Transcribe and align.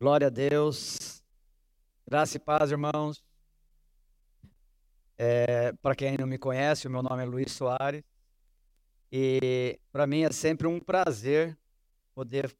Glória 0.00 0.28
a 0.28 0.30
Deus. 0.30 1.22
Graça 2.08 2.38
e 2.38 2.40
paz, 2.40 2.70
irmãos. 2.70 3.22
É, 5.18 5.74
para 5.74 5.94
quem 5.94 6.16
não 6.16 6.26
me 6.26 6.38
conhece, 6.38 6.88
o 6.88 6.90
meu 6.90 7.02
nome 7.02 7.22
é 7.22 7.26
Luiz 7.26 7.52
Soares. 7.52 8.02
E 9.12 9.78
para 9.92 10.06
mim 10.06 10.22
é 10.22 10.32
sempre 10.32 10.66
um 10.66 10.80
prazer 10.80 11.54
poder 12.14 12.50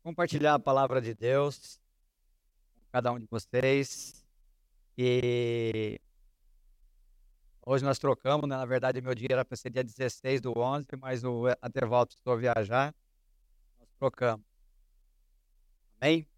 compartilhar 0.00 0.54
a 0.54 0.60
palavra 0.60 1.02
de 1.02 1.12
Deus 1.12 1.80
com 2.76 2.86
cada 2.92 3.10
um 3.10 3.18
de 3.18 3.26
vocês. 3.28 4.24
E 4.96 6.00
hoje 7.66 7.84
nós 7.84 7.98
trocamos, 7.98 8.48
né? 8.48 8.56
na 8.56 8.64
verdade 8.64 9.00
meu 9.00 9.12
dia 9.12 9.30
era 9.32 9.44
para 9.44 9.56
ser 9.56 9.70
dia 9.70 9.82
16 9.82 10.40
do 10.40 10.56
11, 10.56 10.86
mas 11.00 11.24
o 11.24 11.48
Atervaldo 11.60 12.10
precisou 12.10 12.38
viajar. 12.38 12.94
Nós 13.80 13.88
trocamos. 13.98 14.46
Amém? 16.00 16.35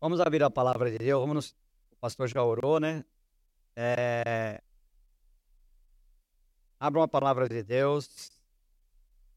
Vamos 0.00 0.20
abrir 0.20 0.42
a 0.42 0.50
palavra 0.50 0.90
de 0.90 0.98
Deus. 0.98 1.26
Vamos, 1.26 1.50
o 1.92 1.96
pastor 1.96 2.28
já 2.28 2.42
orou, 2.42 2.78
né? 2.78 3.04
É... 3.74 4.62
Abra 6.78 7.00
uma 7.00 7.08
palavra 7.08 7.48
de 7.48 7.62
Deus. 7.62 8.30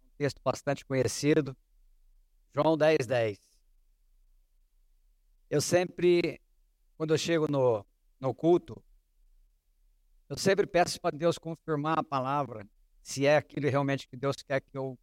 Um 0.06 0.18
texto 0.18 0.42
bastante 0.44 0.86
conhecido. 0.86 1.56
João 2.54 2.78
10, 2.78 3.08
10. 3.08 3.40
Eu 5.50 5.62
sempre, 5.62 6.42
quando 6.98 7.14
eu 7.14 7.18
chego 7.18 7.50
no, 7.50 7.86
no 8.20 8.34
culto, 8.36 8.84
eu 10.28 10.38
sempre 10.38 10.68
peço 10.68 11.00
para 11.00 11.18
Deus 11.18 11.38
confirmar 11.38 11.98
a 11.98 12.04
palavra, 12.04 12.68
se 13.02 13.26
é 13.26 13.38
aquilo 13.38 13.68
realmente 13.68 14.08
que 14.08 14.16
Deus 14.16 14.36
quer 14.44 14.62
que 14.62 14.78
eu 14.78 15.00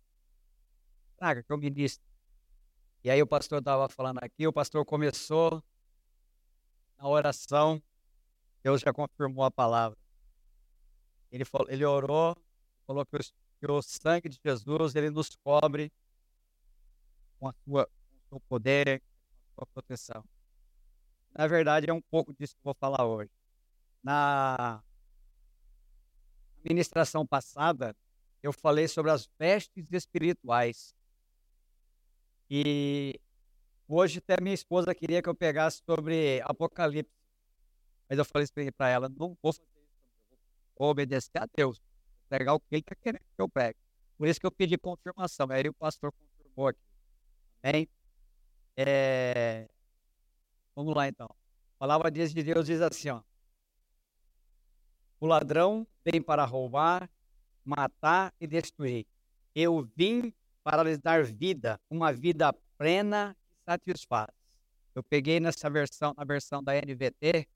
traga, 1.16 1.42
que 1.42 1.52
eu 1.52 1.58
ministre. 1.58 2.06
E 3.06 3.10
aí 3.10 3.22
o 3.22 3.26
pastor 3.26 3.60
estava 3.60 3.88
falando 3.88 4.18
aqui, 4.20 4.48
o 4.48 4.52
pastor 4.52 4.84
começou 4.84 5.62
na 6.98 7.06
oração, 7.06 7.80
Deus 8.64 8.80
já 8.80 8.92
confirmou 8.92 9.44
a 9.44 9.50
palavra. 9.52 9.96
Ele, 11.30 11.44
falou, 11.44 11.68
ele 11.70 11.84
orou, 11.84 12.36
falou 12.84 13.06
que 13.06 13.14
o, 13.14 13.20
que 13.20 13.70
o 13.70 13.80
sangue 13.80 14.28
de 14.28 14.40
Jesus 14.44 14.96
ele 14.96 15.08
nos 15.08 15.36
cobre 15.36 15.92
com, 17.38 17.46
a 17.46 17.52
sua, 17.52 17.86
com 17.86 18.16
o 18.16 18.28
seu 18.28 18.40
poder, 18.40 18.98
com 18.98 19.04
a 19.52 19.54
sua 19.54 19.66
proteção. 19.66 20.24
Na 21.32 21.46
verdade, 21.46 21.88
é 21.88 21.92
um 21.92 22.02
pouco 22.02 22.34
disso 22.34 22.56
que 22.56 22.58
eu 22.58 22.72
vou 22.72 22.74
falar 22.74 23.06
hoje. 23.06 23.30
Na 24.02 24.82
ministração 26.64 27.24
passada, 27.24 27.94
eu 28.42 28.52
falei 28.52 28.88
sobre 28.88 29.12
as 29.12 29.30
vestes 29.38 29.86
espirituais. 29.92 30.92
E 32.50 33.18
hoje 33.88 34.18
até 34.18 34.40
minha 34.40 34.54
esposa 34.54 34.94
queria 34.94 35.22
que 35.22 35.28
eu 35.28 35.34
pegasse 35.34 35.82
sobre 35.84 36.40
Apocalipse. 36.44 37.12
Mas 38.08 38.18
eu 38.18 38.24
falei 38.24 38.46
para 38.70 38.88
ela, 38.88 39.08
não 39.08 39.36
vou 39.42 39.52
fazer 39.52 39.66
isso, 39.74 40.38
vou 40.78 40.90
obedecer 40.90 41.38
a 41.38 41.46
Deus. 41.56 41.78
Vou 41.78 42.38
pegar 42.38 42.54
o 42.54 42.60
que 42.60 42.66
ele 42.70 42.80
está 42.80 42.94
querendo 42.94 43.20
que 43.22 43.42
eu 43.42 43.48
pegue. 43.48 43.78
Por 44.16 44.28
isso 44.28 44.40
que 44.40 44.46
eu 44.46 44.52
pedi 44.52 44.78
confirmação. 44.78 45.48
Aí 45.50 45.68
o 45.68 45.74
pastor 45.74 46.12
confirmou 46.12 46.68
aqui. 46.68 46.80
Amém? 47.62 47.88
É... 48.76 49.68
Vamos 50.74 50.94
lá 50.94 51.08
então. 51.08 51.26
A 51.26 51.78
palavra 51.78 52.10
de 52.10 52.42
Deus 52.42 52.66
diz 52.66 52.80
assim, 52.80 53.10
ó. 53.10 53.22
O 55.18 55.26
ladrão 55.26 55.86
vem 56.04 56.22
para 56.22 56.44
roubar, 56.44 57.10
matar 57.64 58.32
e 58.40 58.46
destruir. 58.46 59.06
Eu 59.54 59.90
vim 59.96 60.32
para 60.66 60.82
lhes 60.82 60.98
dar 60.98 61.22
vida, 61.22 61.80
uma 61.88 62.12
vida 62.12 62.52
plena 62.76 63.36
que 63.48 63.70
satisfaz. 63.70 64.34
Eu 64.96 65.02
peguei 65.04 65.38
nessa 65.38 65.70
versão, 65.70 66.12
na 66.16 66.24
versão 66.24 66.60
da 66.60 66.72
NVT, 66.74 67.46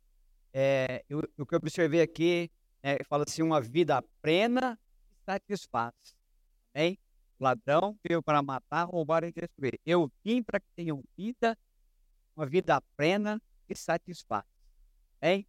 é, 0.53 1.05
eu, 1.08 1.19
o 1.36 1.44
que 1.44 1.56
eu 1.56 1.56
observei 1.56 2.03
aqui 2.03 2.48
é, 2.81 3.03
fala 3.03 3.25
assim, 3.27 3.42
uma 3.42 3.61
vida 3.61 4.00
plena 4.22 4.78
que 5.09 5.16
satisfaz. 5.25 5.93
Amém? 6.72 6.97
O 7.37 7.43
ladrão 7.43 7.99
veio 8.09 8.22
para 8.22 8.41
matar, 8.44 8.84
roubar 8.84 9.25
e 9.25 9.32
destruir. 9.32 9.81
Eu 9.84 10.09
vim 10.25 10.41
para 10.41 10.60
que 10.60 10.69
tenham 10.76 11.03
vida, 11.16 11.59
uma 12.37 12.47
vida 12.47 12.81
plena 12.97 13.43
que 13.66 13.75
satisfaz. 13.75 14.44
Amém? 15.20 15.44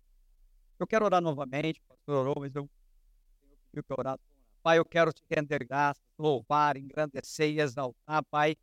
Eu 0.80 0.88
quero 0.88 1.06
orar 1.06 1.22
novamente, 1.22 1.80
pastor 1.88 2.16
orou, 2.26 2.36
mas 2.40 2.56
eu 2.56 2.68
tenho 3.72 3.84
para 3.84 4.00
orar 4.00 4.20
Pai, 4.64 4.78
eu 4.78 4.86
quero 4.86 5.12
te 5.12 5.24
render 5.30 5.66
graças, 5.66 6.04
louvar, 6.18 6.78
engrandecer 6.78 7.50
e 7.50 7.60
exaltar, 7.60 8.24
Pai, 8.30 8.56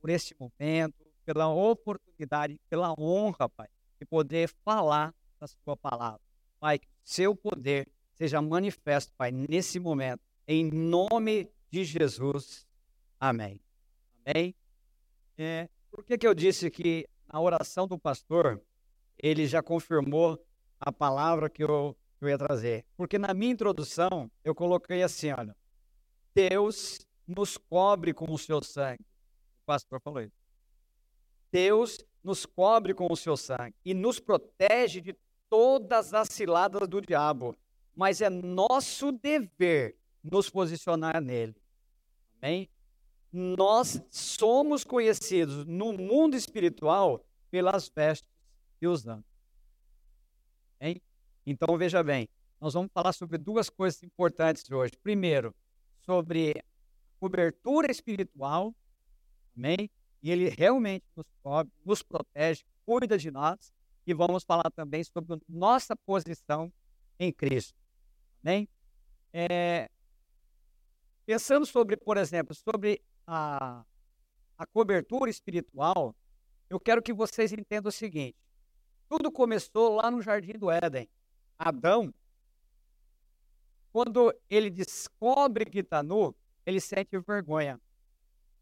por 0.00 0.10
esse 0.10 0.34
momento, 0.38 0.94
pela 1.24 1.48
oportunidade, 1.48 2.60
pela 2.68 2.94
honra, 2.98 3.48
Pai, 3.48 3.68
de 3.98 4.06
poder 4.06 4.48
falar 4.64 5.14
da 5.40 5.46
Sua 5.46 5.76
palavra. 5.76 6.20
Pai, 6.58 6.78
que 6.78 6.88
seu 7.02 7.34
poder 7.34 7.88
seja 8.14 8.40
manifesto, 8.40 9.12
Pai, 9.16 9.32
nesse 9.32 9.80
momento, 9.80 10.22
em 10.46 10.70
nome 10.70 11.50
de 11.70 11.84
Jesus. 11.84 12.66
Amém. 13.18 13.60
Amém. 14.24 14.54
É, 15.36 15.68
por 15.90 16.04
que, 16.04 16.16
que 16.16 16.26
eu 16.26 16.34
disse 16.34 16.70
que 16.70 17.08
na 17.32 17.40
oração 17.40 17.86
do 17.86 17.98
pastor, 17.98 18.60
ele 19.18 19.46
já 19.46 19.62
confirmou 19.62 20.38
a 20.78 20.92
palavra 20.92 21.48
que 21.48 21.62
eu 21.62 21.96
eu 22.20 22.28
ia 22.28 22.38
trazer. 22.38 22.84
Porque 22.96 23.18
na 23.18 23.32
minha 23.32 23.52
introdução 23.52 24.30
eu 24.44 24.54
coloquei 24.54 25.02
assim, 25.02 25.30
olha, 25.32 25.56
Deus 26.34 27.06
nos 27.26 27.56
cobre 27.56 28.12
com 28.12 28.30
o 28.32 28.38
seu 28.38 28.62
sangue. 28.62 29.02
O 29.62 29.66
pastor 29.66 30.00
falou 30.00 30.20
isso. 30.20 30.34
Deus 31.50 31.98
nos 32.22 32.44
cobre 32.44 32.94
com 32.94 33.10
o 33.10 33.16
seu 33.16 33.36
sangue 33.36 33.74
e 33.84 33.94
nos 33.94 34.20
protege 34.20 35.00
de 35.00 35.16
todas 35.48 36.14
as 36.14 36.28
ciladas 36.28 36.86
do 36.88 37.00
diabo. 37.00 37.56
Mas 37.94 38.20
é 38.20 38.30
nosso 38.30 39.12
dever 39.12 39.96
nos 40.22 40.48
posicionar 40.48 41.20
nele. 41.20 41.54
Amém? 42.40 42.68
Nós 43.32 44.02
somos 44.10 44.84
conhecidos 44.84 45.64
no 45.66 45.92
mundo 45.92 46.36
espiritual 46.36 47.24
pelas 47.50 47.88
vestes 47.88 48.30
e 48.80 48.86
os 48.86 49.06
anos. 49.06 49.24
Amém? 50.80 51.00
Então, 51.50 51.76
veja 51.76 52.00
bem, 52.00 52.28
nós 52.60 52.74
vamos 52.74 52.92
falar 52.92 53.12
sobre 53.12 53.36
duas 53.36 53.68
coisas 53.68 54.00
importantes 54.04 54.70
hoje. 54.70 54.92
Primeiro, 55.02 55.52
sobre 56.06 56.54
cobertura 57.18 57.90
espiritual, 57.90 58.72
amém? 59.56 59.90
E 60.22 60.30
ele 60.30 60.48
realmente 60.48 61.04
nos 61.16 61.26
cobre, 61.42 61.72
nos 61.84 62.04
protege, 62.04 62.62
cuida 62.86 63.18
de 63.18 63.32
nós. 63.32 63.72
E 64.06 64.14
vamos 64.14 64.44
falar 64.44 64.70
também 64.70 65.02
sobre 65.02 65.40
nossa 65.48 65.96
posição 65.96 66.72
em 67.18 67.32
Cristo, 67.32 67.76
amém? 68.44 68.68
É, 69.32 69.90
pensando 71.26 71.66
sobre, 71.66 71.96
por 71.96 72.16
exemplo, 72.16 72.54
sobre 72.54 73.02
a, 73.26 73.84
a 74.56 74.66
cobertura 74.66 75.28
espiritual, 75.28 76.14
eu 76.68 76.78
quero 76.78 77.02
que 77.02 77.12
vocês 77.12 77.52
entendam 77.52 77.88
o 77.88 77.92
seguinte: 77.92 78.38
tudo 79.08 79.32
começou 79.32 79.96
lá 79.96 80.12
no 80.12 80.22
Jardim 80.22 80.52
do 80.52 80.70
Éden. 80.70 81.08
Adão, 81.60 82.12
quando 83.92 84.34
ele 84.48 84.70
descobre 84.70 85.66
que 85.66 85.80
está 85.80 86.02
nu, 86.02 86.34
ele 86.64 86.80
sente 86.80 87.18
vergonha. 87.18 87.78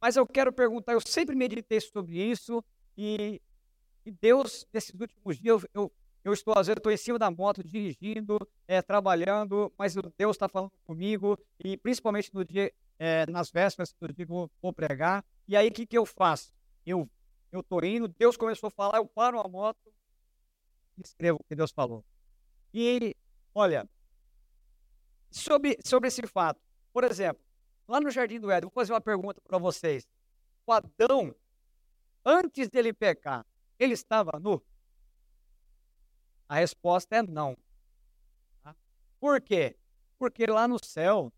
Mas 0.00 0.16
eu 0.16 0.26
quero 0.26 0.52
perguntar, 0.52 0.94
eu 0.94 1.00
sempre 1.00 1.36
meditei 1.36 1.80
sobre 1.80 2.18
isso 2.18 2.62
e, 2.96 3.40
e 4.04 4.10
Deus, 4.10 4.66
nesses 4.72 4.98
últimos 5.00 5.38
dias, 5.38 5.62
eu, 5.72 5.82
eu, 5.82 5.92
eu 6.24 6.32
estou, 6.32 6.54
às 6.58 6.66
vezes, 6.66 6.78
estou 6.78 6.90
em 6.90 6.96
cima 6.96 7.20
da 7.20 7.30
moto, 7.30 7.62
dirigindo, 7.62 8.36
é, 8.66 8.82
trabalhando, 8.82 9.72
mas 9.78 9.94
Deus 10.16 10.34
está 10.34 10.48
falando 10.48 10.72
comigo, 10.84 11.38
e 11.62 11.76
principalmente 11.76 12.34
no 12.34 12.44
dia, 12.44 12.72
é, 12.98 13.24
nas 13.30 13.48
vésperas 13.48 13.94
do 14.00 14.12
dia 14.12 14.26
que 14.26 14.32
eu 14.32 14.50
vou 14.60 14.72
pregar. 14.72 15.24
E 15.46 15.56
aí, 15.56 15.68
o 15.68 15.72
que, 15.72 15.86
que 15.86 15.96
eu 15.96 16.04
faço? 16.04 16.52
Eu 16.84 17.08
estou 17.52 17.84
indo, 17.84 18.08
Deus 18.08 18.36
começou 18.36 18.68
a 18.68 18.70
falar, 18.70 18.98
eu 18.98 19.06
paro 19.06 19.38
a 19.38 19.48
moto 19.48 19.92
e 20.96 21.02
escrevo 21.02 21.38
o 21.40 21.44
que 21.44 21.54
Deus 21.54 21.70
falou. 21.70 22.04
E, 22.72 23.16
olha, 23.54 23.88
sobre, 25.30 25.78
sobre 25.84 26.08
esse 26.08 26.26
fato, 26.26 26.60
por 26.92 27.04
exemplo, 27.04 27.42
lá 27.86 28.00
no 28.00 28.10
Jardim 28.10 28.40
do 28.40 28.50
Éden, 28.50 28.68
vou 28.68 28.72
fazer 28.72 28.92
uma 28.92 29.00
pergunta 29.00 29.40
para 29.40 29.58
vocês. 29.58 30.06
O 30.66 30.72
Adão, 30.72 31.34
antes 32.24 32.68
dele 32.68 32.92
pecar, 32.92 33.46
ele 33.78 33.94
estava 33.94 34.38
nu? 34.38 34.62
A 36.48 36.56
resposta 36.56 37.16
é 37.16 37.22
não. 37.22 37.56
Tá? 38.62 38.74
Por 39.20 39.40
quê? 39.40 39.76
Porque 40.18 40.46
lá 40.46 40.66
no 40.66 40.82
céu, 40.82 41.32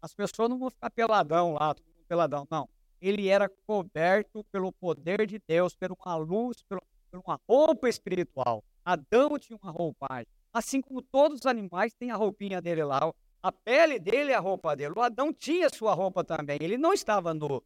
as 0.00 0.14
pessoas 0.14 0.48
não 0.48 0.58
vão 0.58 0.70
ficar 0.70 0.90
peladão 0.90 1.54
lá, 1.54 1.74
peladão, 2.06 2.46
não. 2.50 2.68
Ele 3.00 3.28
era 3.28 3.48
coberto 3.66 4.44
pelo 4.44 4.72
poder 4.72 5.26
de 5.26 5.38
Deus, 5.46 5.76
uma 6.04 6.16
luz, 6.16 6.62
por 6.62 6.82
uma 7.12 7.40
roupa 7.48 7.88
espiritual. 7.88 8.64
Adão 8.84 9.38
tinha 9.38 9.58
uma 9.62 9.70
roupagem. 9.70 10.35
Assim 10.56 10.80
como 10.80 11.02
todos 11.02 11.40
os 11.40 11.44
animais 11.44 11.92
têm 11.92 12.10
a 12.10 12.16
roupinha 12.16 12.62
dele 12.62 12.82
lá, 12.82 13.12
a 13.42 13.52
pele 13.52 13.98
dele 13.98 14.32
é 14.32 14.36
a 14.36 14.40
roupa 14.40 14.74
dele. 14.74 14.94
O 14.96 15.02
Adão 15.02 15.30
tinha 15.30 15.68
sua 15.68 15.92
roupa 15.92 16.24
também, 16.24 16.56
ele 16.62 16.78
não 16.78 16.94
estava 16.94 17.34
nu. 17.34 17.62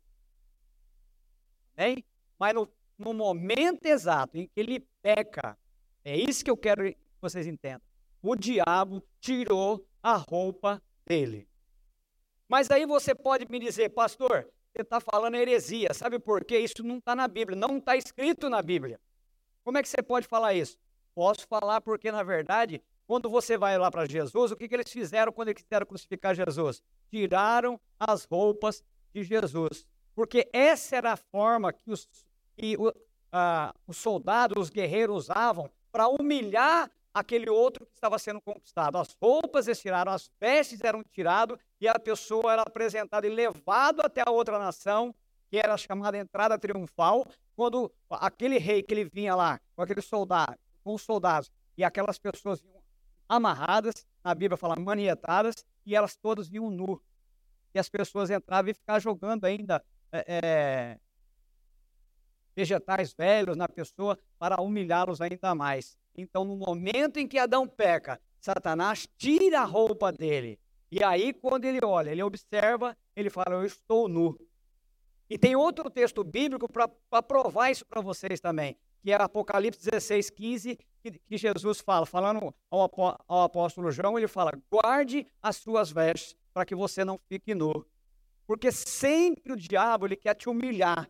Amém? 1.77 2.05
Mas 2.37 2.53
no, 2.53 2.69
no 2.99 3.15
momento 3.15 3.87
exato 3.87 4.37
em 4.37 4.49
que 4.49 4.59
ele 4.59 4.81
peca, 5.01 5.57
é 6.05 6.17
isso 6.17 6.45
que 6.45 6.51
eu 6.51 6.57
quero 6.57 6.83
que 6.83 6.99
vocês 7.21 7.47
entendam. 7.47 7.81
O 8.21 8.35
diabo 8.35 9.01
tirou 9.21 9.87
a 10.03 10.17
roupa 10.17 10.83
dele. 11.07 11.47
Mas 12.49 12.73
aí 12.73 12.87
você 12.87 13.15
pode 13.15 13.47
me 13.49 13.61
dizer, 13.61 13.91
pastor, 13.91 14.51
você 14.75 14.83
está 14.83 14.99
falando 14.99 15.37
heresia. 15.37 15.95
Sabe 15.95 16.19
por 16.19 16.45
quê? 16.45 16.59
Isso 16.59 16.83
não 16.83 16.99
está 16.99 17.15
na 17.15 17.29
Bíblia, 17.29 17.57
não 17.57 17.79
está 17.79 17.97
escrito 17.97 18.51
na 18.51 18.61
Bíblia. 18.61 19.01
Como 19.63 19.79
é 19.79 19.83
que 19.83 19.89
você 19.89 20.03
pode 20.03 20.27
falar 20.27 20.55
isso? 20.55 20.77
Posso 21.15 21.47
falar 21.47 21.81
porque, 21.81 22.11
na 22.11 22.23
verdade, 22.23 22.83
quando 23.07 23.29
você 23.29 23.59
vai 23.59 23.77
lá 23.77 23.91
para 23.91 24.07
Jesus, 24.07 24.53
o 24.53 24.57
que, 24.57 24.69
que 24.69 24.75
eles 24.75 24.91
fizeram 24.91 25.33
quando 25.33 25.49
eles 25.49 25.63
quiseram 25.63 25.87
crucificar 25.87 26.35
Jesus? 26.35 26.83
Tiraram 27.11 27.81
as 27.99 28.25
roupas 28.25 28.85
de 29.13 29.23
Jesus. 29.25 29.85
Porque 30.15 30.49
essa 30.53 30.97
era 30.97 31.13
a 31.13 31.17
forma 31.17 31.73
que 31.73 31.91
os, 31.91 32.09
que, 32.57 32.77
uh, 32.77 32.91
os 33.87 33.97
soldados, 33.97 34.57
os 34.57 34.71
guerreiros 34.71 35.25
usavam 35.25 35.71
para 35.91 36.09
humilhar 36.09 36.91
aquele 37.13 37.51
outro 37.51 37.85
que 37.87 37.95
estava 37.95 38.19
sendo 38.19 38.41
conquistado. 38.41 38.97
As 38.97 39.17
roupas 39.21 39.67
eles 39.67 39.81
tiraram, 39.81 40.13
as 40.13 40.31
vestes 40.41 40.81
eram 40.83 41.03
tiradas 41.03 41.59
e 41.81 41.89
a 41.89 41.99
pessoa 41.99 42.53
era 42.53 42.63
apresentada 42.63 43.27
e 43.27 43.31
levado 43.31 44.01
até 44.03 44.23
a 44.25 44.31
outra 44.31 44.59
nação, 44.59 45.15
que 45.49 45.59
era 45.59 45.77
chamada 45.77 46.17
entrada 46.17 46.59
triunfal, 46.59 47.27
quando 47.57 47.93
aquele 48.09 48.59
rei 48.59 48.83
que 48.83 48.95
ele 48.95 49.05
vinha 49.05 49.35
lá 49.35 49.61
com 49.75 49.83
aqueles 49.83 50.05
soldados, 50.05 50.57
com 50.83 50.95
os 50.95 51.03
soldados, 51.03 51.51
e 51.77 51.85
aquelas 51.85 52.19
pessoas 52.19 52.61
vinham 52.61 52.83
amarradas, 53.29 54.07
na 54.25 54.35
Bíblia 54.35 54.57
fala 54.57 54.77
manietadas, 54.77 55.65
e 55.87 55.95
elas 55.95 56.17
todas 56.17 56.49
vinham 56.49 56.71
nu. 56.71 57.01
E 57.75 57.79
as 57.79 57.89
pessoas 57.89 58.31
entravam 58.31 58.71
e 58.71 58.75
ficavam 58.75 59.01
jogando 59.01 59.45
ainda 59.45 59.83
é, 60.13 60.25
é, 60.27 60.99
vegetais 62.55 63.13
velhos 63.13 63.57
na 63.57 63.69
pessoa 63.69 64.19
para 64.39 64.61
humilhá-los 64.61 65.21
ainda 65.21 65.55
mais. 65.55 65.97
Então, 66.17 66.45
no 66.45 66.57
momento 66.57 67.19
em 67.19 67.27
que 67.27 67.39
Adão 67.39 67.67
peca, 67.67 68.21
Satanás 68.41 69.07
tira 69.17 69.61
a 69.61 69.65
roupa 69.65 70.11
dele. 70.13 70.59
E 70.91 71.05
aí, 71.05 71.33
quando 71.33 71.65
ele 71.65 71.79
olha, 71.85 72.11
ele 72.11 72.23
observa, 72.23 72.97
ele 73.15 73.31
fala: 73.31 73.55
Eu 73.55 73.65
estou 73.65 74.09
nu. 74.09 74.37
E 75.29 75.39
tem 75.39 75.55
outro 75.55 75.89
texto 75.89 76.25
bíblico 76.25 76.69
para 76.69 77.23
provar 77.23 77.71
isso 77.71 77.87
para 77.87 78.01
vocês 78.01 78.41
também, 78.41 78.77
que 79.03 79.11
é 79.11 79.15
Apocalipse 79.15 79.91
16, 79.91 80.31
15, 80.31 80.79
que, 81.03 81.37
Jesus 81.37 81.81
fala, 81.81 82.05
falando 82.05 82.55
ao, 82.71 82.91
ao 83.27 83.43
apóstolo 83.43 83.91
João, 83.91 84.19
ele 84.19 84.29
fala: 84.29 84.53
Guarde 84.71 85.27
as 85.43 85.57
suas 85.57 85.91
vestes, 85.91 86.37
para 86.53 86.65
que 86.65 86.75
você 86.75 87.05
não 87.05 87.19
fique 87.29 87.55
nu. 87.55 87.87
Porque 88.47 88.71
sempre 88.71 89.53
o 89.53 89.57
diabo 89.57 90.07
ele 90.07 90.17
quer 90.17 90.35
te 90.35 90.49
humilhar, 90.49 91.09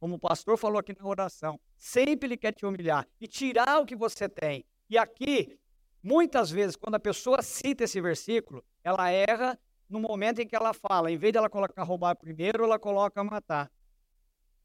como 0.00 0.16
o 0.16 0.18
pastor 0.18 0.56
falou 0.58 0.78
aqui 0.78 0.96
na 0.98 1.06
oração, 1.06 1.60
sempre 1.76 2.26
ele 2.26 2.36
quer 2.36 2.52
te 2.52 2.66
humilhar 2.66 3.06
e 3.20 3.28
tirar 3.28 3.80
o 3.80 3.86
que 3.86 3.94
você 3.94 4.28
tem. 4.28 4.64
E 4.90 4.98
aqui, 4.98 5.58
muitas 6.02 6.50
vezes, 6.50 6.74
quando 6.74 6.96
a 6.96 7.00
pessoa 7.00 7.42
cita 7.42 7.84
esse 7.84 8.00
versículo, 8.00 8.64
ela 8.82 9.10
erra 9.10 9.58
no 9.88 10.00
momento 10.00 10.40
em 10.40 10.46
que 10.46 10.56
ela 10.56 10.72
fala, 10.72 11.12
em 11.12 11.16
vez 11.16 11.32
dela 11.32 11.48
colocar 11.48 11.82
roubar 11.82 12.16
primeiro, 12.16 12.64
ela 12.64 12.78
coloca 12.78 13.22
matar. 13.22 13.70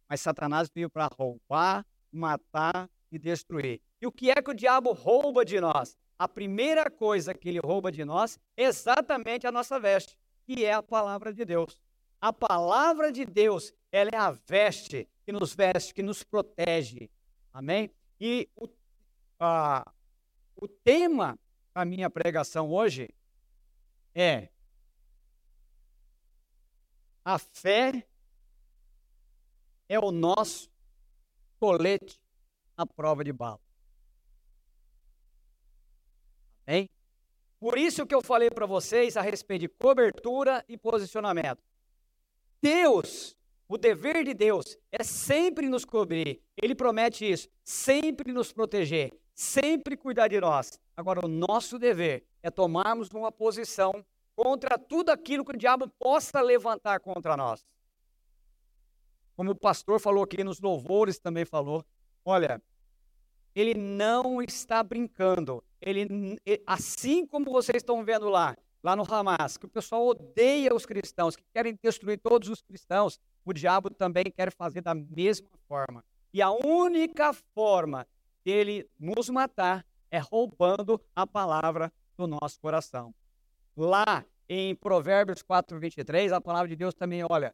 Mas 0.09 0.21
Satanás 0.21 0.69
veio 0.73 0.89
para 0.89 1.07
roubar, 1.07 1.85
matar 2.11 2.89
e 3.11 3.17
destruir. 3.17 3.81
E 4.01 4.07
o 4.07 4.11
que 4.11 4.29
é 4.29 4.35
que 4.35 4.51
o 4.51 4.53
diabo 4.53 4.91
rouba 4.91 5.43
de 5.43 5.59
nós? 5.59 5.97
A 6.19 6.27
primeira 6.27 6.89
coisa 6.89 7.33
que 7.33 7.49
ele 7.49 7.59
rouba 7.59 7.91
de 7.91 8.03
nós 8.03 8.39
é 8.55 8.63
exatamente 8.63 9.45
a 9.45 9.51
nossa 9.51 9.79
veste, 9.79 10.17
que 10.45 10.65
é 10.65 10.73
a 10.73 10.83
palavra 10.83 11.33
de 11.33 11.45
Deus. 11.45 11.77
A 12.19 12.33
palavra 12.33 13.11
de 13.11 13.25
Deus, 13.25 13.73
ela 13.91 14.09
é 14.11 14.17
a 14.17 14.31
veste 14.31 15.07
que 15.23 15.31
nos 15.31 15.53
veste, 15.53 15.93
que 15.93 16.01
nos 16.01 16.23
protege. 16.23 17.09
Amém? 17.53 17.91
E 18.19 18.49
o, 18.55 18.67
a, 19.39 19.91
o 20.55 20.67
tema 20.67 21.37
da 21.73 21.85
minha 21.85 22.09
pregação 22.09 22.71
hoje 22.71 23.09
é 24.15 24.49
a 27.23 27.37
fé 27.37 28.07
é 29.89 29.99
o 29.99 30.11
nosso 30.11 30.69
colete 31.59 32.19
à 32.75 32.85
prova 32.85 33.23
de 33.23 33.33
bala. 33.33 33.59
Amém? 36.65 36.89
Por 37.59 37.77
isso 37.77 38.05
que 38.05 38.13
eu 38.13 38.21
falei 38.21 38.49
para 38.49 38.65
vocês 38.65 39.17
a 39.17 39.21
respeito 39.21 39.61
de 39.61 39.67
cobertura 39.67 40.63
e 40.67 40.77
posicionamento. 40.77 41.63
Deus 42.61 43.37
o 43.69 43.77
dever 43.77 44.23
de 44.23 44.33
Deus 44.33 44.77
é 44.89 45.03
sempre 45.03 45.67
nos 45.67 45.83
cobrir. 45.83 46.41
Ele 46.55 46.73
promete 46.73 47.29
isso, 47.29 47.49
sempre 47.65 48.31
nos 48.31 48.53
proteger, 48.53 49.11
sempre 49.35 49.97
cuidar 49.97 50.29
de 50.29 50.39
nós. 50.39 50.79
Agora, 50.95 51.25
o 51.25 51.27
nosso 51.27 51.77
dever 51.77 52.25
é 52.41 52.49
tomarmos 52.49 53.09
uma 53.11 53.29
posição 53.29 54.05
contra 54.35 54.77
tudo 54.77 55.09
aquilo 55.09 55.43
que 55.43 55.51
o 55.51 55.57
diabo 55.57 55.89
possa 55.99 56.39
levantar 56.39 57.01
contra 57.01 57.35
nós. 57.35 57.65
Como 59.37 59.51
o 59.51 59.55
pastor 59.55 59.99
falou 59.99 60.23
aqui 60.23 60.43
nos 60.43 60.59
louvores, 60.59 61.19
também 61.19 61.45
falou. 61.45 61.85
Olha, 62.25 62.59
ele 63.53 63.75
não 63.75 64.41
está 64.41 64.81
brincando. 64.81 65.63
Ele, 65.79 66.39
assim 66.65 67.23
como 67.27 67.51
vocês 67.51 67.77
estão 67.77 68.03
vendo 68.03 68.29
lá, 68.29 68.57
lá 68.83 68.95
no 68.95 69.03
Hamas, 69.03 69.55
que 69.55 69.67
o 69.67 69.69
pessoal 69.69 70.07
odeia 70.07 70.73
os 70.73 70.87
cristãos, 70.87 71.35
que 71.35 71.43
querem 71.53 71.77
destruir 71.83 72.17
todos 72.17 72.49
os 72.49 72.63
cristãos, 72.63 73.19
o 73.45 73.53
diabo 73.53 73.91
também 73.91 74.25
quer 74.25 74.51
fazer 74.51 74.81
da 74.81 74.95
mesma 74.95 75.47
forma. 75.67 76.03
E 76.33 76.41
a 76.41 76.49
única 76.49 77.31
forma 77.31 78.07
dele 78.43 78.89
nos 78.99 79.29
matar 79.29 79.85
é 80.09 80.17
roubando 80.17 80.99
a 81.15 81.27
palavra 81.27 81.93
do 82.17 82.25
nosso 82.25 82.59
coração. 82.59 83.13
Lá 83.75 84.25
em 84.49 84.73
Provérbios 84.73 85.43
4, 85.43 85.79
23, 85.79 86.31
a 86.31 86.41
palavra 86.41 86.67
de 86.67 86.75
Deus 86.75 86.95
também 86.95 87.23
olha: 87.29 87.53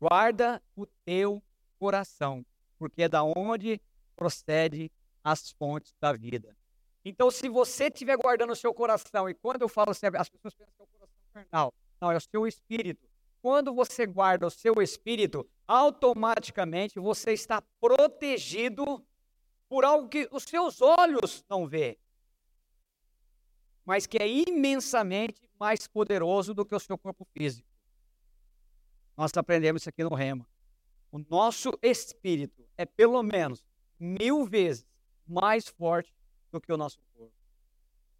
guarda 0.00 0.62
o 0.74 0.86
teu 1.04 1.42
coração, 1.78 2.44
porque 2.78 3.02
é 3.02 3.08
da 3.08 3.22
onde 3.22 3.80
procede 4.14 4.90
as 5.22 5.50
fontes 5.50 5.94
da 6.00 6.12
vida. 6.12 6.56
Então, 7.04 7.30
se 7.30 7.48
você 7.48 7.84
estiver 7.84 8.16
guardando 8.16 8.52
o 8.52 8.56
seu 8.56 8.72
coração, 8.74 9.28
e 9.28 9.34
quando 9.34 9.62
eu 9.62 9.68
falo, 9.68 9.90
as 9.90 9.98
pessoas 10.00 10.54
pensam 10.54 10.74
que 10.74 10.82
é 10.82 10.84
o 10.84 10.88
coração 10.88 11.16
carnal, 11.32 11.74
não, 12.00 12.10
é 12.10 12.16
o 12.16 12.20
seu 12.20 12.46
espírito 12.46 13.06
quando 13.46 13.72
você 13.72 14.04
guarda 14.06 14.44
o 14.48 14.50
seu 14.50 14.82
espírito, 14.82 15.48
automaticamente 15.68 16.98
você 16.98 17.32
está 17.32 17.62
protegido 17.80 19.06
por 19.68 19.84
algo 19.84 20.08
que 20.08 20.28
os 20.32 20.42
seus 20.42 20.82
olhos 20.82 21.44
não 21.48 21.64
vê, 21.64 21.96
mas 23.84 24.04
que 24.04 24.18
é 24.20 24.26
imensamente 24.28 25.48
mais 25.60 25.86
poderoso 25.86 26.52
do 26.52 26.66
que 26.66 26.74
o 26.74 26.80
seu 26.80 26.98
corpo 26.98 27.24
físico. 27.32 27.68
Nós 29.16 29.32
aprendemos 29.36 29.82
isso 29.82 29.88
aqui 29.88 30.04
no 30.04 30.14
Rema. 30.14 30.46
O 31.10 31.18
nosso 31.30 31.72
espírito 31.82 32.68
é 32.76 32.84
pelo 32.84 33.22
menos 33.22 33.64
mil 33.98 34.44
vezes 34.44 34.86
mais 35.26 35.68
forte 35.68 36.12
do 36.52 36.60
que 36.60 36.72
o 36.72 36.76
nosso 36.76 36.98
corpo. 37.14 37.32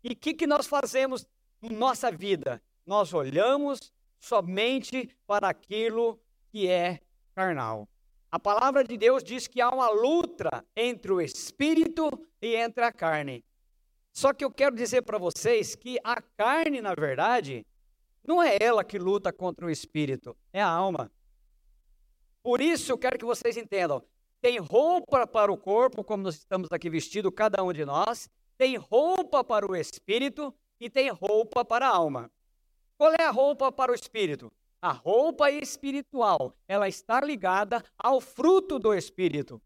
E 0.03 0.13
o 0.13 0.17
que, 0.17 0.33
que 0.33 0.47
nós 0.47 0.67
fazemos 0.67 1.27
na 1.61 1.71
nossa 1.71 2.11
vida? 2.11 2.63
Nós 2.87 3.13
olhamos 3.13 3.93
somente 4.19 5.15
para 5.27 5.49
aquilo 5.49 6.19
que 6.49 6.69
é 6.69 7.01
carnal. 7.35 7.89
A 8.31 8.39
palavra 8.39 8.83
de 8.83 8.97
Deus 8.97 9.23
diz 9.23 9.47
que 9.47 9.61
há 9.61 9.69
uma 9.69 9.91
luta 9.91 10.65
entre 10.75 11.13
o 11.13 11.21
espírito 11.21 12.09
e 12.41 12.57
entre 12.57 12.85
a 12.85 12.93
carne. 12.93 13.45
Só 14.13 14.33
que 14.33 14.45
eu 14.45 14.51
quero 14.51 14.75
dizer 14.75 15.03
para 15.03 15.19
vocês 15.19 15.75
que 15.75 15.99
a 16.03 16.21
carne, 16.21 16.81
na 16.81 16.95
verdade, 16.95 17.67
não 18.27 18.43
é 18.43 18.57
ela 18.61 18.85
que 18.85 18.99
luta 18.99 19.33
contra 19.33 19.67
o 19.67 19.71
espírito, 19.71 20.37
é 20.53 20.61
a 20.61 20.69
alma. 20.69 21.11
Por 22.43 22.61
isso 22.61 22.93
eu 22.93 22.99
quero 22.99 23.19
que 23.19 23.25
vocês 23.25 23.57
entendam: 23.57 24.03
tem 24.41 24.59
roupa 24.59 25.27
para 25.27 25.53
o 25.53 25.57
corpo, 25.57 26.05
como 26.05 26.23
nós 26.23 26.37
estamos 26.37 26.71
aqui 26.71 26.89
vestidos, 26.89 27.33
cada 27.35 27.63
um 27.63 27.73
de 27.73 27.85
nós, 27.85 28.29
tem 28.57 28.77
roupa 28.77 29.43
para 29.43 29.71
o 29.71 29.75
espírito 29.75 30.55
e 30.81 30.89
tem 30.89 31.11
roupa 31.11 31.65
para 31.65 31.87
a 31.89 31.95
alma. 31.95 32.31
Qual 32.97 33.13
é 33.19 33.25
a 33.25 33.31
roupa 33.31 33.71
para 33.71 33.93
o 33.93 33.95
espírito? 33.95 34.53
A 34.81 34.93
roupa 34.93 35.51
espiritual, 35.51 36.55
ela 36.69 36.89
está 36.89 37.21
ligada 37.21 37.83
ao 37.99 38.21
fruto 38.21 38.79
do 38.79 38.95
espírito. 38.95 39.61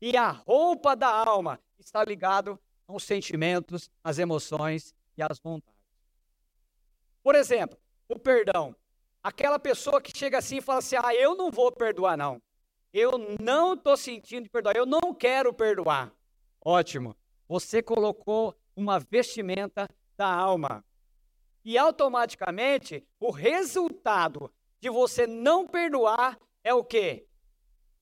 E 0.00 0.16
a 0.16 0.30
roupa 0.30 0.94
da 0.94 1.08
alma 1.08 1.58
está 1.78 2.04
ligado 2.04 2.58
aos 2.86 3.04
sentimentos, 3.04 3.90
às 4.04 4.18
emoções 4.18 4.94
e 5.16 5.22
às 5.22 5.38
vontades. 5.38 5.75
Por 7.26 7.34
exemplo, 7.34 7.76
o 8.08 8.16
perdão. 8.16 8.72
Aquela 9.20 9.58
pessoa 9.58 10.00
que 10.00 10.16
chega 10.16 10.38
assim 10.38 10.58
e 10.58 10.60
fala 10.60 10.78
assim: 10.78 10.94
"Ah, 10.94 11.12
eu 11.12 11.34
não 11.34 11.50
vou 11.50 11.72
perdoar 11.72 12.16
não. 12.16 12.40
Eu 12.92 13.18
não 13.40 13.74
estou 13.74 13.96
sentindo 13.96 14.48
perdoar, 14.48 14.76
eu 14.76 14.86
não 14.86 15.12
quero 15.12 15.52
perdoar". 15.52 16.12
Ótimo. 16.64 17.16
Você 17.48 17.82
colocou 17.82 18.54
uma 18.76 19.00
vestimenta 19.00 19.88
da 20.16 20.32
alma. 20.32 20.84
E 21.64 21.76
automaticamente, 21.76 23.04
o 23.18 23.32
resultado 23.32 24.48
de 24.78 24.88
você 24.88 25.26
não 25.26 25.66
perdoar 25.66 26.38
é 26.62 26.72
o 26.72 26.84
quê? 26.84 27.26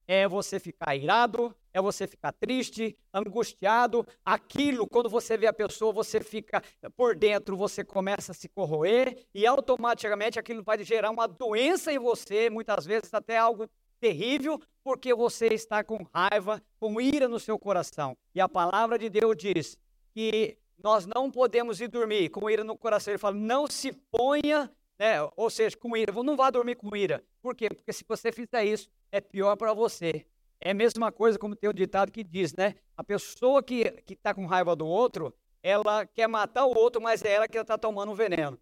é 0.06 0.28
você 0.28 0.60
ficar 0.60 0.94
irado, 0.94 1.56
é 1.74 1.82
você 1.82 2.06
ficar 2.06 2.32
triste, 2.32 2.96
angustiado. 3.12 4.06
Aquilo, 4.24 4.86
quando 4.86 5.10
você 5.10 5.36
vê 5.36 5.48
a 5.48 5.52
pessoa, 5.52 5.92
você 5.92 6.20
fica 6.20 6.62
por 6.96 7.16
dentro, 7.16 7.56
você 7.56 7.84
começa 7.84 8.30
a 8.30 8.34
se 8.34 8.48
corroer 8.48 9.26
e 9.34 9.44
automaticamente 9.44 10.38
aquilo 10.38 10.62
vai 10.62 10.82
gerar 10.84 11.10
uma 11.10 11.26
doença 11.26 11.92
em 11.92 11.98
você, 11.98 12.48
muitas 12.48 12.86
vezes 12.86 13.12
até 13.12 13.36
algo 13.36 13.68
terrível, 14.00 14.60
porque 14.84 15.12
você 15.12 15.48
está 15.48 15.82
com 15.82 16.06
raiva, 16.14 16.62
com 16.78 17.00
ira 17.00 17.26
no 17.26 17.40
seu 17.40 17.58
coração. 17.58 18.16
E 18.34 18.40
a 18.40 18.48
palavra 18.48 18.96
de 18.96 19.10
Deus 19.10 19.36
diz 19.36 19.76
que 20.12 20.56
nós 20.82 21.06
não 21.06 21.30
podemos 21.30 21.80
ir 21.80 21.88
dormir 21.88 22.28
com 22.28 22.48
ira 22.48 22.62
no 22.62 22.76
coração. 22.76 23.12
Ele 23.12 23.18
fala: 23.18 23.34
não 23.34 23.66
se 23.66 23.92
ponha, 23.92 24.70
né, 24.98 25.16
ou 25.36 25.50
seja, 25.50 25.76
com 25.76 25.96
ira. 25.96 26.12
Não 26.12 26.36
vá 26.36 26.50
dormir 26.50 26.76
com 26.76 26.94
ira. 26.94 27.24
Por 27.42 27.54
quê? 27.56 27.68
Porque 27.68 27.92
se 27.92 28.04
você 28.06 28.30
fizer 28.30 28.64
isso, 28.64 28.88
é 29.10 29.20
pior 29.20 29.56
para 29.56 29.72
você. 29.72 30.26
É 30.66 30.70
a 30.70 30.74
mesma 30.74 31.12
coisa 31.12 31.38
como 31.38 31.54
tem 31.54 31.68
o 31.68 31.74
ditado 31.74 32.10
que 32.10 32.24
diz, 32.24 32.54
né? 32.54 32.74
A 32.96 33.04
pessoa 33.04 33.62
que 33.62 34.02
está 34.08 34.32
com 34.32 34.46
raiva 34.46 34.74
do 34.74 34.86
outro, 34.86 35.32
ela 35.62 36.06
quer 36.06 36.26
matar 36.26 36.64
o 36.64 36.74
outro, 36.74 37.02
mas 37.02 37.22
é 37.22 37.34
ela 37.34 37.46
que 37.46 37.58
está 37.58 37.76
tomando 37.76 38.12
um 38.12 38.14
veneno. 38.14 38.58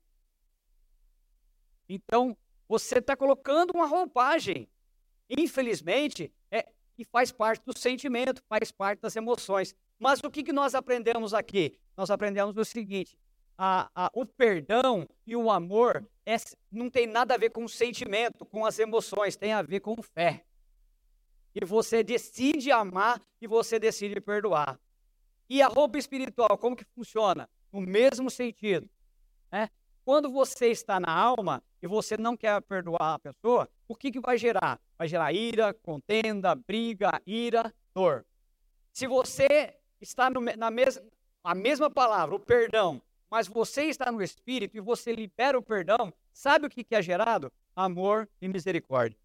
Então, 1.88 2.36
você 2.68 2.98
está 2.98 3.16
colocando 3.16 3.70
uma 3.70 3.86
roupagem. 3.86 4.68
Infelizmente, 5.30 6.32
é 6.50 6.66
que 6.96 7.04
faz 7.04 7.30
parte 7.30 7.64
do 7.64 7.78
sentimento, 7.78 8.42
faz 8.48 8.72
parte 8.72 9.00
das 9.00 9.14
emoções. 9.14 9.72
Mas 9.96 10.18
o 10.24 10.30
que, 10.30 10.42
que 10.42 10.52
nós 10.52 10.74
aprendemos 10.74 11.32
aqui? 11.32 11.78
Nós 11.96 12.10
aprendemos 12.10 12.56
o 12.56 12.64
seguinte: 12.64 13.16
a, 13.56 13.88
a, 13.94 14.10
o 14.12 14.26
perdão 14.26 15.08
e 15.24 15.36
o 15.36 15.52
amor 15.52 16.04
é, 16.26 16.34
não 16.68 16.90
tem 16.90 17.06
nada 17.06 17.34
a 17.34 17.38
ver 17.38 17.50
com 17.50 17.64
o 17.64 17.68
sentimento, 17.68 18.44
com 18.44 18.66
as 18.66 18.80
emoções, 18.80 19.36
tem 19.36 19.52
a 19.52 19.62
ver 19.62 19.78
com 19.78 20.02
fé. 20.02 20.44
E 21.54 21.64
você 21.64 22.02
decide 22.02 22.70
amar 22.70 23.20
e 23.40 23.46
você 23.46 23.78
decide 23.78 24.20
perdoar. 24.20 24.78
E 25.48 25.60
a 25.60 25.68
roupa 25.68 25.98
espiritual, 25.98 26.56
como 26.56 26.76
que 26.76 26.84
funciona? 26.94 27.48
No 27.70 27.80
mesmo 27.80 28.30
sentido. 28.30 28.88
Né? 29.50 29.68
Quando 30.04 30.30
você 30.30 30.68
está 30.68 30.98
na 30.98 31.12
alma 31.12 31.62
e 31.82 31.86
você 31.86 32.16
não 32.16 32.36
quer 32.36 32.60
perdoar 32.62 33.14
a 33.14 33.18
pessoa, 33.18 33.68
o 33.86 33.94
que, 33.94 34.10
que 34.10 34.20
vai 34.20 34.38
gerar? 34.38 34.80
Vai 34.96 35.06
gerar 35.06 35.32
ira, 35.32 35.74
contenda, 35.74 36.54
briga, 36.54 37.20
ira, 37.26 37.72
dor. 37.94 38.24
Se 38.92 39.06
você 39.06 39.74
está 40.00 40.28
no, 40.30 40.40
na 40.40 40.70
mesma, 40.70 41.02
a 41.44 41.54
mesma 41.54 41.90
palavra, 41.90 42.34
o 42.34 42.40
perdão, 42.40 43.00
mas 43.30 43.46
você 43.46 43.84
está 43.84 44.10
no 44.10 44.22
Espírito 44.22 44.76
e 44.76 44.80
você 44.80 45.12
libera 45.12 45.58
o 45.58 45.62
perdão, 45.62 46.12
sabe 46.32 46.66
o 46.66 46.70
que 46.70 46.84
é 46.94 47.02
gerado? 47.02 47.52
Amor 47.74 48.28
e 48.40 48.48
misericórdia. 48.48 49.18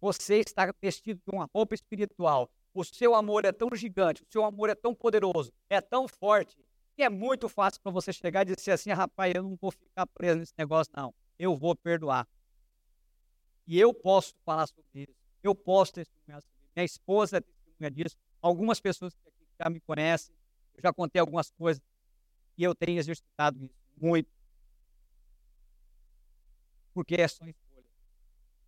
Você 0.00 0.40
está 0.40 0.72
vestido 0.80 1.20
de 1.26 1.34
uma 1.34 1.48
roupa 1.54 1.74
espiritual. 1.74 2.50
O 2.74 2.84
seu 2.84 3.14
amor 3.14 3.44
é 3.44 3.52
tão 3.52 3.68
gigante, 3.74 4.22
o 4.22 4.26
seu 4.30 4.44
amor 4.44 4.68
é 4.68 4.74
tão 4.74 4.94
poderoso, 4.94 5.52
é 5.70 5.80
tão 5.80 6.06
forte, 6.06 6.56
que 6.94 7.02
é 7.02 7.08
muito 7.08 7.48
fácil 7.48 7.80
para 7.80 7.90
você 7.90 8.12
chegar 8.12 8.46
e 8.48 8.54
dizer 8.54 8.72
assim: 8.72 8.90
rapaz, 8.90 9.34
eu 9.34 9.42
não 9.42 9.56
vou 9.56 9.70
ficar 9.70 10.06
preso 10.06 10.38
nesse 10.38 10.54
negócio, 10.58 10.92
não. 10.96 11.14
Eu 11.38 11.56
vou 11.56 11.74
perdoar. 11.74 12.28
E 13.66 13.78
eu 13.78 13.92
posso 13.92 14.34
falar 14.44 14.66
sobre 14.66 14.84
isso. 14.94 15.14
Eu 15.42 15.54
posso 15.54 15.94
testemunhar 15.94 16.42
sobre 16.42 16.56
isso. 16.58 16.70
Minha 16.74 16.84
esposa 16.84 17.38
é 17.38 17.40
testemunha 17.40 17.90
disso. 17.90 18.16
Algumas 18.40 18.80
pessoas 18.80 19.14
que 19.14 19.28
aqui 19.28 19.46
já 19.58 19.70
me 19.70 19.80
conhecem 19.80 20.34
eu 20.76 20.82
já 20.82 20.92
contei 20.92 21.18
algumas 21.18 21.50
coisas 21.50 21.82
e 22.56 22.62
eu 22.62 22.74
tenho 22.74 22.98
exercitado 22.98 23.64
isso 23.64 23.74
muito. 23.96 24.30
Porque 26.92 27.14
é 27.14 27.26
só 27.26 27.44
escolha. 27.46 27.65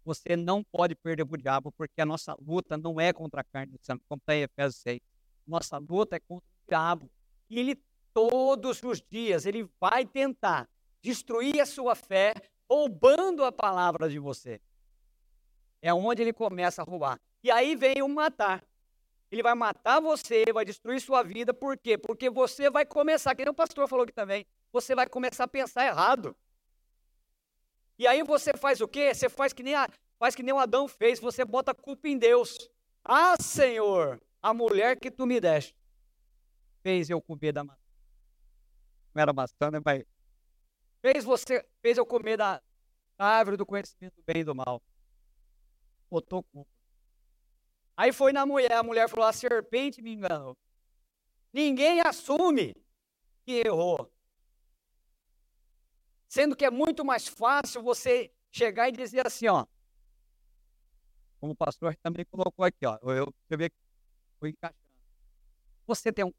Você 0.08 0.36
não 0.36 0.64
pode 0.64 0.94
perder 0.94 1.22
o 1.22 1.36
diabo, 1.36 1.70
porque 1.70 2.00
a 2.00 2.06
nossa 2.06 2.34
luta 2.40 2.78
não 2.78 2.98
é 2.98 3.12
contra 3.12 3.42
a 3.42 3.44
carne 3.44 3.74
e 3.74 3.84
sangue, 3.84 4.02
como 4.08 4.18
está 4.18 4.34
em 4.34 4.40
Efésios 4.40 4.80
6. 4.80 5.00
Nossa 5.46 5.76
luta 5.76 6.16
é 6.16 6.18
contra 6.18 6.48
o 6.48 6.66
diabo. 6.66 7.10
E 7.50 7.58
ele, 7.58 7.78
todos 8.14 8.82
os 8.82 9.02
dias, 9.02 9.44
ele 9.44 9.68
vai 9.78 10.06
tentar 10.06 10.66
destruir 11.02 11.60
a 11.60 11.66
sua 11.66 11.94
fé, 11.94 12.32
roubando 12.70 13.44
a 13.44 13.52
palavra 13.52 14.08
de 14.08 14.18
você. 14.18 14.62
É 15.82 15.92
onde 15.92 16.22
ele 16.22 16.32
começa 16.32 16.80
a 16.80 16.86
roubar. 16.86 17.20
E 17.44 17.50
aí 17.50 17.76
vem 17.76 18.00
o 18.00 18.08
matar. 18.08 18.64
Ele 19.30 19.42
vai 19.42 19.54
matar 19.54 20.00
você, 20.00 20.46
vai 20.54 20.64
destruir 20.64 21.02
sua 21.02 21.22
vida. 21.22 21.52
Por 21.52 21.76
quê? 21.76 21.98
Porque 21.98 22.30
você 22.30 22.70
vai 22.70 22.86
começar, 22.86 23.34
que 23.34 23.44
nem 23.44 23.50
o 23.50 23.54
pastor 23.54 23.86
falou 23.86 24.04
aqui 24.04 24.12
também, 24.14 24.46
você 24.72 24.94
vai 24.94 25.06
começar 25.06 25.44
a 25.44 25.48
pensar 25.48 25.84
errado. 25.84 26.34
E 27.98 28.06
aí 28.06 28.22
você 28.22 28.52
faz 28.56 28.80
o 28.80 28.86
quê? 28.86 29.12
Você 29.12 29.28
faz 29.28 29.52
que 29.52 29.62
nem, 29.62 29.74
a, 29.74 29.88
faz 30.18 30.34
que 30.34 30.42
nem 30.42 30.54
o 30.54 30.58
Adão 30.58 30.86
fez, 30.86 31.18
você 31.18 31.44
bota 31.44 31.72
a 31.72 31.74
culpa 31.74 32.08
em 32.08 32.16
Deus. 32.16 32.56
Ah, 33.04 33.36
Senhor, 33.40 34.20
a 34.40 34.54
mulher 34.54 34.98
que 34.98 35.10
tu 35.10 35.26
me 35.26 35.40
deste 35.40 35.76
fez 36.82 37.10
eu 37.10 37.20
comer 37.20 37.52
da 37.52 37.64
maçã. 37.64 37.80
Não 39.14 39.22
era 39.22 39.32
maçã, 39.32 39.70
né, 39.70 39.80
pai? 39.80 40.06
Fez 41.02 41.24
você, 41.24 41.66
fez 41.82 41.98
eu 41.98 42.06
comer 42.06 42.36
da 42.36 42.62
árvore 43.18 43.56
do 43.56 43.66
conhecimento 43.66 44.14
do 44.14 44.22
bem 44.22 44.42
e 44.42 44.44
do 44.44 44.54
mal. 44.54 44.80
Botou 46.08 46.42
culpa. 46.44 46.70
Aí 47.96 48.12
foi 48.12 48.32
na 48.32 48.46
mulher, 48.46 48.74
a 48.74 48.82
mulher 48.82 49.08
falou: 49.08 49.26
a 49.26 49.32
serpente 49.32 50.00
me 50.00 50.12
enganou. 50.12 50.56
Ninguém 51.52 52.00
assume 52.00 52.74
que 53.44 53.62
errou. 53.66 54.08
Sendo 56.28 56.54
que 56.54 56.64
é 56.64 56.70
muito 56.70 57.04
mais 57.04 57.26
fácil 57.26 57.82
você 57.82 58.30
chegar 58.52 58.88
e 58.88 58.92
dizer 58.92 59.26
assim, 59.26 59.48
ó. 59.48 59.66
Como 61.40 61.52
o 61.52 61.56
pastor 61.56 61.96
também 61.96 62.24
colocou 62.26 62.64
aqui, 62.64 62.84
ó. 62.84 62.98
Eu, 63.02 63.32
eu 63.48 63.58
vi 63.58 63.72
fui 64.38 64.50
encaixando. 64.50 64.78
Você 65.86 66.12
tem 66.12 66.24
um. 66.24 66.32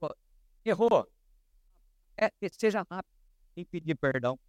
Errou. 0.63 1.07
É, 2.15 2.31
seja 2.51 2.85
rápido 2.89 3.15
em 3.55 3.65
pedir 3.65 3.95
perdão. 3.95 4.39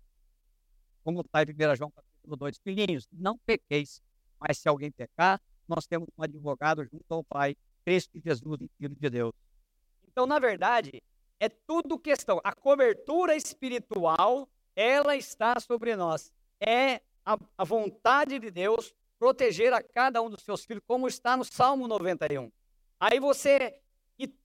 Como 1.02 1.20
está 1.20 1.42
em 1.42 1.46
1 1.46 1.76
João 1.76 1.90
capítulo 1.90 2.36
2. 2.36 2.58
Filhinhos, 2.58 3.08
não 3.10 3.38
pequeis, 3.38 4.02
mas 4.38 4.58
se 4.58 4.68
alguém 4.68 4.90
pecar, 4.90 5.40
nós 5.66 5.86
temos 5.86 6.08
um 6.18 6.22
advogado 6.22 6.84
junto 6.84 7.04
ao 7.08 7.24
Pai, 7.24 7.56
Cristo 7.84 8.20
Jesus, 8.22 8.58
Filho 8.76 8.94
de 8.94 9.10
Deus. 9.10 9.32
Então, 10.06 10.26
na 10.26 10.38
verdade, 10.38 11.02
é 11.38 11.48
tudo 11.48 11.98
questão. 11.98 12.40
A 12.44 12.52
cobertura 12.52 13.36
espiritual, 13.36 14.48
ela 14.80 15.14
está 15.14 15.60
sobre 15.60 15.94
nós. 15.94 16.32
É 16.58 17.02
a, 17.24 17.38
a 17.58 17.64
vontade 17.64 18.38
de 18.38 18.50
Deus 18.50 18.94
proteger 19.18 19.72
a 19.74 19.82
cada 19.82 20.22
um 20.22 20.30
dos 20.30 20.42
seus 20.42 20.64
filhos, 20.64 20.82
como 20.86 21.06
está 21.06 21.36
no 21.36 21.44
Salmo 21.44 21.86
91. 21.86 22.50
Aí 22.98 23.20
você. 23.20 23.78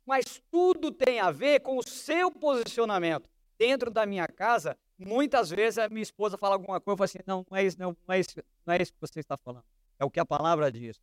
Mas 0.06 0.42
tudo 0.52 0.92
tem 0.92 1.20
a 1.20 1.32
ver 1.32 1.62
com 1.62 1.78
o 1.78 1.84
seu 1.84 2.32
posicionamento. 2.32 3.30
Dentro 3.58 3.90
da 3.90 4.06
minha 4.06 4.28
casa, 4.28 4.78
muitas 4.98 5.50
vezes 5.50 5.78
a 5.78 5.90
minha 5.90 6.04
esposa 6.04 6.38
fala 6.38 6.56
alguma 6.56 6.80
coisa, 6.80 6.94
eu 6.94 6.98
falo 6.98 7.06
assim: 7.06 7.20
não, 7.26 7.46
não 7.50 7.58
é 7.58 7.64
isso, 7.64 7.80
não, 7.80 7.98
não 8.08 8.16
é 8.16 8.20
isso, 8.20 8.44
não 8.66 8.74
é 8.74 8.82
isso 8.82 8.94
que 8.94 9.00
você 9.00 9.20
está 9.22 9.38
falando. 9.38 9.64
É 9.98 10.04
o 10.04 10.10
que 10.10 10.20
a 10.20 10.26
palavra 10.26 10.70
diz. 10.70 11.00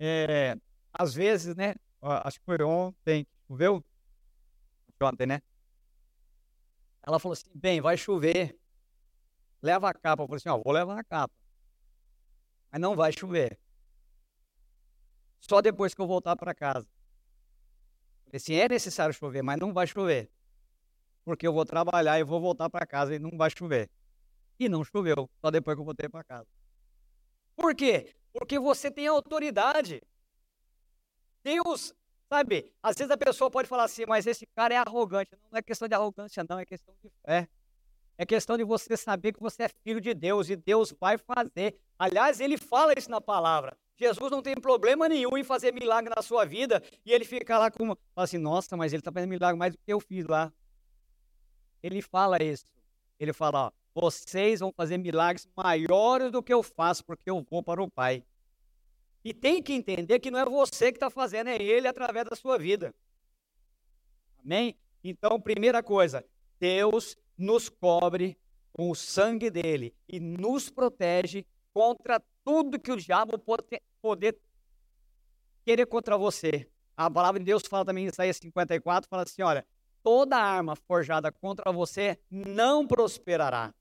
É, 0.00 0.56
às 0.92 1.14
vezes, 1.14 1.54
né? 1.54 1.74
Acho 2.00 2.40
que 2.40 2.46
foi 2.46 2.62
ontem, 2.62 3.26
choveu? 3.46 3.84
Ontem, 5.00 5.26
né? 5.26 5.40
Ela 7.02 7.18
falou 7.18 7.32
assim: 7.32 7.50
bem, 7.54 7.80
vai 7.80 7.96
chover. 7.96 8.58
Leva 9.62 9.90
a 9.90 9.94
capa. 9.94 10.22
Eu 10.22 10.26
falei 10.26 10.36
assim: 10.36 10.48
ó, 10.48 10.58
vou 10.58 10.72
levar 10.72 10.98
a 10.98 11.04
capa. 11.04 11.34
Mas 12.70 12.80
não 12.80 12.94
vai 12.94 13.12
chover. 13.12 13.58
Só 15.40 15.60
depois 15.60 15.94
que 15.94 16.00
eu 16.00 16.06
voltar 16.06 16.36
para 16.36 16.54
casa. 16.54 16.86
falei 18.26 18.36
assim: 18.36 18.54
é 18.54 18.68
necessário 18.68 19.14
chover, 19.14 19.42
mas 19.42 19.58
não 19.58 19.72
vai 19.72 19.86
chover. 19.86 20.30
Porque 21.24 21.46
eu 21.46 21.52
vou 21.52 21.64
trabalhar 21.64 22.18
e 22.18 22.24
vou 22.24 22.40
voltar 22.40 22.70
para 22.70 22.86
casa 22.86 23.14
e 23.14 23.18
não 23.18 23.30
vai 23.36 23.50
chover. 23.50 23.90
E 24.58 24.68
não 24.68 24.82
choveu, 24.82 25.30
só 25.40 25.50
depois 25.50 25.76
que 25.76 25.80
eu 25.80 25.84
voltei 25.84 26.08
para 26.08 26.24
casa. 26.24 26.48
Por 27.54 27.74
quê? 27.74 28.14
Porque 28.32 28.58
você 28.58 28.90
tem 28.90 29.06
autoridade. 29.06 30.02
Deus, 31.42 31.94
sabe, 32.28 32.72
às 32.82 32.96
vezes 32.96 33.10
a 33.10 33.16
pessoa 33.16 33.50
pode 33.50 33.68
falar 33.68 33.84
assim, 33.84 34.04
mas 34.06 34.26
esse 34.26 34.46
cara 34.46 34.74
é 34.74 34.76
arrogante. 34.76 35.30
Não 35.50 35.58
é 35.58 35.62
questão 35.62 35.88
de 35.88 35.94
arrogância, 35.94 36.44
não, 36.48 36.58
é 36.58 36.64
questão 36.64 36.94
de 37.02 37.10
fé. 37.24 37.48
É 38.16 38.26
questão 38.26 38.56
de 38.56 38.64
você 38.64 38.96
saber 38.96 39.32
que 39.32 39.40
você 39.40 39.64
é 39.64 39.68
filho 39.68 40.00
de 40.00 40.12
Deus 40.12 40.50
e 40.50 40.56
Deus 40.56 40.92
vai 41.00 41.16
fazer. 41.16 41.78
Aliás, 41.98 42.40
ele 42.40 42.56
fala 42.56 42.92
isso 42.96 43.10
na 43.10 43.20
palavra. 43.20 43.76
Jesus 43.96 44.30
não 44.30 44.42
tem 44.42 44.54
problema 44.54 45.08
nenhum 45.08 45.36
em 45.36 45.44
fazer 45.44 45.72
milagre 45.72 46.12
na 46.14 46.22
sua 46.22 46.44
vida 46.44 46.82
e 47.04 47.12
ele 47.12 47.24
fica 47.24 47.58
lá 47.58 47.70
com. 47.70 47.86
Fala 47.86 47.96
assim, 48.16 48.38
nossa, 48.38 48.76
mas 48.76 48.92
ele 48.92 49.00
está 49.00 49.10
fazendo 49.10 49.30
milagre 49.30 49.58
mais 49.58 49.72
do 49.72 49.78
que 49.78 49.92
eu 49.92 50.00
fiz 50.00 50.26
lá. 50.26 50.52
Ele 51.82 52.02
fala 52.02 52.42
isso. 52.42 52.66
Ele 53.18 53.32
fala, 53.32 53.66
ó, 53.66 53.70
vocês 53.94 54.60
vão 54.60 54.72
fazer 54.72 54.98
milagres 54.98 55.48
maiores 55.56 56.30
do 56.30 56.42
que 56.42 56.52
eu 56.52 56.62
faço, 56.62 57.04
porque 57.04 57.28
eu 57.30 57.44
vou 57.48 57.62
para 57.62 57.82
o 57.82 57.90
Pai. 57.90 58.24
E 59.24 59.34
tem 59.34 59.62
que 59.62 59.72
entender 59.72 60.18
que 60.20 60.30
não 60.30 60.38
é 60.38 60.44
você 60.44 60.92
que 60.92 60.96
está 60.96 61.10
fazendo, 61.10 61.48
é 61.48 61.56
Ele 61.56 61.88
através 61.88 62.24
da 62.24 62.36
sua 62.36 62.58
vida. 62.58 62.94
Amém? 64.44 64.76
Então, 65.02 65.40
primeira 65.40 65.82
coisa, 65.82 66.24
Deus 66.58 67.16
nos 67.36 67.68
cobre 67.68 68.38
com 68.72 68.90
o 68.90 68.94
sangue 68.94 69.50
dele 69.50 69.94
e 70.08 70.20
nos 70.20 70.70
protege 70.70 71.44
contra 71.72 72.22
tudo 72.44 72.78
que 72.78 72.92
o 72.92 72.96
diabo 72.96 73.38
pode 73.38 73.64
poder 74.00 74.38
querer 75.64 75.86
contra 75.86 76.16
você. 76.16 76.68
A 76.96 77.10
palavra 77.10 77.38
de 77.38 77.44
Deus 77.44 77.62
fala 77.68 77.84
também 77.84 78.04
em 78.04 78.08
Isaías 78.08 78.38
54, 78.38 79.08
fala 79.08 79.22
assim, 79.22 79.42
olha, 79.42 79.66
toda 80.02 80.36
arma 80.36 80.74
forjada 80.74 81.30
contra 81.30 81.70
você 81.70 82.18
não 82.30 82.86
prosperará. 82.86 83.74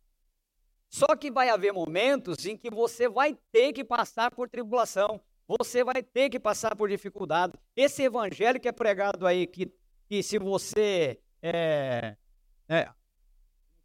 Só 0.89 1.15
que 1.15 1.29
vai 1.29 1.49
haver 1.49 1.73
momentos 1.73 2.45
em 2.45 2.57
que 2.57 2.69
você 2.69 3.09
vai 3.09 3.37
ter 3.51 3.73
que 3.73 3.83
passar 3.83 4.31
por 4.31 4.49
tribulação, 4.49 5.21
você 5.47 5.83
vai 5.83 6.01
ter 6.01 6.29
que 6.29 6.39
passar 6.39 6.75
por 6.75 6.89
dificuldade. 6.89 7.53
Esse 7.75 8.03
evangelho 8.03 8.59
que 8.59 8.67
é 8.67 8.71
pregado 8.71 9.27
aí, 9.27 9.45
que, 9.47 9.71
que 10.07 10.23
se 10.23 10.39
você. 10.39 11.19
É, 11.41 12.15
é, 12.67 12.89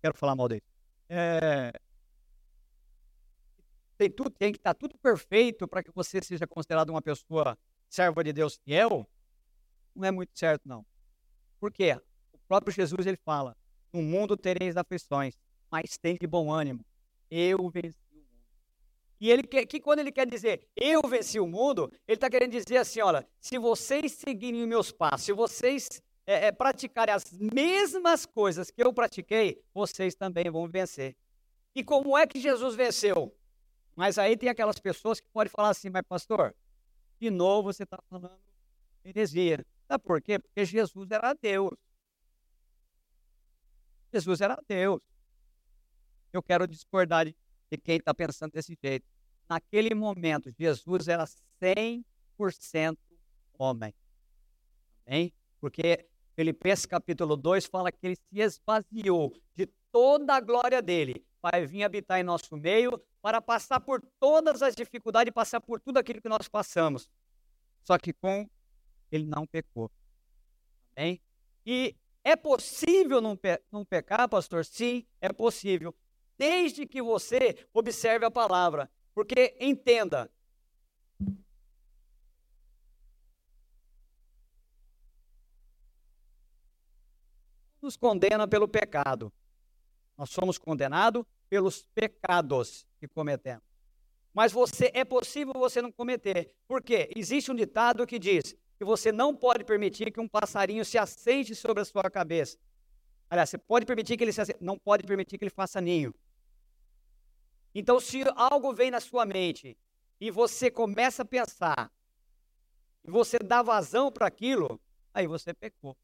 quero 0.00 0.16
falar 0.16 0.34
mal 0.34 0.48
dele. 0.48 0.62
É, 1.08 1.72
tem, 3.98 4.10
tudo, 4.10 4.30
tem 4.30 4.52
que 4.52 4.58
estar 4.58 4.74
tudo 4.74 4.96
perfeito 4.98 5.68
para 5.68 5.82
que 5.82 5.90
você 5.92 6.22
seja 6.22 6.46
considerado 6.46 6.90
uma 6.90 7.02
pessoa 7.02 7.58
serva 7.88 8.24
de 8.24 8.32
Deus 8.32 8.58
fiel. 8.64 9.08
Não 9.94 10.08
é 10.08 10.10
muito 10.10 10.38
certo, 10.38 10.66
não. 10.66 10.86
Por 11.60 11.70
quê? 11.70 12.00
O 12.32 12.38
próprio 12.48 12.72
Jesus 12.72 13.06
ele 13.06 13.18
fala: 13.18 13.56
No 13.92 14.02
mundo 14.02 14.36
tereis 14.36 14.76
aflições, 14.76 15.36
mas 15.70 15.98
tem 15.98 16.16
de 16.16 16.26
bom 16.26 16.50
ânimo 16.50 16.84
eu 17.32 17.70
venci 17.70 17.96
o 18.12 18.16
mundo. 18.16 18.28
E 19.18 19.30
ele 19.30 19.42
quer, 19.42 19.64
que 19.64 19.80
quando 19.80 20.00
ele 20.00 20.12
quer 20.12 20.26
dizer 20.26 20.68
eu 20.76 21.00
venci 21.08 21.40
o 21.40 21.46
mundo, 21.46 21.90
ele 22.06 22.16
está 22.16 22.28
querendo 22.28 22.50
dizer 22.50 22.76
assim: 22.76 23.00
olha, 23.00 23.26
se 23.40 23.56
vocês 23.56 24.12
seguirem 24.12 24.60
os 24.60 24.68
meus 24.68 24.92
passos, 24.92 25.24
se 25.24 25.32
vocês 25.32 26.02
é, 26.26 26.48
é, 26.48 26.52
praticarem 26.52 27.14
as 27.14 27.24
mesmas 27.32 28.26
coisas 28.26 28.70
que 28.70 28.82
eu 28.82 28.92
pratiquei, 28.92 29.64
vocês 29.72 30.14
também 30.14 30.50
vão 30.50 30.68
vencer. 30.68 31.16
E 31.74 31.82
como 31.82 32.18
é 32.18 32.26
que 32.26 32.38
Jesus 32.38 32.74
venceu? 32.74 33.34
Mas 33.96 34.18
aí 34.18 34.36
tem 34.36 34.50
aquelas 34.50 34.78
pessoas 34.78 35.18
que 35.18 35.28
podem 35.28 35.50
falar 35.50 35.70
assim, 35.70 35.88
mas 35.88 36.02
pastor, 36.06 36.54
de 37.18 37.30
novo 37.30 37.72
você 37.72 37.84
está 37.84 37.98
falando 38.10 38.38
heresia. 39.04 39.64
Sabe 39.88 40.04
por 40.04 40.20
quê? 40.20 40.38
Porque 40.38 40.64
Jesus 40.66 41.10
era 41.10 41.32
Deus. 41.34 41.72
Jesus 44.12 44.42
era 44.42 44.62
Deus 44.68 45.00
eu 46.36 46.42
quero 46.42 46.66
discordar 46.66 47.26
de, 47.26 47.34
quem 47.82 47.96
está 47.96 48.12
pensando 48.12 48.52
desse 48.52 48.76
jeito. 48.82 49.06
Naquele 49.48 49.94
momento, 49.94 50.50
Jesus 50.58 51.08
era 51.08 51.24
100% 51.60 52.96
homem. 53.58 53.94
Amém? 55.06 55.32
Porque 55.60 56.06
Filipenses 56.34 56.86
capítulo 56.86 57.36
2 57.36 57.66
fala 57.66 57.92
que 57.92 58.06
ele 58.06 58.16
se 58.16 58.40
esvaziou 58.40 59.32
de 59.54 59.66
toda 59.90 60.34
a 60.34 60.40
glória 60.40 60.80
dele 60.80 61.24
para 61.40 61.66
vir 61.66 61.82
habitar 61.82 62.20
em 62.20 62.22
nosso 62.22 62.56
meio, 62.56 63.00
para 63.20 63.40
passar 63.40 63.80
por 63.80 64.00
todas 64.18 64.62
as 64.62 64.74
dificuldades, 64.74 65.32
passar 65.32 65.60
por 65.60 65.80
tudo 65.80 65.98
aquilo 65.98 66.20
que 66.20 66.28
nós 66.28 66.48
passamos. 66.48 67.08
Só 67.82 67.98
que 67.98 68.12
com 68.12 68.48
ele 69.10 69.26
não 69.26 69.46
pecou. 69.46 69.90
Amém? 70.96 71.20
E 71.66 71.94
é 72.24 72.36
possível 72.36 73.20
não, 73.20 73.36
pe 73.36 73.60
não 73.70 73.84
pecar, 73.84 74.28
pastor? 74.28 74.64
Sim, 74.64 75.04
é 75.20 75.32
possível 75.32 75.94
desde 76.42 76.88
que 76.88 77.00
você 77.00 77.64
observe 77.72 78.26
a 78.26 78.30
palavra. 78.30 78.90
Porque 79.14 79.56
entenda, 79.60 80.28
nos 87.80 87.96
condena 87.96 88.48
pelo 88.48 88.66
pecado. 88.66 89.32
Nós 90.18 90.30
somos 90.30 90.58
condenados 90.58 91.24
pelos 91.48 91.86
pecados 91.94 92.84
que 92.98 93.06
cometemos. 93.06 93.62
Mas 94.34 94.50
você 94.50 94.90
é 94.94 95.04
possível 95.04 95.52
você 95.54 95.80
não 95.80 95.92
cometer. 95.92 96.52
Por 96.66 96.82
quê? 96.82 97.08
Existe 97.14 97.52
um 97.52 97.54
ditado 97.54 98.04
que 98.04 98.18
diz 98.18 98.56
que 98.76 98.84
você 98.84 99.12
não 99.12 99.36
pode 99.36 99.62
permitir 99.62 100.10
que 100.10 100.18
um 100.18 100.26
passarinho 100.26 100.84
se 100.84 100.98
assente 100.98 101.54
sobre 101.54 101.82
a 101.82 101.84
sua 101.84 102.10
cabeça. 102.10 102.58
Aliás, 103.30 103.48
você 103.48 103.58
pode 103.58 103.86
permitir 103.86 104.16
que 104.16 104.24
ele 104.24 104.32
se 104.32 104.40
assente, 104.40 104.58
não 104.60 104.76
pode 104.76 105.04
permitir 105.04 105.38
que 105.38 105.44
ele 105.44 105.50
faça 105.50 105.80
ninho. 105.80 106.12
Então, 107.74 107.98
se 107.98 108.22
algo 108.36 108.74
vem 108.74 108.90
na 108.90 109.00
sua 109.00 109.24
mente 109.24 109.76
e 110.20 110.30
você 110.30 110.70
começa 110.70 111.22
a 111.22 111.26
pensar, 111.26 111.90
e 113.04 113.10
você 113.10 113.38
dá 113.38 113.62
vazão 113.62 114.12
para 114.12 114.26
aquilo, 114.26 114.80
aí 115.12 115.26
você 115.26 115.52
pecou. 115.52 115.96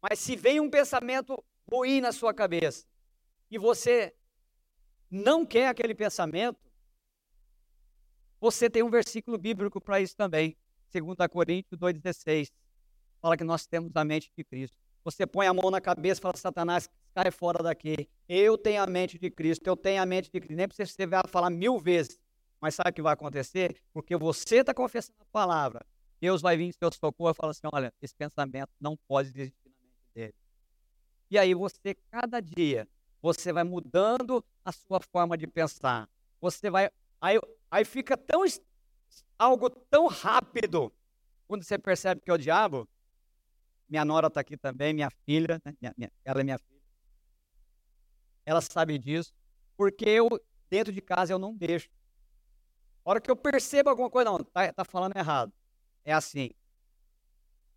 Mas 0.00 0.18
se 0.18 0.36
vem 0.36 0.60
um 0.60 0.70
pensamento 0.70 1.42
ruim 1.70 2.00
na 2.00 2.12
sua 2.12 2.32
cabeça 2.32 2.86
e 3.50 3.58
você 3.58 4.14
não 5.10 5.44
quer 5.44 5.68
aquele 5.68 5.94
pensamento, 5.94 6.60
você 8.40 8.68
tem 8.68 8.82
um 8.82 8.90
versículo 8.90 9.38
bíblico 9.38 9.80
para 9.80 10.00
isso 10.00 10.14
também. 10.16 10.56
2 10.92 11.16
Coríntios 11.30 11.80
2,16. 11.80 12.52
Fala 13.20 13.36
que 13.36 13.44
nós 13.44 13.66
temos 13.66 13.90
a 13.94 14.04
mente 14.04 14.30
de 14.36 14.44
Cristo. 14.44 14.76
Você 15.02 15.26
põe 15.26 15.46
a 15.46 15.54
mão 15.54 15.70
na 15.70 15.80
cabeça 15.80 16.20
e 16.20 16.22
fala, 16.22 16.36
Satanás, 16.36 16.88
cai 17.16 17.30
fora 17.30 17.62
daqui. 17.62 18.06
Eu 18.28 18.58
tenho 18.58 18.82
a 18.82 18.86
mente 18.86 19.18
de 19.18 19.30
Cristo, 19.30 19.66
eu 19.66 19.74
tenho 19.74 20.02
a 20.02 20.06
mente 20.06 20.30
de 20.30 20.38
Cristo. 20.38 20.54
Nem 20.54 20.68
precisa 20.68 20.92
você 20.92 21.28
falar 21.28 21.48
mil 21.48 21.78
vezes. 21.78 22.20
Mas 22.60 22.74
sabe 22.74 22.90
o 22.90 22.92
que 22.92 23.00
vai 23.00 23.14
acontecer? 23.14 23.80
Porque 23.92 24.14
você 24.16 24.56
está 24.56 24.74
confessando 24.74 25.16
a 25.20 25.24
palavra. 25.32 25.86
Deus 26.20 26.42
vai 26.42 26.58
vir 26.58 26.64
em 26.64 26.72
seu 26.72 26.92
socorro 26.92 27.30
e 27.30 27.34
falar 27.34 27.52
assim: 27.52 27.66
olha, 27.72 27.92
esse 28.02 28.14
pensamento 28.14 28.70
não 28.78 28.96
pode 29.08 29.30
existir 29.30 29.70
na 29.70 29.82
mente 29.82 30.14
dele. 30.14 30.34
E 31.30 31.38
aí 31.38 31.54
você, 31.54 31.94
cada 32.10 32.40
dia, 32.40 32.86
você 33.22 33.50
vai 33.52 33.64
mudando 33.64 34.44
a 34.64 34.70
sua 34.70 35.00
forma 35.00 35.38
de 35.38 35.46
pensar. 35.46 36.08
Você 36.40 36.68
vai. 36.68 36.90
Aí, 37.20 37.40
aí 37.70 37.84
fica 37.84 38.16
tão 38.16 38.44
algo 39.38 39.70
tão 39.70 40.06
rápido 40.06 40.92
quando 41.48 41.62
você 41.62 41.78
percebe 41.78 42.20
que 42.20 42.30
é 42.30 42.34
o 42.34 42.38
diabo. 42.38 42.86
Minha 43.88 44.04
nora 44.04 44.26
está 44.26 44.40
aqui 44.40 44.56
também, 44.56 44.92
minha 44.92 45.10
filha, 45.24 45.60
né? 45.64 45.74
minha, 45.80 45.94
minha, 45.96 46.12
ela 46.24 46.40
é 46.40 46.44
minha 46.44 46.58
filha 46.58 46.75
ela 48.46 48.60
sabe 48.60 48.96
disso, 48.96 49.34
porque 49.76 50.08
eu, 50.08 50.28
dentro 50.70 50.92
de 50.92 51.02
casa, 51.02 51.32
eu 51.32 51.38
não 51.38 51.54
deixo. 51.54 51.90
A 53.04 53.10
hora 53.10 53.20
que 53.20 53.30
eu 53.30 53.36
percebo 53.36 53.90
alguma 53.90 54.08
coisa, 54.08 54.30
não, 54.30 54.38
tá, 54.38 54.72
tá 54.72 54.84
falando 54.84 55.16
errado. 55.16 55.52
É 56.04 56.12
assim. 56.12 56.50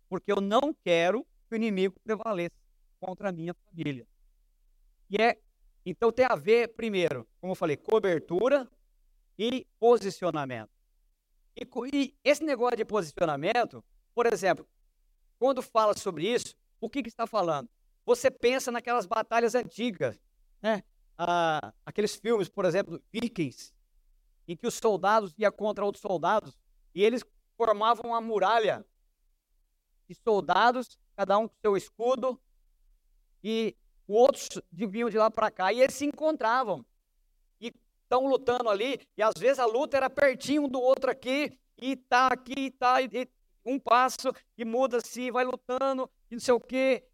Porque 0.08 0.32
eu 0.32 0.40
não 0.40 0.72
quero 0.72 1.26
que 1.48 1.54
o 1.54 1.56
inimigo 1.56 1.98
prevaleça 2.02 2.54
contra 3.00 3.28
a 3.28 3.32
minha 3.32 3.52
família. 3.52 4.06
E 5.10 5.20
é, 5.20 5.40
então 5.84 6.12
tem 6.12 6.24
a 6.24 6.36
ver, 6.36 6.68
primeiro, 6.74 7.26
como 7.40 7.52
eu 7.52 7.56
falei, 7.56 7.76
cobertura 7.76 8.68
e 9.36 9.66
posicionamento. 9.78 10.70
E, 11.56 11.66
e 11.92 12.14
esse 12.22 12.44
negócio 12.44 12.76
de 12.76 12.84
posicionamento, 12.84 13.84
por 14.14 14.26
exemplo, 14.26 14.68
quando 15.38 15.62
fala 15.62 15.96
sobre 15.96 16.28
isso, 16.28 16.54
o 16.80 16.88
que, 16.88 17.02
que 17.02 17.08
está 17.08 17.26
falando? 17.26 17.68
Você 18.04 18.30
pensa 18.30 18.70
naquelas 18.70 19.06
batalhas 19.06 19.54
antigas, 19.54 20.18
né? 20.62 20.82
Ah, 21.16 21.72
aqueles 21.84 22.16
filmes, 22.16 22.48
por 22.48 22.64
exemplo, 22.64 23.02
Vikings, 23.12 23.72
em 24.48 24.56
que 24.56 24.66
os 24.66 24.74
soldados 24.74 25.34
iam 25.38 25.52
contra 25.52 25.84
outros 25.84 26.02
soldados 26.02 26.58
e 26.94 27.02
eles 27.02 27.22
formavam 27.56 28.10
uma 28.10 28.20
muralha 28.20 28.84
de 30.08 30.14
soldados, 30.14 30.98
cada 31.14 31.38
um 31.38 31.46
com 31.46 31.54
seu 31.60 31.76
escudo, 31.76 32.40
e 33.44 33.76
outros 34.08 34.48
vinham 34.72 35.08
de 35.08 35.18
lá 35.18 35.30
para 35.30 35.50
cá 35.50 35.72
e 35.72 35.80
eles 35.80 35.94
se 35.94 36.04
encontravam 36.04 36.84
e 37.60 37.72
estão 38.02 38.26
lutando 38.26 38.68
ali 38.68 39.00
e 39.16 39.22
às 39.22 39.34
vezes 39.38 39.58
a 39.58 39.66
luta 39.66 39.96
era 39.96 40.10
pertinho 40.10 40.64
um 40.64 40.68
do 40.68 40.80
outro 40.80 41.10
aqui 41.10 41.56
e 41.78 41.96
tá 41.96 42.28
aqui 42.28 42.54
e 42.56 42.70
tá 42.70 43.00
e, 43.00 43.28
um 43.64 43.78
passo 43.78 44.32
e 44.56 44.64
muda-se, 44.64 45.30
vai 45.30 45.44
lutando 45.44 46.10
e 46.30 46.34
não 46.34 46.40
sei 46.40 46.54
o 46.54 46.60
quê. 46.60 47.04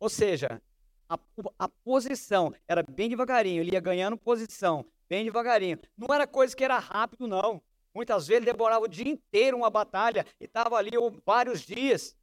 Ou 0.00 0.08
seja, 0.08 0.60
a, 1.08 1.18
a 1.58 1.68
posição 1.68 2.54
era 2.66 2.82
bem 2.82 3.08
devagarinho, 3.08 3.62
ele 3.62 3.72
ia 3.72 3.80
ganhando 3.80 4.16
posição, 4.16 4.84
bem 5.08 5.24
devagarinho. 5.24 5.78
Não 5.96 6.14
era 6.14 6.26
coisa 6.26 6.54
que 6.56 6.64
era 6.64 6.78
rápido, 6.78 7.26
não. 7.26 7.62
Muitas 7.94 8.26
vezes 8.26 8.44
demorava 8.44 8.84
o 8.84 8.88
dia 8.88 9.08
inteiro 9.08 9.56
uma 9.56 9.70
batalha 9.70 10.26
e 10.40 10.44
estava 10.44 10.76
ali 10.76 10.92
vários 11.24 11.60
dias. 11.60 12.16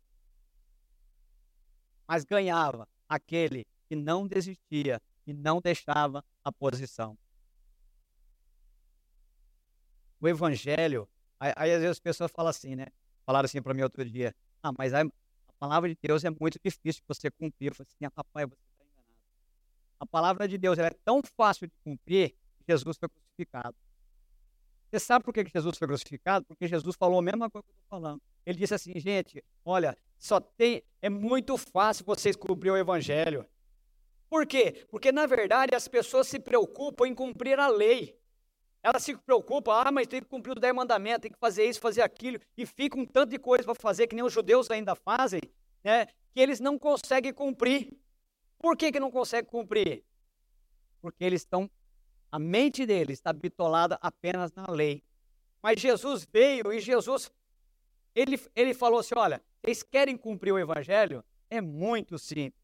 Mas 2.08 2.26
ganhava 2.26 2.88
aquele 3.08 3.66
que 3.88 3.96
não 3.96 4.28
desistia 4.28 5.02
e 5.26 5.34
não 5.34 5.62
deixava 5.62 6.24
a 6.44 6.52
posição. 6.52 7.18
O 10.20 10.28
evangelho, 10.28 11.08
aí, 11.40 11.54
aí 11.56 11.72
às 11.72 11.80
vezes 11.80 11.92
as 11.92 12.00
pessoas 12.00 12.32
falam 12.32 12.50
assim, 12.50 12.76
né? 12.76 12.88
Falaram 13.26 13.46
assim 13.46 13.62
para 13.62 13.74
mim 13.74 13.82
outro 13.82 14.04
dia: 14.04 14.36
ah, 14.62 14.72
mas 14.78 14.94
a, 14.94 15.02
a 15.02 15.54
palavra 15.58 15.90
de 15.90 15.98
Deus 16.02 16.24
é 16.24 16.30
muito 16.30 16.60
difícil 16.64 17.02
você 17.08 17.32
cumprir. 17.32 17.68
Eu 17.72 17.76
falei 17.76 17.88
assim: 17.90 18.14
rapaz, 18.16 18.50
você 18.50 18.71
a 20.02 20.06
palavra 20.08 20.48
de 20.48 20.58
Deus 20.58 20.80
é 20.80 20.90
tão 21.06 21.22
fácil 21.38 21.68
de 21.68 21.74
cumprir 21.84 22.32
que 22.32 22.66
Jesus 22.68 22.98
foi 22.98 23.08
crucificado. 23.08 23.76
Você 24.90 25.00
sabe 25.00 25.24
por 25.24 25.32
que 25.32 25.46
Jesus 25.46 25.78
foi 25.78 25.88
crucificado? 25.88 26.44
Porque 26.44 26.68
Jesus 26.68 26.96
falou 26.96 27.20
a 27.20 27.22
mesma 27.22 27.52
coisa 27.52 27.64
que 27.64 27.70
eu 27.70 27.76
estou 27.76 27.88
falando. 27.88 28.22
Ele 28.44 28.58
disse 28.58 28.74
assim, 28.74 29.00
gente, 29.00 29.44
olha, 29.64 29.96
só 30.18 30.40
tem, 30.40 30.82
é 31.04 31.08
muito 31.08 31.56
fácil 31.56 32.04
vocês 32.04 32.36
cumprir 32.36 32.72
o 32.72 32.78
evangelho. 32.78 33.46
Por 34.28 34.48
quê? 34.48 34.88
Porque 34.90 35.12
na 35.12 35.28
verdade 35.28 35.76
as 35.76 35.88
pessoas 35.88 36.28
se 36.28 36.40
preocupam 36.40 37.08
em 37.08 37.14
cumprir 37.14 37.60
a 37.60 37.68
lei. 37.68 38.20
Ela 38.82 39.00
se 39.00 39.16
preocupa, 39.16 39.84
ah, 39.88 39.92
mas 39.92 40.08
tem 40.08 40.20
que 40.20 40.28
cumprir 40.28 40.56
os 40.56 40.60
dez 40.60 40.74
mandamentos, 40.74 41.22
tem 41.22 41.32
que 41.32 41.38
fazer 41.38 41.66
isso, 41.66 41.80
fazer 41.80 42.02
aquilo, 42.02 42.40
e 42.58 42.66
fica 42.66 43.00
um 43.00 43.06
tanto 43.06 43.30
de 43.30 43.38
coisa 43.38 43.64
para 43.64 43.76
fazer 43.76 44.08
que 44.08 44.16
nem 44.16 44.26
os 44.26 44.34
judeus 44.34 44.72
ainda 44.72 44.96
fazem, 44.96 45.42
né? 45.84 46.08
Que 46.34 46.40
eles 46.40 46.60
não 46.60 46.80
conseguem 46.80 47.32
cumprir. 47.32 47.96
Por 48.62 48.78
que, 48.78 48.92
que 48.92 49.00
não 49.00 49.10
conseguem 49.10 49.50
cumprir? 49.50 50.04
Porque 51.02 51.24
eles 51.24 51.42
estão, 51.42 51.70
a 52.32 52.38
mente 52.38 52.86
deles 52.86 53.18
está 53.18 53.34
bitolada 53.34 53.98
apenas 54.00 54.54
na 54.54 54.70
lei. 54.70 55.04
Mas 55.64 55.82
Jesus 55.82 56.28
veio 56.32 56.72
e 56.72 56.80
Jesus, 56.80 57.32
ele, 58.14 58.40
ele 58.56 58.74
falou 58.76 59.00
assim: 59.00 59.16
olha, 59.18 59.42
vocês 59.62 59.82
querem 59.82 60.16
cumprir 60.16 60.52
o 60.52 60.60
evangelho? 60.60 61.26
É 61.50 61.60
muito 61.60 62.20
simples. 62.20 62.64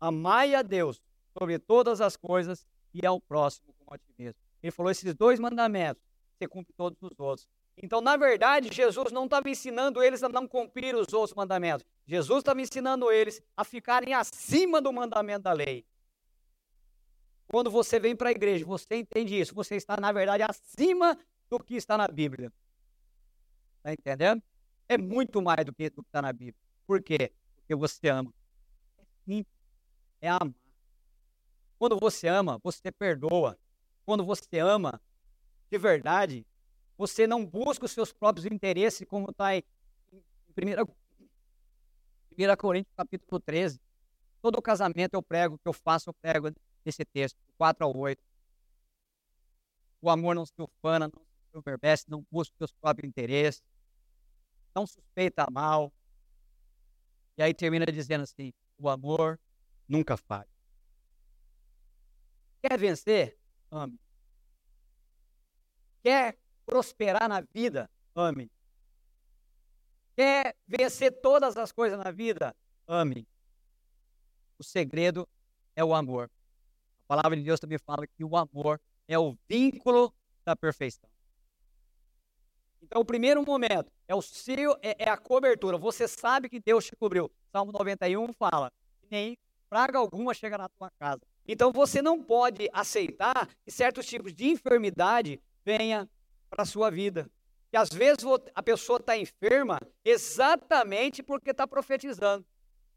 Amai 0.00 0.54
a 0.54 0.62
Deus 0.62 1.02
sobre 1.36 1.58
todas 1.58 2.00
as 2.00 2.16
coisas 2.16 2.64
e 2.92 3.04
ao 3.04 3.20
próximo 3.20 3.74
como 3.74 3.92
a 3.92 3.98
ti 3.98 4.14
mesmo. 4.16 4.40
Ele 4.62 4.70
falou 4.70 4.90
esses 4.90 5.14
dois 5.14 5.40
mandamentos, 5.40 6.02
você 6.38 6.46
cumpre 6.46 6.72
todos 6.76 6.96
os 7.02 7.18
outros. 7.18 7.48
Então, 7.76 8.00
na 8.00 8.16
verdade, 8.16 8.68
Jesus 8.72 9.10
não 9.10 9.24
estava 9.24 9.48
ensinando 9.50 10.02
eles 10.02 10.22
a 10.22 10.28
não 10.28 10.46
cumprir 10.46 10.94
os 10.94 11.12
outros 11.12 11.34
mandamentos. 11.34 11.84
Jesus 12.06 12.38
estava 12.38 12.60
ensinando 12.60 13.10
eles 13.10 13.42
a 13.56 13.64
ficarem 13.64 14.14
acima 14.14 14.80
do 14.80 14.92
mandamento 14.92 15.42
da 15.42 15.52
lei. 15.52 15.84
Quando 17.48 17.70
você 17.70 17.98
vem 17.98 18.14
para 18.16 18.28
a 18.28 18.32
igreja, 18.32 18.64
você 18.64 18.96
entende 18.96 19.38
isso. 19.38 19.54
Você 19.54 19.76
está, 19.76 19.96
na 19.96 20.12
verdade, 20.12 20.42
acima 20.42 21.18
do 21.50 21.58
que 21.58 21.74
está 21.74 21.98
na 21.98 22.08
Bíblia. 22.08 22.52
Está 23.78 23.92
entendendo? 23.92 24.42
É 24.88 24.96
muito 24.96 25.42
mais 25.42 25.64
do 25.64 25.72
que 25.72 25.90
do 25.90 26.02
que 26.02 26.08
está 26.08 26.22
na 26.22 26.32
Bíblia. 26.32 26.56
Por 26.86 27.02
quê? 27.02 27.32
Porque 27.56 27.74
você 27.74 28.08
ama. 28.08 28.32
É 28.98 29.04
simples. 29.24 29.54
É 30.20 30.28
amar. 30.28 30.54
Quando 31.78 31.98
você 31.98 32.28
ama, 32.28 32.58
você 32.62 32.90
perdoa. 32.90 33.58
Quando 34.06 34.24
você 34.24 34.58
ama 34.58 35.00
de 35.70 35.78
verdade, 35.78 36.46
você 36.96 37.26
não 37.26 37.44
busca 37.44 37.84
os 37.84 37.92
seus 37.92 38.12
próprios 38.12 38.46
interesses, 38.46 39.06
como 39.08 39.30
está 39.30 39.56
em 39.56 39.62
1, 40.56 40.82
1 42.32 42.56
Coríntios 42.56 42.94
capítulo 42.96 43.40
13. 43.40 43.80
Todo 44.40 44.60
casamento 44.62 45.14
eu 45.14 45.22
prego, 45.22 45.58
que 45.58 45.68
eu 45.68 45.72
faço, 45.72 46.10
eu 46.10 46.14
prego 46.14 46.50
nesse 46.84 47.04
texto, 47.04 47.38
4 47.56 47.84
ao 47.84 47.96
8. 47.96 48.22
O 50.00 50.10
amor 50.10 50.34
não 50.34 50.44
se 50.44 50.52
ufana, 50.58 51.08
não 51.08 51.22
se 51.22 51.58
envervece, 51.58 52.04
não 52.08 52.24
busca 52.30 52.52
os 52.52 52.58
seus 52.58 52.72
próprios 52.72 53.08
interesses, 53.08 53.62
não 54.74 54.86
suspeita 54.86 55.46
mal. 55.50 55.92
E 57.36 57.42
aí 57.42 57.54
termina 57.54 57.86
dizendo 57.86 58.22
assim: 58.22 58.52
o 58.78 58.88
amor 58.88 59.40
nunca 59.88 60.16
falha. 60.16 60.48
Quer 62.62 62.78
vencer? 62.78 63.38
Ame. 63.70 63.98
Quer 66.02 66.38
prosperar 66.64 67.28
na 67.28 67.40
vida? 67.40 67.90
Ame. 68.14 68.50
Quer 70.16 70.56
vencer 70.66 71.12
todas 71.20 71.56
as 71.56 71.72
coisas 71.72 71.98
na 71.98 72.10
vida? 72.10 72.54
Ame. 72.86 73.26
O 74.58 74.64
segredo 74.64 75.28
é 75.74 75.84
o 75.84 75.94
amor. 75.94 76.30
A 77.04 77.06
palavra 77.06 77.36
de 77.36 77.42
Deus 77.42 77.60
também 77.60 77.78
fala 77.78 78.06
que 78.06 78.24
o 78.24 78.36
amor 78.36 78.80
é 79.08 79.18
o 79.18 79.36
vínculo 79.48 80.14
da 80.44 80.54
perfeição. 80.54 81.08
Então, 82.82 83.00
o 83.00 83.04
primeiro 83.04 83.44
momento 83.44 83.90
é 84.06 84.14
o 84.14 84.22
seu, 84.22 84.76
é, 84.82 85.04
é, 85.04 85.10
a 85.10 85.16
cobertura. 85.16 85.78
Você 85.78 86.06
sabe 86.06 86.48
que 86.48 86.60
Deus 86.60 86.84
te 86.84 86.94
cobriu. 86.94 87.30
Salmo 87.50 87.72
91 87.72 88.32
fala: 88.34 88.70
nem 89.10 89.38
praga 89.68 89.98
alguma 89.98 90.34
chega 90.34 90.58
na 90.58 90.68
tua 90.68 90.90
casa. 90.98 91.22
Então, 91.46 91.72
você 91.72 92.00
não 92.00 92.22
pode 92.22 92.68
aceitar 92.72 93.48
que 93.64 93.70
certos 93.70 94.06
tipos 94.06 94.32
de 94.32 94.48
enfermidade 94.48 95.40
venha 95.64 96.08
para 96.54 96.62
a 96.62 96.66
sua 96.66 96.88
vida. 96.88 97.28
Que 97.68 97.76
às 97.76 97.88
vezes 97.88 98.24
a 98.54 98.62
pessoa 98.62 98.98
está 98.98 99.16
enferma 99.16 99.80
exatamente 100.04 101.22
porque 101.22 101.50
está 101.50 101.66
profetizando. 101.66 102.46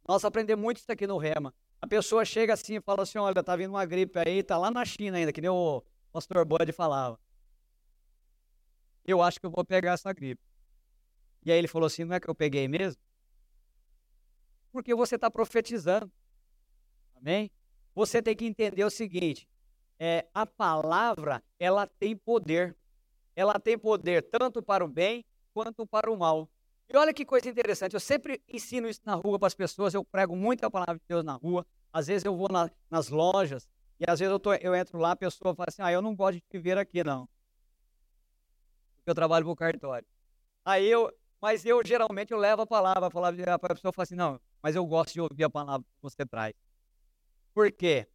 Nós 0.07 0.23
aprendemos 0.23 0.63
muito 0.63 0.77
isso 0.77 0.91
aqui 0.91 1.07
no 1.07 1.17
Rema. 1.17 1.53
A 1.81 1.87
pessoa 1.87 2.23
chega 2.23 2.53
assim 2.53 2.75
e 2.75 2.81
fala 2.81 3.01
assim: 3.01 3.17
olha, 3.17 3.43
tá 3.43 3.55
vindo 3.55 3.71
uma 3.71 3.85
gripe 3.85 4.19
aí, 4.19 4.43
tá 4.43 4.57
lá 4.57 4.69
na 4.69 4.85
China 4.85 5.17
ainda, 5.17 5.33
que 5.33 5.41
nem 5.41 5.49
o 5.49 5.83
pastor 6.11 6.45
Bud 6.45 6.71
falava. 6.71 7.19
Eu 9.03 9.21
acho 9.21 9.39
que 9.39 9.45
eu 9.47 9.51
vou 9.51 9.65
pegar 9.65 9.93
essa 9.93 10.13
gripe. 10.13 10.41
E 11.43 11.51
aí 11.51 11.57
ele 11.57 11.67
falou 11.67 11.87
assim: 11.87 12.03
não 12.03 12.15
é 12.15 12.19
que 12.19 12.29
eu 12.29 12.35
peguei 12.35 12.67
mesmo? 12.67 13.01
Porque 14.71 14.93
você 14.93 15.15
está 15.15 15.31
profetizando. 15.31 16.11
Amém? 17.15 17.49
Você 17.95 18.21
tem 18.21 18.35
que 18.35 18.45
entender 18.45 18.83
o 18.83 18.91
seguinte: 18.91 19.49
é, 19.99 20.27
a 20.33 20.45
palavra 20.45 21.43
ela 21.59 21.87
tem 21.87 22.15
poder 22.15 22.77
ela 23.37 23.59
tem 23.59 23.77
poder 23.77 24.23
tanto 24.23 24.63
para 24.63 24.83
o 24.83 24.87
bem 24.87 25.23
quanto 25.53 25.85
para 25.85 26.11
o 26.11 26.17
mal. 26.17 26.49
E 26.89 26.97
olha 26.97 27.13
que 27.13 27.23
coisa 27.23 27.47
interessante, 27.47 27.93
eu 27.93 27.99
sempre 27.99 28.41
ensino 28.47 28.89
isso 28.89 29.01
na 29.05 29.13
rua 29.13 29.37
para 29.37 29.45
as 29.45 29.53
pessoas, 29.53 29.93
eu 29.93 30.03
prego 30.03 30.35
muito 30.35 30.63
a 30.63 30.71
palavra 30.71 30.95
de 30.95 31.03
Deus 31.07 31.23
na 31.23 31.33
rua, 31.33 31.63
às 31.93 32.07
vezes 32.07 32.25
eu 32.25 32.35
vou 32.35 32.49
na, 32.49 32.71
nas 32.89 33.09
lojas, 33.09 33.69
e 33.99 34.09
às 34.09 34.19
vezes 34.19 34.31
eu, 34.31 34.39
tô, 34.39 34.53
eu 34.55 34.73
entro 34.73 34.97
lá, 34.97 35.11
a 35.11 35.15
pessoa 35.15 35.53
fala 35.53 35.67
assim, 35.67 35.83
ah, 35.83 35.91
eu 35.91 36.01
não 36.01 36.15
gosto 36.15 36.35
de 36.35 36.41
te 36.41 36.57
ver 36.57 36.79
aqui 36.79 37.03
não, 37.03 37.29
porque 38.95 39.11
eu 39.11 39.15
trabalho 39.15 39.45
para 39.45 39.51
o 39.51 39.55
cartório. 39.55 40.07
Aí 40.65 40.87
eu, 40.87 41.13
mas 41.39 41.63
eu 41.63 41.85
geralmente 41.85 42.31
eu 42.31 42.39
levo 42.39 42.63
a 42.63 42.67
palavra, 42.67 43.05
a 43.05 43.11
palavra, 43.11 43.53
a 43.53 43.59
pessoa 43.59 43.93
fala 43.93 44.03
assim, 44.03 44.15
não, 44.15 44.41
mas 44.63 44.75
eu 44.75 44.85
gosto 44.85 45.13
de 45.13 45.21
ouvir 45.21 45.43
a 45.43 45.49
palavra 45.49 45.85
que 45.85 46.01
você 46.01 46.25
traz. 46.25 46.55
Por 47.53 47.71
quê? 47.71 48.07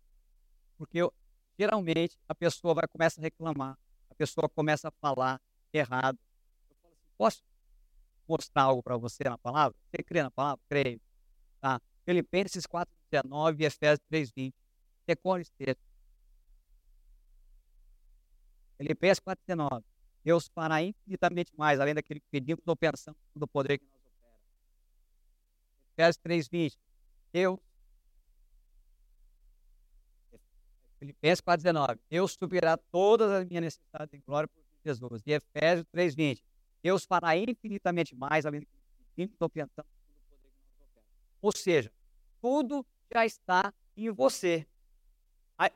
Porque 0.76 0.98
eu, 0.98 1.12
geralmente 1.56 2.18
a 2.28 2.34
pessoa 2.34 2.74
vai 2.74 2.88
começar 2.88 3.20
a 3.20 3.24
reclamar, 3.24 3.78
a 4.12 4.14
pessoa 4.14 4.48
começa 4.48 4.88
a 4.88 4.90
falar 4.90 5.40
errado. 5.72 6.18
Eu 6.70 6.76
falo 6.76 6.88
assim, 6.90 7.02
posso 7.16 7.42
mostrar 8.28 8.62
algo 8.62 8.82
para 8.82 8.96
você 8.96 9.24
na 9.24 9.38
palavra? 9.38 9.76
Você 9.90 10.02
crê 10.02 10.22
na 10.22 10.30
palavra? 10.30 10.62
Creio. 10.68 11.00
Tá? 11.60 11.80
Filipenses 12.04 12.66
4,19 12.66 13.60
e 13.60 13.64
Efésios 13.64 14.06
3,20. 14.10 14.54
Decore 15.06 15.42
esse 15.42 15.52
texto. 15.52 15.82
Filipenses 18.76 19.20
4,19. 19.20 19.82
Deus 20.24 20.48
fará 20.54 20.82
infinitamente 20.82 21.50
mais, 21.56 21.80
além 21.80 21.94
daquilo 21.94 22.20
que 22.20 22.26
pedimos 22.30 22.62
ou 22.66 22.76
pensamos, 22.76 23.18
do 23.34 23.48
poder 23.48 23.78
que 23.78 23.84
nos 23.84 23.94
opera. 23.94 24.12
Efésios 25.96 26.18
3,20. 26.18 26.78
Deus 27.32 27.58
Filipenses 31.02 31.40
4,19. 31.40 31.98
Deus 32.08 32.32
suprirá 32.34 32.76
todas 32.76 33.28
as 33.32 33.44
minhas 33.44 33.64
necessidades 33.64 34.14
em 34.14 34.22
glória 34.24 34.46
por 34.46 34.62
Jesus. 34.84 35.20
E 35.26 35.32
Efésios 35.32 35.84
3,20. 35.92 36.40
Deus 36.80 37.04
fará 37.04 37.36
infinitamente 37.36 38.14
mais, 38.14 38.46
além 38.46 38.60
do 38.60 38.66
que 39.16 39.22
estou 39.22 39.48
pensando. 39.48 39.88
Ou 41.40 41.50
seja, 41.50 41.92
tudo 42.40 42.86
já 43.12 43.26
está 43.26 43.74
em 43.96 44.10
você. 44.10 44.64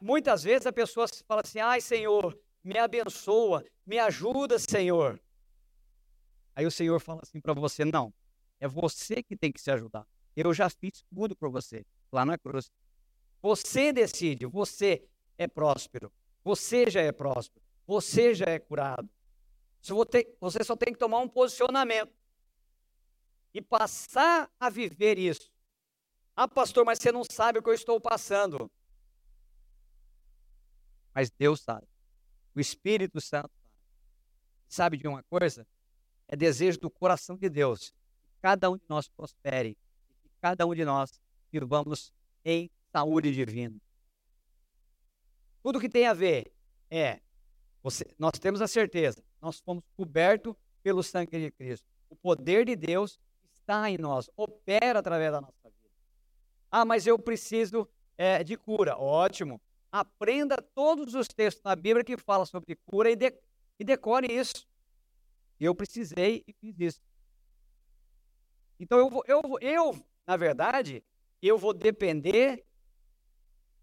Muitas 0.01 0.45
vezes 0.45 0.65
a 0.65 0.73
pessoa 0.73 1.09
fala 1.27 1.41
assim: 1.41 1.59
ai, 1.59 1.81
Senhor, 1.81 2.39
me 2.63 2.79
abençoa, 2.79 3.65
me 3.85 3.99
ajuda, 3.99 4.61
Senhor. 4.61 5.21
Aí 6.55 6.65
o 6.65 6.71
Senhor 6.71 7.01
fala 7.01 7.21
assim 7.25 7.41
para 7.41 7.53
você: 7.53 7.85
não, 7.85 8.15
é 8.61 8.69
você 8.69 9.25
que 9.25 9.37
tem 9.37 9.51
que 9.51 9.61
se 9.61 9.73
ajudar. 9.73 10.07
Eu 10.37 10.55
já 10.55 10.71
fiz 10.71 11.05
tudo 11.13 11.35
por 11.35 11.51
você, 11.51 11.85
lá 12.13 12.25
na 12.25 12.39
cruz. 12.39 12.71
Você 13.43 13.93
decide, 13.93 14.47
você 14.47 15.09
é 15.39 15.47
próspero. 15.47 16.13
Você 16.45 16.89
já 16.91 17.01
é 17.01 17.13
próspero. 17.13 17.65
Você 17.87 18.35
já 18.35 18.47
é 18.47 18.59
curado. 18.59 19.09
Você 20.41 20.65
só 20.65 20.77
tem 20.77 20.93
que 20.93 20.99
tomar 20.99 21.19
um 21.19 21.29
posicionamento 21.29 22.13
e 23.55 23.63
passar 23.63 24.51
a 24.59 24.69
viver 24.69 25.19
isso. 25.19 25.51
Ah, 26.35 26.49
pastor, 26.49 26.85
mas 26.85 26.99
você 26.99 27.11
não 27.11 27.25
sabe 27.25 27.59
o 27.59 27.63
que 27.63 27.71
eu 27.71 27.75
estou 27.75 28.01
passando. 28.01 28.71
Mas 31.15 31.31
Deus 31.31 31.61
sabe. 31.61 31.87
O 32.55 32.61
Espírito 32.61 33.21
Santo 33.21 33.51
sabe. 33.51 33.67
Sabe 34.69 34.97
de 34.97 35.07
uma 35.07 35.23
coisa? 35.23 35.67
É 36.29 36.37
desejo 36.37 36.81
do 36.81 36.91
coração 36.91 37.37
de 37.37 37.49
Deus 37.49 37.91
que 38.21 38.29
cada 38.43 38.69
um 38.69 38.77
de 38.77 38.85
nós 38.89 39.09
prospere 39.09 39.75
que 40.23 40.31
cada 40.41 40.67
um 40.67 40.75
de 40.75 40.85
nós 40.85 41.21
vivamos 41.53 42.13
em 42.45 42.71
saúde 42.93 43.33
divina. 43.33 43.81
Tudo 45.67 45.81
que 45.81 45.89
tem 45.89 46.07
a 46.07 46.13
ver 46.13 46.53
é, 46.89 47.19
você, 47.83 48.07
nós 48.21 48.39
temos 48.39 48.63
a 48.63 48.69
certeza, 48.69 49.21
nós 49.43 49.59
fomos 49.59 49.83
cobertos 49.97 50.55
pelo 50.81 51.03
sangue 51.03 51.41
de 51.41 51.51
Cristo. 51.51 51.85
O 52.09 52.15
poder 52.15 52.65
de 52.65 52.77
Deus 52.77 53.19
está 53.53 53.91
em 53.91 53.99
nós, 53.99 54.31
opera 54.37 55.01
através 55.01 55.33
da 55.33 55.41
nossa 55.41 55.65
vida. 55.65 55.91
Ah, 56.71 56.85
mas 56.85 57.05
eu 57.05 57.19
preciso 57.19 57.89
é, 58.17 58.45
de 58.45 58.57
cura. 58.57 58.97
Ótimo. 58.97 59.61
Aprenda 59.91 60.57
todos 60.73 61.17
os 61.17 61.27
textos 61.27 61.65
na 61.65 61.75
Bíblia 61.75 62.05
que 62.05 62.17
falam 62.17 62.47
sobre 62.47 62.77
cura 62.87 63.11
e, 63.11 63.17
de, 63.17 63.37
e 63.77 63.85
decore 63.85 64.33
isso. 64.33 64.69
Eu 65.59 65.75
precisei 65.75 66.45
e 66.47 66.53
fiz 66.53 66.79
isso. 66.79 67.01
Então 68.79 68.99
eu, 68.99 69.25
eu, 69.27 69.43
eu, 69.61 70.07
na 70.25 70.37
verdade, 70.37 71.03
eu 71.43 71.59
vou 71.59 71.75
depender 71.75 72.65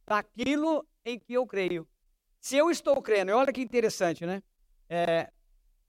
daquilo 0.08 0.88
em 1.06 1.20
que 1.20 1.34
eu 1.34 1.46
creio. 1.46 1.88
Se 2.39 2.58
eu 2.58 2.70
estou 2.70 3.02
crendo, 3.02 3.32
olha 3.32 3.54
que 3.54 3.62
interessante, 3.62 4.26
né? 4.26 4.44
é, 4.94 5.32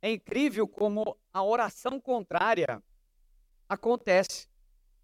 é 0.01 0.13
incrível 0.13 0.67
como 0.67 1.19
a 1.33 1.43
oração 1.43 2.01
contrária 2.01 2.83
acontece 3.69 4.49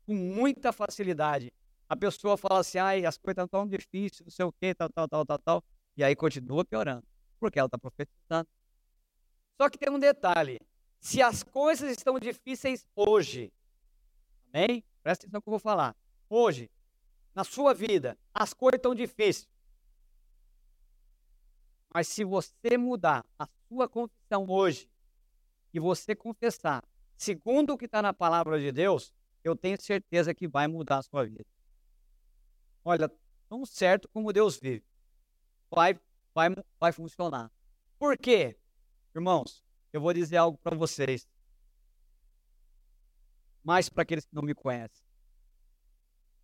com 0.07 0.14
muita 0.14 0.73
facilidade. 0.73 1.53
A 1.88 1.96
pessoa 1.96 2.37
fala 2.37 2.61
assim, 2.61 2.79
ai, 2.79 3.05
as 3.05 3.18
coisas 3.18 3.44
estão 3.44 3.49
tão 3.49 3.68
difíceis, 3.68 4.23
não 4.25 4.31
sei 4.31 4.44
o 4.44 4.53
quê, 4.53 4.75
tal, 4.75 4.88
tal, 4.88 5.09
tal, 5.09 5.27
tal, 5.27 5.38
tal. 5.38 5.64
E 5.96 6.05
aí 6.05 6.16
continua 6.16 6.64
piorando, 6.64 7.05
porque 7.38 7.59
ela 7.59 7.66
está 7.66 7.77
profetizando. 7.77 8.49
Só 9.61 9.68
que 9.68 9.77
tem 9.77 9.92
um 9.92 9.99
detalhe: 9.99 10.59
se 10.99 11.20
as 11.20 11.42
coisas 11.42 11.90
estão 11.90 12.18
difíceis 12.18 12.87
hoje, 12.94 13.53
amém? 14.53 14.85
Presta 15.03 15.25
atenção 15.25 15.38
no 15.38 15.42
que 15.42 15.49
eu 15.49 15.53
vou 15.53 15.59
falar. 15.59 15.96
Hoje, 16.29 16.70
na 17.35 17.42
sua 17.44 17.75
vida, 17.75 18.16
as 18.33 18.55
coisas 18.55 18.79
estão 18.79 18.94
difíceis. 18.94 19.49
Mas 21.92 22.09
se 22.09 22.24
você 22.24 22.79
mudar 22.79 23.24
a 23.38 23.46
sua 23.68 23.88
confissão 23.88 24.46
hoje 24.48 24.88
e 25.74 25.81
você 25.81 26.14
confessar 26.14 26.85
segundo 27.16 27.72
o 27.72 27.79
que 27.79 27.85
está 27.85 28.00
na 28.00 28.14
palavra 28.14 28.59
de 28.59 28.72
Deus, 28.72 29.12
eu 29.42 29.57
tenho 29.57 29.81
certeza 29.81 30.35
que 30.35 30.46
vai 30.46 30.68
mudar 30.68 30.98
a 30.98 31.03
sua 31.03 31.26
vida. 31.26 31.46
Olha, 32.85 33.11
tão 33.48 33.66
certo 33.66 34.09
como 34.09 34.33
Deus 34.33 34.59
vive, 34.59 34.85
vai, 35.70 35.98
vai, 36.35 36.48
vai 36.79 36.92
funcionar. 36.92 37.50
Por 37.98 38.16
quê? 38.16 38.57
Irmãos, 39.14 39.64
eu 39.92 40.00
vou 40.00 40.12
dizer 40.14 40.37
algo 40.37 40.57
para 40.59 40.76
vocês. 40.76 41.29
Mais 43.62 43.88
para 43.88 44.03
aqueles 44.03 44.24
que 44.24 44.35
não 44.35 44.42
me 44.42 44.55
conhecem. 44.55 45.05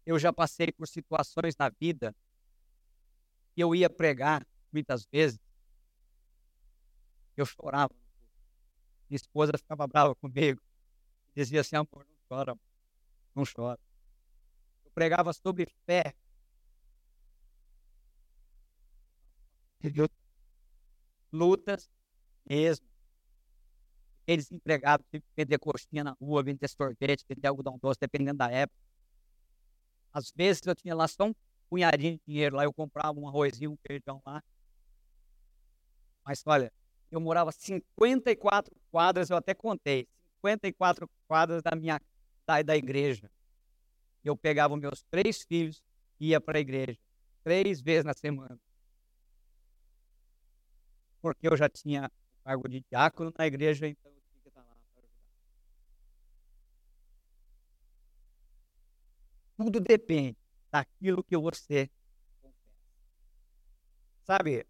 Eu 0.05 0.19
já 0.19 0.33
passei 0.33 0.71
por 0.71 0.87
situações 0.87 1.57
na 1.57 1.69
vida 1.69 2.15
que 3.55 3.63
eu 3.63 3.75
ia 3.75 3.89
pregar 3.89 4.47
muitas 4.73 5.07
vezes. 5.07 5.39
Eu 7.37 7.45
chorava. 7.45 7.95
Minha 9.09 9.17
esposa 9.17 9.53
ficava 9.57 9.87
brava 9.87 10.15
comigo. 10.15 10.61
Dizia 11.35 11.61
assim, 11.61 11.77
amor, 11.77 12.07
não 12.09 12.17
chora. 12.29 12.59
Não 13.35 13.45
chora. 13.45 13.79
Eu 14.85 14.91
pregava 14.93 15.33
sobre 15.33 15.67
fé. 15.85 16.15
Lutas 21.33 21.91
mesmo. 22.45 22.87
Eles 24.27 24.51
empregados, 24.51 25.07
tive 25.09 25.23
que 25.23 25.33
vender 25.37 25.59
coxinha 25.59 26.03
na 26.03 26.17
rua, 26.21 26.43
vender 26.43 26.69
sorvete, 26.69 27.25
vender 27.29 27.47
algodão 27.47 27.79
doce, 27.79 28.01
dependendo 28.01 28.39
da 28.39 28.51
época. 28.51 28.81
Às 30.13 30.33
vezes 30.35 30.63
eu 30.67 30.75
tinha 30.75 30.95
lá 30.95 31.07
só 31.07 31.27
um 31.27 31.35
punhadinho 31.69 32.15
de 32.15 32.23
dinheiro 32.27 32.57
lá, 32.57 32.65
eu 32.65 32.73
comprava 32.73 33.19
um 33.19 33.29
arrozinho, 33.29 33.73
um 33.73 33.77
feijão 33.87 34.21
lá. 34.27 34.43
Mas 36.27 36.43
olha, 36.45 36.73
eu 37.09 37.21
morava 37.21 37.53
54 37.53 38.75
quadras, 38.91 39.31
eu 39.31 39.37
até 39.37 39.55
contei, 39.55 40.09
54 40.45 41.09
quadras 41.29 41.63
da 41.63 41.77
minha 41.77 42.01
da, 42.45 42.61
da 42.63 42.77
igreja. 42.77 43.31
Eu 44.25 44.37
pegava 44.37 44.77
meus 44.77 45.05
três 45.05 45.43
filhos 45.45 45.81
e 46.19 46.31
ia 46.31 46.41
para 46.41 46.59
a 46.59 46.61
igreja 46.61 46.99
três 47.45 47.81
vezes 47.81 48.05
na 48.05 48.13
semana. 48.13 48.59
Porque 51.23 51.47
eu 51.47 51.57
já 51.57 51.69
tinha 51.69 52.11
cargo 52.43 52.69
de 52.69 52.85
diácono 52.91 53.33
na 53.39 53.47
igreja, 53.47 53.87
então 53.87 54.11
eu 54.11 54.21
tinha 54.29 54.43
que 54.43 54.49
estar 54.49 54.63
lá 54.63 54.67
para 54.67 54.99
ajudar. 54.99 55.13
Tudo 59.57 59.79
depende 59.79 60.37
daquilo 60.73 61.23
que 61.23 61.37
você 61.37 61.89
confessa. 62.43 62.59
Sabe, 64.25 64.67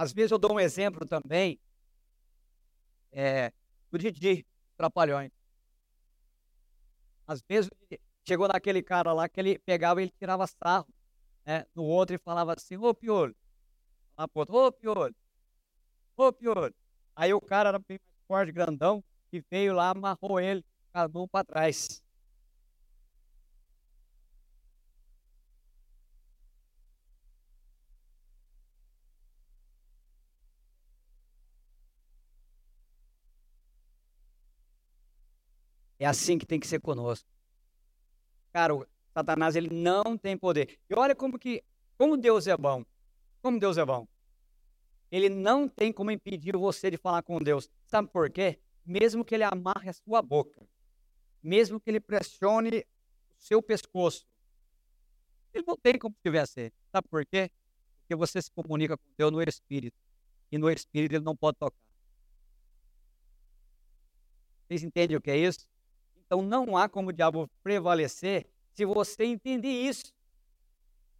às 0.00 0.14
vezes 0.14 0.30
eu 0.30 0.38
dou 0.38 0.54
um 0.54 0.58
exemplo 0.58 1.06
também 1.06 1.60
é, 3.12 3.52
do 3.90 3.98
Didi, 3.98 4.46
Trapalhões. 4.74 5.30
Às 7.26 7.42
vezes 7.42 7.70
chegou 8.26 8.48
naquele 8.48 8.82
cara 8.82 9.12
lá 9.12 9.28
que 9.28 9.38
ele 9.38 9.58
pegava 9.58 10.00
e 10.00 10.04
ele 10.04 10.14
tirava 10.18 10.46
sarro 10.46 10.88
né, 11.44 11.66
no 11.74 11.82
outro 11.82 12.16
e 12.16 12.18
falava 12.18 12.54
assim, 12.54 12.78
ô 12.78 12.94
Piolho. 12.94 13.36
Lá 14.16 14.26
pro 14.26 14.38
outro, 14.38 14.56
ô 14.56 14.72
Piolho. 14.72 15.14
Ô 16.16 16.32
Piolho. 16.32 16.74
Aí 17.14 17.34
o 17.34 17.40
cara 17.40 17.68
era 17.68 17.78
bem 17.78 18.00
forte, 18.26 18.52
grandão, 18.52 19.04
e 19.30 19.44
veio 19.50 19.74
lá, 19.74 19.90
amarrou 19.90 20.40
ele, 20.40 20.64
com 20.90 20.98
a 20.98 21.08
mão 21.08 21.28
para 21.28 21.44
trás. 21.44 22.02
É 36.00 36.06
assim 36.06 36.38
que 36.38 36.46
tem 36.46 36.58
que 36.58 36.66
ser 36.66 36.80
conosco. 36.80 37.28
Cara, 38.54 38.74
o 38.74 38.86
Satanás 39.12 39.54
ele 39.54 39.68
não 39.68 40.16
tem 40.16 40.34
poder. 40.34 40.80
E 40.88 40.94
olha 40.94 41.14
como 41.14 41.38
que 41.38 41.62
como 41.98 42.16
Deus 42.16 42.46
é 42.46 42.56
bom. 42.56 42.82
Como 43.42 43.60
Deus 43.60 43.76
é 43.76 43.84
bom. 43.84 44.08
Ele 45.12 45.28
não 45.28 45.68
tem 45.68 45.92
como 45.92 46.10
impedir 46.10 46.56
você 46.56 46.90
de 46.90 46.96
falar 46.96 47.22
com 47.22 47.38
Deus. 47.38 47.68
Sabe 47.84 48.08
por 48.08 48.30
quê? 48.30 48.58
Mesmo 48.86 49.22
que 49.22 49.34
ele 49.34 49.44
amarre 49.44 49.90
a 49.90 49.92
sua 49.92 50.22
boca, 50.22 50.66
mesmo 51.42 51.78
que 51.78 51.90
ele 51.90 52.00
pressione 52.00 52.78
o 52.78 52.84
seu 53.36 53.62
pescoço, 53.62 54.26
ele 55.52 55.64
não 55.66 55.76
tem 55.76 55.98
como 55.98 56.16
te 56.22 56.30
vencer. 56.30 56.72
Sabe 56.90 57.08
por 57.08 57.26
quê? 57.26 57.50
Porque 58.00 58.16
você 58.16 58.40
se 58.40 58.50
comunica 58.50 58.96
com 58.96 59.04
Deus 59.18 59.30
no 59.30 59.42
Espírito. 59.42 60.00
E 60.50 60.56
no 60.56 60.70
Espírito 60.70 61.16
ele 61.16 61.24
não 61.24 61.36
pode 61.36 61.58
tocar. 61.58 61.76
Vocês 64.66 64.82
entendem 64.82 65.18
o 65.18 65.20
que 65.20 65.30
é 65.30 65.36
isso? 65.36 65.68
Então 66.30 66.42
não 66.42 66.76
há 66.76 66.88
como 66.88 67.08
o 67.08 67.12
diabo 67.12 67.50
prevalecer 67.60 68.46
se 68.72 68.84
você 68.84 69.24
entender 69.24 69.66
isso. 69.66 70.14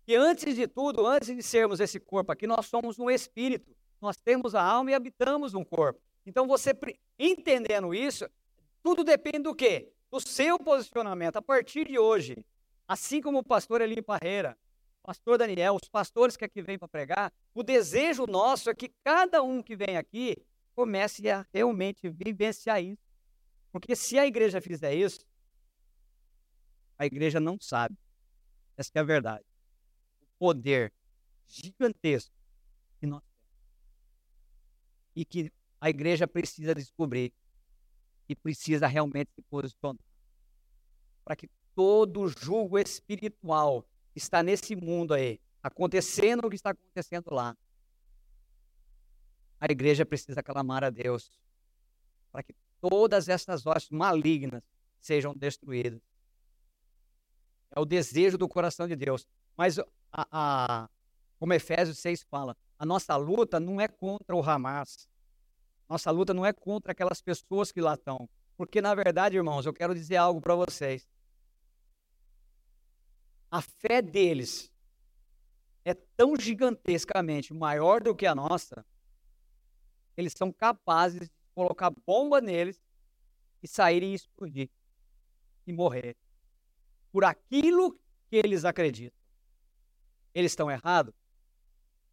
Que 0.05 0.15
antes 0.15 0.55
de 0.55 0.69
tudo, 0.69 1.05
antes 1.05 1.35
de 1.35 1.43
sermos 1.43 1.81
esse 1.81 1.99
corpo 1.99 2.31
aqui, 2.31 2.47
nós 2.47 2.67
somos 2.67 2.97
um 2.97 3.11
espírito. 3.11 3.75
Nós 4.01 4.17
temos 4.19 4.55
a 4.55 4.63
alma 4.63 4.93
e 4.93 4.95
habitamos 4.95 5.53
um 5.53 5.65
corpo. 5.65 6.01
Então 6.25 6.47
você 6.47 6.73
entendendo 7.19 7.93
isso, 7.93 8.25
tudo 8.85 9.03
depende 9.03 9.41
do 9.41 9.55
quê? 9.55 9.93
Do 10.13 10.21
seu 10.21 10.57
posicionamento. 10.61 11.39
A 11.39 11.43
partir 11.43 11.89
de 11.89 11.99
hoje, 11.99 12.47
assim 12.87 13.21
como 13.21 13.39
o 13.39 13.45
pastor 13.45 13.81
Eli 13.81 14.01
Parreira, 14.01 14.57
pastor 15.03 15.39
Daniel, 15.39 15.75
os 15.75 15.89
pastores 15.89 16.37
que 16.37 16.45
aqui 16.45 16.63
vêm 16.63 16.79
para 16.79 16.87
pregar, 16.87 17.33
o 17.53 17.65
desejo 17.65 18.27
nosso 18.29 18.71
é 18.71 18.75
que 18.77 18.93
cada 19.03 19.43
um 19.43 19.61
que 19.61 19.75
vem 19.75 19.97
aqui 19.97 20.37
comece 20.73 21.29
a 21.29 21.45
realmente 21.53 22.09
vivenciar 22.09 22.81
isso. 22.81 23.10
Porque 23.73 23.95
se 23.95 24.19
a 24.19 24.27
igreja 24.27 24.61
fizer 24.61 24.95
isso, 24.95 25.25
a 26.99 27.07
igreja 27.07 27.39
não 27.39 27.59
sabe. 27.61 27.97
Essa 28.77 28.91
é 28.95 29.01
a 29.01 29.05
verdade. 29.05 29.45
O 30.21 30.27
poder 30.39 30.93
gigantesco 31.47 32.35
que 32.99 33.07
nós 33.07 33.23
temos. 33.23 33.41
E 35.15 35.25
que 35.25 35.53
a 35.81 35.89
igreja 35.89 36.27
precisa 36.27 36.75
descobrir. 36.75 37.33
E 38.29 38.35
precisa 38.35 38.87
realmente 38.87 39.31
se 39.35 39.43
posicionar. 39.43 40.05
Para 41.25 41.37
que 41.37 41.49
todo 41.75 42.29
julgo 42.29 42.79
espiritual 42.79 43.87
que 44.13 44.19
está 44.19 44.43
nesse 44.43 44.75
mundo 44.75 45.15
aí, 45.15 45.41
acontecendo 45.63 46.47
o 46.47 46.51
que 46.51 46.57
está 46.57 46.71
acontecendo 46.71 47.33
lá, 47.33 47.57
a 49.61 49.67
igreja 49.67 50.07
precisa 50.07 50.43
clamar 50.43 50.83
a 50.83 50.91
Deus 50.91 51.31
para 52.33 52.43
que 52.43 52.55
todas 52.81 53.29
essas 53.29 53.67
hostes 53.67 53.91
malignas 53.91 54.63
sejam 55.01 55.35
destruídas. 55.35 56.01
É 57.71 57.79
o 57.79 57.85
desejo 57.85 58.37
do 58.37 58.49
coração 58.49 58.89
de 58.89 58.97
Deus. 58.97 59.27
Mas, 59.57 59.79
a, 59.79 59.85
a, 60.13 60.89
como 61.39 61.53
Efésios 61.53 61.99
6 61.99 62.23
fala, 62.25 62.57
a 62.79 62.85
nossa 62.85 63.17
luta 63.17 63.61
não 63.61 63.81
é 63.81 63.87
contra 63.87 64.35
o 64.35 64.43
Hamas. 64.43 65.09
Nossa 65.89 66.11
luta 66.11 66.35
não 66.35 66.45
é 66.45 66.53
contra 66.53 66.93
aquelas 66.93 67.21
pessoas 67.21 67.71
que 67.71 67.81
lá 67.81 67.95
estão. 67.95 68.29
Porque, 68.57 68.81
na 68.81 68.95
verdade, 68.95 69.37
irmãos, 69.37 69.67
eu 69.67 69.73
quero 69.73 69.95
dizer 69.95 70.17
algo 70.17 70.41
para 70.41 70.55
vocês. 70.55 71.09
A 73.51 73.61
fé 73.61 74.01
deles 74.01 74.71
é 75.85 75.95
tão 75.95 76.37
gigantescamente 76.37 77.53
maior 77.53 78.03
do 78.03 78.15
que 78.15 78.27
a 78.27 78.35
nossa, 78.35 78.85
eles 80.17 80.35
são 80.37 80.53
capazes 80.53 81.31
colocar 81.61 81.91
bomba 82.07 82.41
neles 82.41 82.83
e 83.63 83.69
saírem 83.69 84.13
e 84.13 84.15
explodir 84.15 84.71
e 85.67 85.73
morrer 85.75 86.17
por 87.13 87.23
aquilo 87.23 87.93
que 88.31 88.37
eles 88.37 88.65
acreditam. 88.65 89.21
Eles 90.35 90.53
estão 90.53 90.71
errados? 90.71 91.15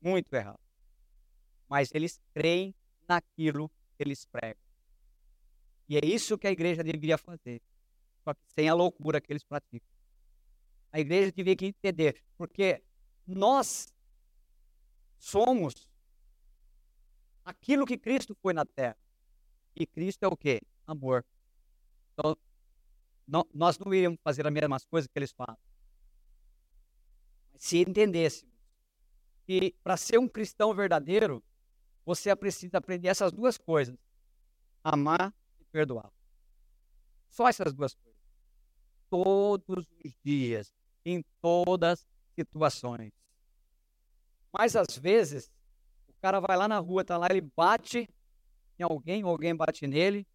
Muito 0.01 0.33
errados. 0.33 0.59
Mas 1.69 1.89
eles 1.93 2.19
creem 2.33 2.75
naquilo 3.07 3.69
que 3.95 4.03
eles 4.03 4.25
pregam. 4.25 4.61
E 5.87 5.95
é 5.95 6.05
isso 6.05 6.37
que 6.37 6.47
a 6.47 6.51
igreja 6.51 6.83
deveria 6.83 7.17
fazer. 7.17 7.61
Só 8.25 8.33
que 8.33 8.41
sem 8.49 8.67
a 8.67 8.73
loucura 8.73 9.21
que 9.21 9.31
eles 9.31 9.45
praticam. 9.45 9.87
A 10.91 10.99
igreja 10.99 11.31
deveria 11.31 11.69
entender, 11.69 12.21
porque 12.35 12.83
nós 13.25 13.93
somos 15.17 15.89
aquilo 17.45 17.85
que 17.85 17.97
Cristo 17.97 18.35
foi 18.41 18.51
na 18.53 18.65
terra. 18.65 18.97
E 19.79 19.85
Cristo 19.85 20.23
é 20.23 20.27
o 20.27 20.35
quê? 20.35 20.59
Amor. 20.87 21.23
Então, 22.13 22.35
não, 23.27 23.45
nós 23.53 23.77
não 23.77 23.93
iríamos 23.93 24.19
fazer 24.23 24.47
as 24.47 24.51
mesmas 24.51 24.83
coisas 24.85 25.07
que 25.07 25.19
eles 25.19 25.31
fazem. 25.31 25.61
Se 27.57 27.77
entendêssemos 27.77 28.51
que 29.45 29.75
para 29.83 29.95
ser 29.95 30.17
um 30.17 30.27
cristão 30.27 30.73
verdadeiro, 30.73 31.43
você 32.03 32.35
precisa 32.35 32.79
aprender 32.79 33.07
essas 33.07 33.31
duas 33.31 33.55
coisas: 33.55 33.95
amar 34.83 35.31
e 35.59 35.65
perdoar. 35.65 36.11
Só 37.29 37.47
essas 37.47 37.71
duas 37.71 37.93
coisas. 37.93 38.19
Todos 39.11 39.85
os 40.03 40.13
dias, 40.23 40.73
em 41.05 41.23
todas 41.39 41.99
as 41.99 42.07
situações. 42.35 43.13
Mas 44.51 44.75
às 44.75 44.97
vezes, 44.97 45.51
o 46.07 46.13
cara 46.19 46.39
vai 46.39 46.57
lá 46.57 46.67
na 46.67 46.79
rua, 46.79 47.05
tá 47.05 47.15
lá, 47.15 47.27
ele 47.29 47.41
bate 47.41 48.09
em 48.79 48.83
alguém, 48.83 49.23
alguém 49.23 49.55
bate 49.55 49.87
nele, 49.87 50.27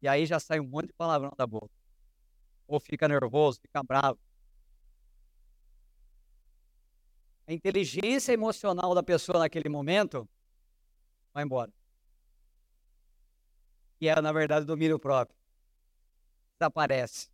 e 0.00 0.08
aí 0.08 0.26
já 0.26 0.38
sai 0.38 0.60
um 0.60 0.66
monte 0.68 0.88
de 0.88 0.92
palavrão 0.92 1.32
da 1.36 1.46
boca. 1.46 1.74
Ou 2.66 2.78
fica 2.78 3.08
nervoso, 3.08 3.60
fica 3.60 3.82
bravo. 3.82 4.18
A 7.46 7.52
inteligência 7.52 8.32
emocional 8.32 8.94
da 8.94 9.02
pessoa 9.02 9.38
naquele 9.38 9.68
momento 9.68 10.28
vai 11.32 11.44
embora. 11.44 11.72
E 14.00 14.08
é, 14.08 14.20
na 14.20 14.32
verdade, 14.32 14.66
domínio 14.66 14.98
próprio. 14.98 15.36
Desaparece. 16.60 17.30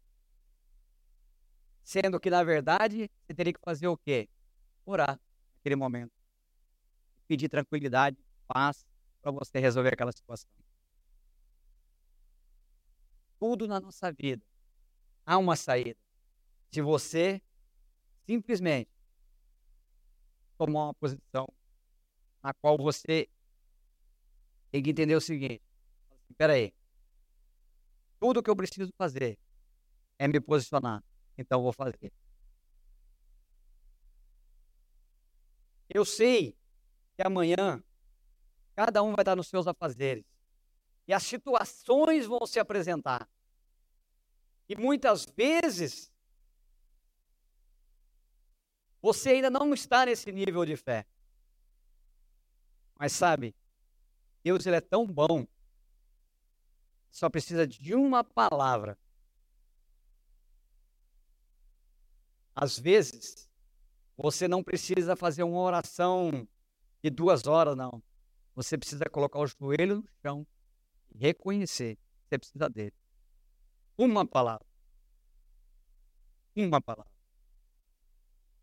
Sendo 1.82 2.18
que, 2.18 2.30
na 2.30 2.42
verdade, 2.42 3.10
você 3.26 3.34
teria 3.34 3.52
que 3.52 3.60
fazer 3.60 3.88
o 3.88 3.96
quê? 3.96 4.28
Orar 4.86 5.20
naquele 5.56 5.76
momento. 5.76 6.12
Pedir 7.26 7.48
tranquilidade, 7.48 8.16
paz, 8.46 8.86
para 9.24 9.32
você 9.32 9.58
resolver 9.58 9.94
aquela 9.94 10.12
situação. 10.12 10.50
Tudo 13.38 13.66
na 13.66 13.80
nossa 13.80 14.12
vida 14.12 14.44
há 15.24 15.38
uma 15.38 15.56
saída. 15.56 15.98
Se 16.70 16.82
você 16.82 17.40
simplesmente 18.26 18.90
tomar 20.58 20.84
uma 20.84 20.94
posição 20.94 21.46
na 22.42 22.52
qual 22.52 22.76
você 22.76 23.26
tem 24.70 24.82
que 24.82 24.90
entender 24.90 25.16
o 25.16 25.20
seguinte: 25.20 25.62
espera 26.28 26.52
aí, 26.52 26.74
tudo 28.20 28.42
que 28.42 28.50
eu 28.50 28.56
preciso 28.56 28.92
fazer 28.98 29.38
é 30.18 30.28
me 30.28 30.38
posicionar, 30.38 31.02
então 31.38 31.62
vou 31.62 31.72
fazer. 31.72 32.12
Eu 35.88 36.04
sei 36.04 36.56
que 37.16 37.22
amanhã 37.22 37.82
cada 38.74 39.02
um 39.02 39.12
vai 39.12 39.22
estar 39.22 39.36
nos 39.36 39.48
seus 39.48 39.66
afazeres 39.66 40.24
e 41.06 41.12
as 41.12 41.22
situações 41.22 42.26
vão 42.26 42.46
se 42.46 42.58
apresentar. 42.58 43.28
E 44.68 44.76
muitas 44.76 45.26
vezes 45.26 46.10
você 49.00 49.30
ainda 49.30 49.50
não 49.50 49.74
está 49.74 50.06
nesse 50.06 50.32
nível 50.32 50.64
de 50.64 50.76
fé. 50.76 51.06
Mas 52.98 53.12
sabe, 53.12 53.54
Deus 54.42 54.64
ele 54.64 54.76
é 54.76 54.80
tão 54.80 55.06
bom, 55.06 55.46
só 57.10 57.28
precisa 57.28 57.66
de 57.66 57.94
uma 57.94 58.24
palavra. 58.24 58.98
Às 62.56 62.78
vezes, 62.78 63.50
você 64.16 64.46
não 64.46 64.62
precisa 64.62 65.16
fazer 65.16 65.42
uma 65.42 65.60
oração 65.60 66.48
de 67.02 67.10
duas 67.10 67.46
horas, 67.46 67.76
não. 67.76 68.02
Você 68.54 68.78
precisa 68.78 69.04
colocar 69.10 69.40
o 69.40 69.46
joelho 69.46 69.96
no 69.96 70.08
chão 70.22 70.46
e 71.12 71.18
reconhecer 71.18 71.96
que 71.96 72.28
você 72.28 72.38
precisa 72.38 72.68
dele. 72.68 72.94
Uma 73.98 74.26
palavra. 74.26 74.66
Uma 76.54 76.80
palavra. 76.80 77.10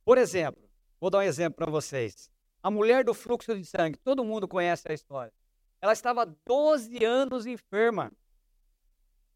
Por 0.06 0.18
exemplo, 0.18 0.70
vou 1.00 1.10
dar 1.10 1.20
um 1.20 1.24
exemplo 1.24 1.58
para 1.58 1.72
vocês. 1.72 2.30
A 2.64 2.72
mulher 2.72 3.04
do 3.04 3.14
fluxo 3.14 3.56
de 3.56 3.66
sangue, 3.66 3.98
todo 3.98 4.24
mundo 4.24 4.48
conhece 4.48 4.90
a 4.90 4.94
história. 4.94 5.34
Ela 5.82 5.94
estava 5.94 6.26
12 6.26 7.04
anos 7.04 7.46
enferma. 7.46 8.12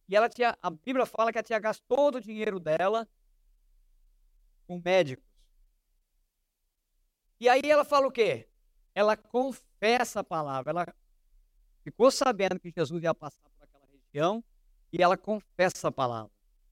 E 0.08 0.16
ela 0.16 0.30
tinha, 0.30 0.58
a 0.62 0.70
Bíblia 0.70 1.06
fala 1.06 1.32
que 1.32 1.38
ela 1.38 1.44
tinha 1.44 1.60
gasto 1.60 1.84
todo 1.88 2.16
o 2.16 2.22
dinheiro 2.22 2.60
dela 2.60 3.08
com 4.68 4.82
médicos. 4.84 5.26
E 7.40 7.50
aí 7.50 7.62
ela 7.66 7.84
fala 7.84 8.08
o 8.08 8.12
quê? 8.12 8.48
Ela 8.96 9.16
confessa 9.18 10.22
a 10.22 10.24
palavra. 10.24 10.72
Ela 10.72 10.96
ficou 11.84 12.10
sabendo 12.10 12.60
que 12.60 12.74
Jesus 12.76 13.04
ia 13.04 13.14
passar 13.14 13.48
por 13.50 13.64
aquela 13.64 13.86
região 13.86 14.44
e 14.92 15.04
ela 15.04 15.18
confessa 15.18 15.90
a 15.90 15.92
palavra. 15.92 16.32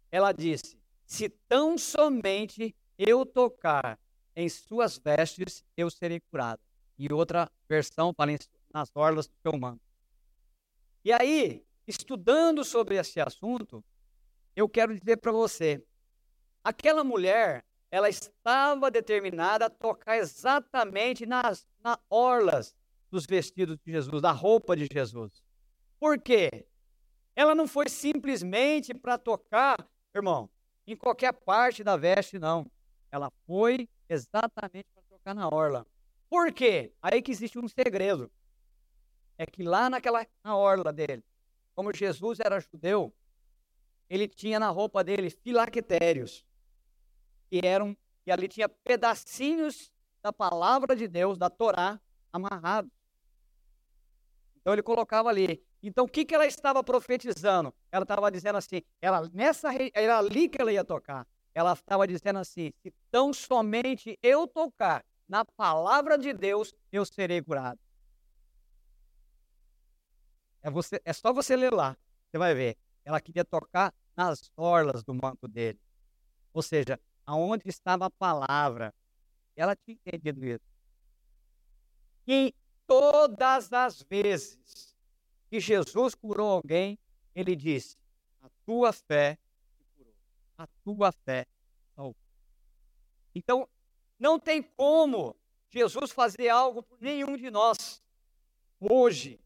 Ela 0.09 0.31
disse: 0.31 0.79
Se 1.05 1.27
tão 1.27 1.77
somente 1.77 2.73
eu 2.97 3.25
tocar 3.25 3.99
em 4.35 4.47
suas 4.47 4.97
vestes, 4.97 5.63
eu 5.75 5.89
serei 5.89 6.19
curado. 6.19 6.61
E 6.97 7.11
outra 7.11 7.51
versão 7.67 8.13
fala 8.13 8.31
nas 8.73 8.89
orlas 8.95 9.27
do 9.27 9.35
seu 9.41 9.59
manto. 9.59 9.81
E 11.03 11.11
aí, 11.11 11.65
estudando 11.85 12.63
sobre 12.63 12.95
esse 12.95 13.19
assunto, 13.19 13.83
eu 14.55 14.69
quero 14.69 14.97
dizer 14.97 15.17
para 15.17 15.31
você, 15.31 15.83
aquela 16.63 17.03
mulher, 17.03 17.65
ela 17.93 18.09
estava 18.09 18.89
determinada 18.89 19.67
a 19.67 19.69
tocar 19.69 20.17
exatamente 20.17 21.27
nas 21.27 21.63
na 21.79 21.99
orlas 22.09 22.75
dos 23.11 23.27
vestidos 23.27 23.77
de 23.85 23.91
Jesus, 23.91 24.19
da 24.19 24.31
roupa 24.31 24.75
de 24.75 24.87
Jesus. 24.91 25.43
Por 25.99 26.19
quê? 26.19 26.65
Ela 27.35 27.53
não 27.53 27.67
foi 27.67 27.87
simplesmente 27.87 28.95
para 28.95 29.19
tocar, 29.19 29.77
irmão, 30.11 30.49
em 30.87 30.95
qualquer 30.95 31.33
parte 31.33 31.83
da 31.83 31.95
veste, 31.95 32.39
não. 32.39 32.65
Ela 33.11 33.31
foi 33.45 33.87
exatamente 34.09 34.87
para 34.91 35.03
tocar 35.03 35.35
na 35.35 35.47
orla. 35.47 35.85
Por 36.27 36.51
quê? 36.51 36.91
Aí 36.99 37.21
que 37.21 37.29
existe 37.29 37.59
um 37.59 37.67
segredo. 37.67 38.31
É 39.37 39.45
que 39.45 39.61
lá 39.61 39.87
naquela 39.87 40.25
na 40.43 40.57
orla 40.57 40.91
dele, 40.91 41.23
como 41.75 41.93
Jesus 41.93 42.39
era 42.39 42.59
judeu, 42.59 43.13
ele 44.09 44.27
tinha 44.27 44.59
na 44.59 44.69
roupa 44.69 45.03
dele 45.03 45.29
filactérios, 45.29 46.43
que 47.61 47.67
eram 47.67 47.95
e 48.25 48.31
ali 48.31 48.47
tinha 48.47 48.67
pedacinhos 48.67 49.91
da 50.23 50.33
palavra 50.33 50.95
de 50.95 51.07
Deus, 51.07 51.37
da 51.37 51.49
Torá, 51.49 51.99
amarrados. 52.31 52.91
Então 54.55 54.73
ele 54.73 54.81
colocava 54.81 55.29
ali. 55.29 55.61
Então 55.83 56.05
o 56.05 56.07
que, 56.07 56.25
que 56.25 56.33
ela 56.33 56.47
estava 56.47 56.83
profetizando? 56.83 57.73
Ela 57.91 58.03
estava 58.03 58.31
dizendo 58.31 58.57
assim, 58.57 58.81
ela 59.01 59.29
nessa 59.33 59.69
era 59.93 60.17
ali 60.17 60.49
que 60.49 60.59
ela 60.59 60.71
ia 60.71 60.83
tocar 60.83 61.27
ela 61.53 61.73
estava 61.73 62.07
dizendo 62.07 62.39
assim: 62.39 62.73
se 62.81 62.91
tão 63.11 63.31
somente 63.31 64.17
eu 64.23 64.47
tocar 64.47 65.05
na 65.27 65.45
palavra 65.45 66.17
de 66.17 66.33
Deus, 66.33 66.73
eu 66.91 67.05
serei 67.05 67.41
curado. 67.41 67.79
É, 70.61 70.71
você, 70.71 70.99
é 71.05 71.13
só 71.13 71.31
você 71.31 71.55
ler 71.55 71.71
lá, 71.71 71.95
você 72.29 72.37
vai 72.37 72.55
ver. 72.55 72.77
Ela 73.05 73.21
queria 73.21 73.45
tocar 73.45 73.93
nas 74.15 74.49
orlas 74.55 75.03
do 75.03 75.13
manto 75.13 75.47
dele. 75.47 75.79
Ou 76.53 76.61
seja, 76.61 76.99
aonde 77.25 77.67
estava 77.67 78.05
a 78.05 78.09
palavra. 78.09 78.93
Ela 79.55 79.75
tinha 79.75 79.95
entendido 79.95 80.45
isso. 80.45 80.65
E 82.27 82.53
todas 82.87 83.71
as 83.71 84.01
vezes 84.01 84.95
que 85.49 85.59
Jesus 85.59 86.15
curou 86.15 86.49
alguém, 86.49 86.97
ele 87.35 87.55
disse: 87.55 87.97
A 88.41 88.49
tua 88.65 88.91
fé 88.91 89.37
a 90.57 90.67
tua 90.83 91.11
fé 91.11 91.45
salvou. 91.95 92.15
Então, 93.35 93.67
não 94.19 94.39
tem 94.39 94.61
como 94.61 95.35
Jesus 95.69 96.11
fazer 96.11 96.49
algo 96.49 96.83
por 96.83 97.01
nenhum 97.01 97.35
de 97.35 97.49
nós 97.49 98.01
hoje, 98.79 99.39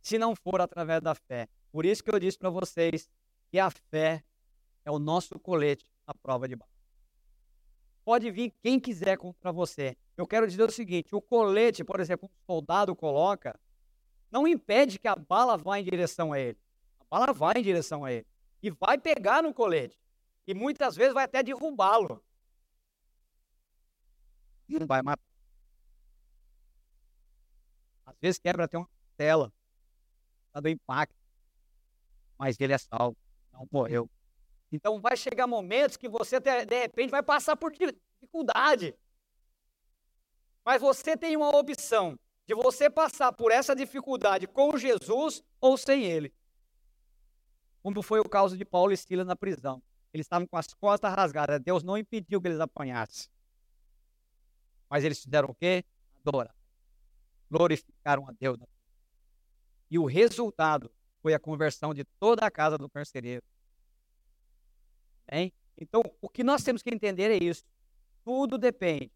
se 0.00 0.18
não 0.18 0.36
for 0.36 0.60
através 0.60 1.00
da 1.02 1.14
fé. 1.14 1.48
Por 1.72 1.84
isso 1.84 2.02
que 2.04 2.10
eu 2.10 2.18
disse 2.18 2.38
para 2.38 2.50
vocês 2.50 3.10
que 3.50 3.58
a 3.58 3.70
fé 3.70 4.22
é 4.84 4.90
o 4.90 4.98
nosso 4.98 5.38
colete 5.38 5.86
à 6.06 6.14
prova 6.14 6.46
de 6.46 6.56
bala. 6.56 6.70
Pode 8.04 8.30
vir 8.30 8.52
quem 8.62 8.78
quiser 8.78 9.16
contra 9.16 9.50
você. 9.50 9.96
Eu 10.16 10.26
quero 10.26 10.46
dizer 10.46 10.68
o 10.68 10.72
seguinte: 10.72 11.14
o 11.14 11.20
colete, 11.20 11.82
por 11.82 12.00
exemplo, 12.00 12.28
um 12.30 12.44
soldado 12.46 12.94
coloca, 12.94 13.58
não 14.30 14.46
impede 14.46 14.98
que 14.98 15.08
a 15.08 15.16
bala 15.16 15.56
vá 15.56 15.78
em 15.78 15.84
direção 15.84 16.32
a 16.32 16.38
ele. 16.38 16.58
A 17.00 17.04
bala 17.04 17.32
vai 17.32 17.54
em 17.58 17.62
direção 17.62 18.04
a 18.04 18.12
ele 18.12 18.26
e 18.62 18.70
vai 18.70 18.98
pegar 18.98 19.42
no 19.42 19.54
colete. 19.54 19.98
E 20.46 20.54
muitas 20.54 20.96
vezes 20.96 21.14
vai 21.14 21.24
até 21.24 21.42
derrubá-lo. 21.42 22.22
Não 24.68 24.86
vai 24.86 25.02
matar. 25.02 25.24
Às 28.04 28.16
vezes 28.20 28.38
quebra 28.38 28.64
até 28.64 28.76
uma 28.76 28.88
tela 29.16 29.52
do 30.60 30.68
impacto. 30.68 31.16
Mas 32.38 32.58
ele 32.60 32.72
é 32.72 32.78
salvo, 32.78 33.16
não 33.52 33.66
morreu. 33.70 34.10
Então 34.74 35.00
vai 35.00 35.16
chegar 35.16 35.46
momentos 35.46 35.96
que 35.96 36.08
você 36.08 36.40
de 36.40 36.80
repente 36.80 37.10
vai 37.10 37.22
passar 37.22 37.54
por 37.56 37.70
dificuldade. 37.70 38.92
Mas 40.64 40.80
você 40.80 41.16
tem 41.16 41.36
uma 41.36 41.56
opção 41.56 42.18
de 42.44 42.56
você 42.56 42.90
passar 42.90 43.32
por 43.32 43.52
essa 43.52 43.74
dificuldade 43.76 44.48
com 44.48 44.76
Jesus 44.76 45.44
ou 45.60 45.78
sem 45.78 46.02
ele. 46.02 46.34
Como 47.84 48.02
foi 48.02 48.18
o 48.18 48.28
caso 48.28 48.56
de 48.56 48.64
Paulo 48.64 48.90
e 48.92 48.96
Silas 48.96 49.26
na 49.26 49.36
prisão. 49.36 49.80
Eles 50.12 50.26
estavam 50.26 50.46
com 50.46 50.56
as 50.56 50.66
costas 50.74 51.14
rasgadas. 51.14 51.60
Deus 51.60 51.84
não 51.84 51.96
impediu 51.96 52.40
que 52.40 52.48
eles 52.48 52.58
apanhassem. 52.58 53.30
Mas 54.90 55.04
eles 55.04 55.22
fizeram 55.22 55.50
o 55.50 55.54
quê? 55.54 55.84
Adorar. 56.24 56.54
Glorificaram 57.48 58.28
a 58.28 58.32
Deus. 58.32 58.58
E 59.88 59.98
o 59.98 60.06
resultado 60.06 60.90
foi 61.20 61.32
a 61.32 61.38
conversão 61.38 61.94
de 61.94 62.04
toda 62.18 62.44
a 62.44 62.50
casa 62.50 62.76
do 62.76 62.88
carcereiro. 62.88 63.44
Então, 65.76 66.02
o 66.20 66.28
que 66.28 66.44
nós 66.44 66.62
temos 66.62 66.82
que 66.82 66.90
entender 66.90 67.30
é 67.30 67.42
isso. 67.42 67.64
Tudo 68.24 68.56
depende 68.56 69.10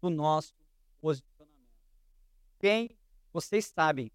do 0.00 0.10
nosso 0.10 0.54
posicionamento. 1.00 1.54
Quem 2.58 2.96
vocês 3.32 3.66
sabem, 3.66 4.10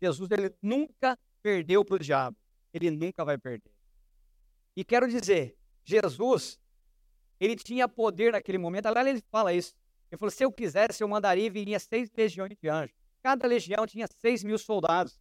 Jesus 0.00 0.30
ele 0.30 0.54
nunca 0.62 1.18
perdeu 1.42 1.84
para 1.84 1.96
o 1.96 1.98
diabo. 1.98 2.36
Ele 2.72 2.90
nunca 2.90 3.24
vai 3.24 3.36
perder. 3.36 3.70
E 4.76 4.84
quero 4.84 5.08
dizer, 5.08 5.56
Jesus, 5.84 6.58
ele 7.40 7.56
tinha 7.56 7.88
poder 7.88 8.32
naquele 8.32 8.58
momento. 8.58 8.86
Aliás, 8.86 9.06
ele 9.06 9.22
fala 9.30 9.52
isso. 9.52 9.74
Ele 10.10 10.18
falou: 10.18 10.30
se 10.30 10.44
eu 10.44 10.52
quisesse, 10.52 11.02
eu 11.02 11.08
mandaria 11.08 11.50
viria 11.50 11.78
seis 11.78 12.10
legiões 12.16 12.56
de 12.56 12.68
anjos. 12.68 12.96
Cada 13.22 13.46
legião 13.46 13.86
tinha 13.86 14.06
seis 14.06 14.44
mil 14.44 14.58
soldados. 14.58 15.20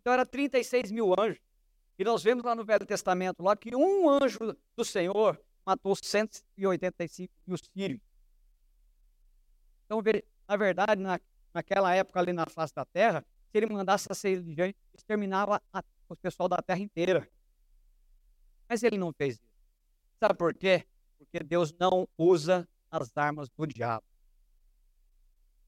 Então 0.00 0.12
era 0.12 0.26
36 0.26 0.90
mil 0.90 1.14
anjos. 1.18 1.40
E 1.98 2.04
nós 2.04 2.22
vemos 2.22 2.44
lá 2.44 2.54
no 2.54 2.64
Velho 2.64 2.86
Testamento 2.86 3.42
lá 3.42 3.56
que 3.56 3.74
um 3.76 4.08
anjo 4.08 4.56
do 4.76 4.84
Senhor 4.84 5.40
matou 5.64 5.94
185 5.94 7.32
mil 7.46 7.56
sírios. 7.58 8.00
Então, 9.84 10.02
na 10.48 10.56
verdade, 10.56 11.00
na, 11.00 11.20
naquela 11.52 11.94
época 11.94 12.18
ali 12.18 12.32
na 12.32 12.46
face 12.46 12.74
da 12.74 12.84
terra, 12.84 13.24
se 13.50 13.58
ele 13.58 13.66
mandasse 13.66 14.08
a 14.10 14.14
seis 14.14 14.42
legiões, 14.42 14.74
exterminava 14.94 15.62
a, 15.72 15.84
o 16.08 16.16
pessoal 16.16 16.48
da 16.48 16.56
terra 16.62 16.80
inteira. 16.80 17.28
Mas 18.68 18.82
ele 18.82 18.96
não 18.96 19.12
fez 19.12 19.34
isso. 19.34 19.52
Sabe 20.18 20.34
por 20.34 20.54
quê? 20.54 20.86
Porque 21.18 21.40
Deus 21.40 21.72
não 21.78 22.08
usa 22.16 22.66
as 22.90 23.14
armas 23.16 23.48
do 23.50 23.66
diabo. 23.66 24.04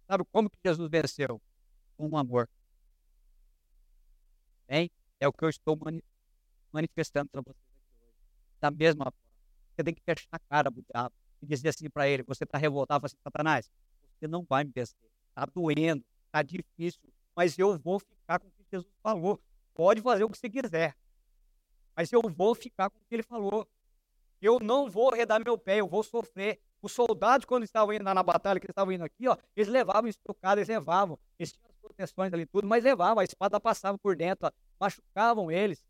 Sabe 0.06 0.24
como 0.32 0.50
que 0.50 0.58
Jesus 0.64 0.88
venceu? 0.90 1.40
Com 1.96 2.08
o 2.08 2.16
amor. 2.16 2.48
Bem, 4.66 4.90
é 5.20 5.28
o 5.28 5.32
que 5.32 5.44
eu 5.44 5.48
estou 5.48 5.76
manifestando 6.74 7.30
para 7.30 7.40
vocês. 7.40 7.72
Da 8.60 8.70
mesma 8.70 9.04
forma, 9.04 9.18
você 9.74 9.84
tem 9.84 9.94
que 9.94 10.02
fechar 10.02 10.28
a 10.32 10.38
cara 10.38 10.70
do 10.70 10.82
diabo 10.82 11.14
e 11.40 11.46
dizer 11.46 11.68
assim 11.68 11.88
para 11.88 12.08
ele: 12.08 12.24
você 12.24 12.42
está 12.42 12.58
revoltado, 12.58 13.06
assim, 13.06 13.16
Satanás, 13.22 13.70
você 14.18 14.26
não 14.26 14.44
vai 14.44 14.64
me 14.64 14.72
vencer. 14.74 14.96
Está 15.28 15.46
doendo, 15.46 16.04
está 16.26 16.42
difícil, 16.42 17.00
mas 17.36 17.58
eu 17.58 17.78
vou 17.78 18.00
ficar 18.00 18.40
com 18.40 18.48
o 18.48 18.50
que 18.50 18.64
Jesus 18.70 18.92
falou. 19.02 19.40
Pode 19.72 20.00
fazer 20.00 20.24
o 20.24 20.30
que 20.30 20.38
você 20.38 20.50
quiser, 20.50 20.96
mas 21.96 22.12
eu 22.12 22.22
vou 22.22 22.54
ficar 22.54 22.90
com 22.90 22.98
o 22.98 23.00
que 23.08 23.14
ele 23.14 23.22
falou. 23.22 23.66
Eu 24.40 24.58
não 24.60 24.90
vou 24.90 25.12
arredar 25.12 25.42
meu 25.42 25.56
pé, 25.56 25.80
eu 25.80 25.88
vou 25.88 26.02
sofrer. 26.02 26.60
Os 26.82 26.92
soldados, 26.92 27.46
quando 27.46 27.64
estavam 27.64 27.94
indo 27.94 28.04
na 28.04 28.22
batalha, 28.22 28.60
que 28.60 28.66
eles 28.66 28.72
estavam 28.72 28.92
indo 28.92 29.04
aqui, 29.04 29.26
ó, 29.26 29.38
eles 29.56 29.68
levavam 29.68 30.06
estocada, 30.06 30.60
eles 30.60 30.68
levavam. 30.68 31.18
Eles 31.38 31.52
tinham 31.52 31.66
as 31.70 31.76
proteções 31.78 32.30
ali 32.30 32.44
tudo, 32.44 32.68
mas 32.68 32.84
levavam, 32.84 33.20
a 33.20 33.24
espada 33.24 33.58
passava 33.58 33.96
por 33.96 34.14
dentro, 34.14 34.46
ó, 34.46 34.50
machucavam 34.78 35.50
eles 35.50 35.82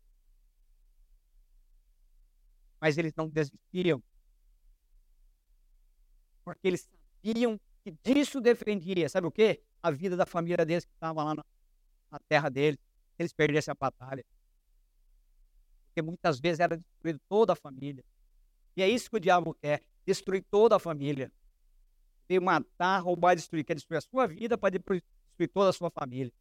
mas 2.85 2.99
eles 2.99 3.15
não 3.15 3.27
desistiam. 3.27 3.99
Porque 6.43 6.67
eles 6.67 6.87
sabiam 7.23 7.59
que 7.83 7.89
disso 8.03 8.39
defendia, 8.39 9.09
sabe 9.09 9.25
o 9.25 9.31
quê? 9.31 9.63
A 9.81 9.89
vida 9.89 10.15
da 10.15 10.23
família 10.23 10.63
deles 10.63 10.85
que 10.85 10.93
estava 10.93 11.23
lá 11.23 11.33
na, 11.33 12.19
terra 12.29 12.47
deles, 12.47 12.79
se 12.79 13.23
eles 13.23 13.33
perdessem 13.33 13.71
a 13.71 13.75
batalha. 13.75 14.23
Porque 15.87 16.03
muitas 16.03 16.39
vezes 16.39 16.59
era 16.59 16.77
destruído 16.77 17.19
toda 17.27 17.53
a 17.53 17.55
família. 17.55 18.05
E 18.77 18.83
é 18.83 18.87
isso 18.87 19.09
que 19.09 19.17
o 19.17 19.19
diabo 19.19 19.55
quer, 19.55 19.81
destruir 20.05 20.45
toda 20.51 20.75
a 20.75 20.79
família. 20.79 21.31
Quer 22.27 22.39
matar, 22.39 22.99
roubar, 22.99 23.35
destruir. 23.35 23.65
Quer 23.65 23.73
destruir 23.73 23.97
a 23.97 24.01
sua 24.01 24.27
vida 24.27 24.59
para 24.59 24.77
destruir 24.77 25.01
toda 25.51 25.71
a 25.71 25.73
sua 25.73 25.89
família. 25.89 26.31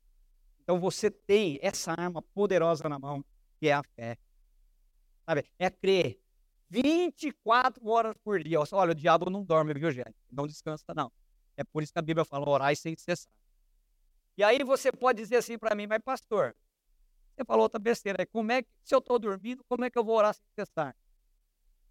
Então 0.62 0.78
você 0.78 1.10
tem 1.10 1.58
essa 1.62 1.92
arma 1.92 2.20
poderosa 2.20 2.86
na 2.86 2.98
mão, 2.98 3.24
que 3.58 3.68
é 3.68 3.72
a 3.72 3.82
fé. 3.82 4.18
Sabe? 5.26 5.50
É 5.58 5.70
crer 5.70 6.22
24 6.70 7.86
horas 7.88 8.16
por 8.24 8.42
dia. 8.42 8.58
Olha, 8.72 8.92
o 8.92 8.94
diabo 8.94 9.30
não 9.30 9.44
dorme, 9.44 9.74
viu, 9.74 9.90
gente? 9.90 10.14
Não 10.30 10.46
descansa, 10.46 10.84
não. 10.94 11.12
É 11.56 11.64
por 11.64 11.82
isso 11.82 11.92
que 11.92 11.98
a 11.98 12.02
Bíblia 12.02 12.24
fala 12.24 12.48
orar 12.48 12.74
sem 12.76 12.96
cessar. 12.96 13.32
E 14.36 14.42
aí 14.42 14.64
você 14.64 14.90
pode 14.90 15.22
dizer 15.22 15.36
assim 15.36 15.56
para 15.56 15.74
mim, 15.74 15.86
mas 15.86 16.00
pastor, 16.02 16.56
você 17.34 17.44
falou 17.44 17.62
outra 17.64 17.78
besteira. 17.78 18.26
Como 18.26 18.50
é 18.50 18.62
que, 18.62 18.68
se 18.82 18.94
eu 18.94 18.98
estou 18.98 19.18
dormindo, 19.18 19.62
como 19.68 19.84
é 19.84 19.90
que 19.90 19.98
eu 19.98 20.04
vou 20.04 20.16
orar 20.16 20.34
sem 20.34 20.44
cessar? 20.54 20.96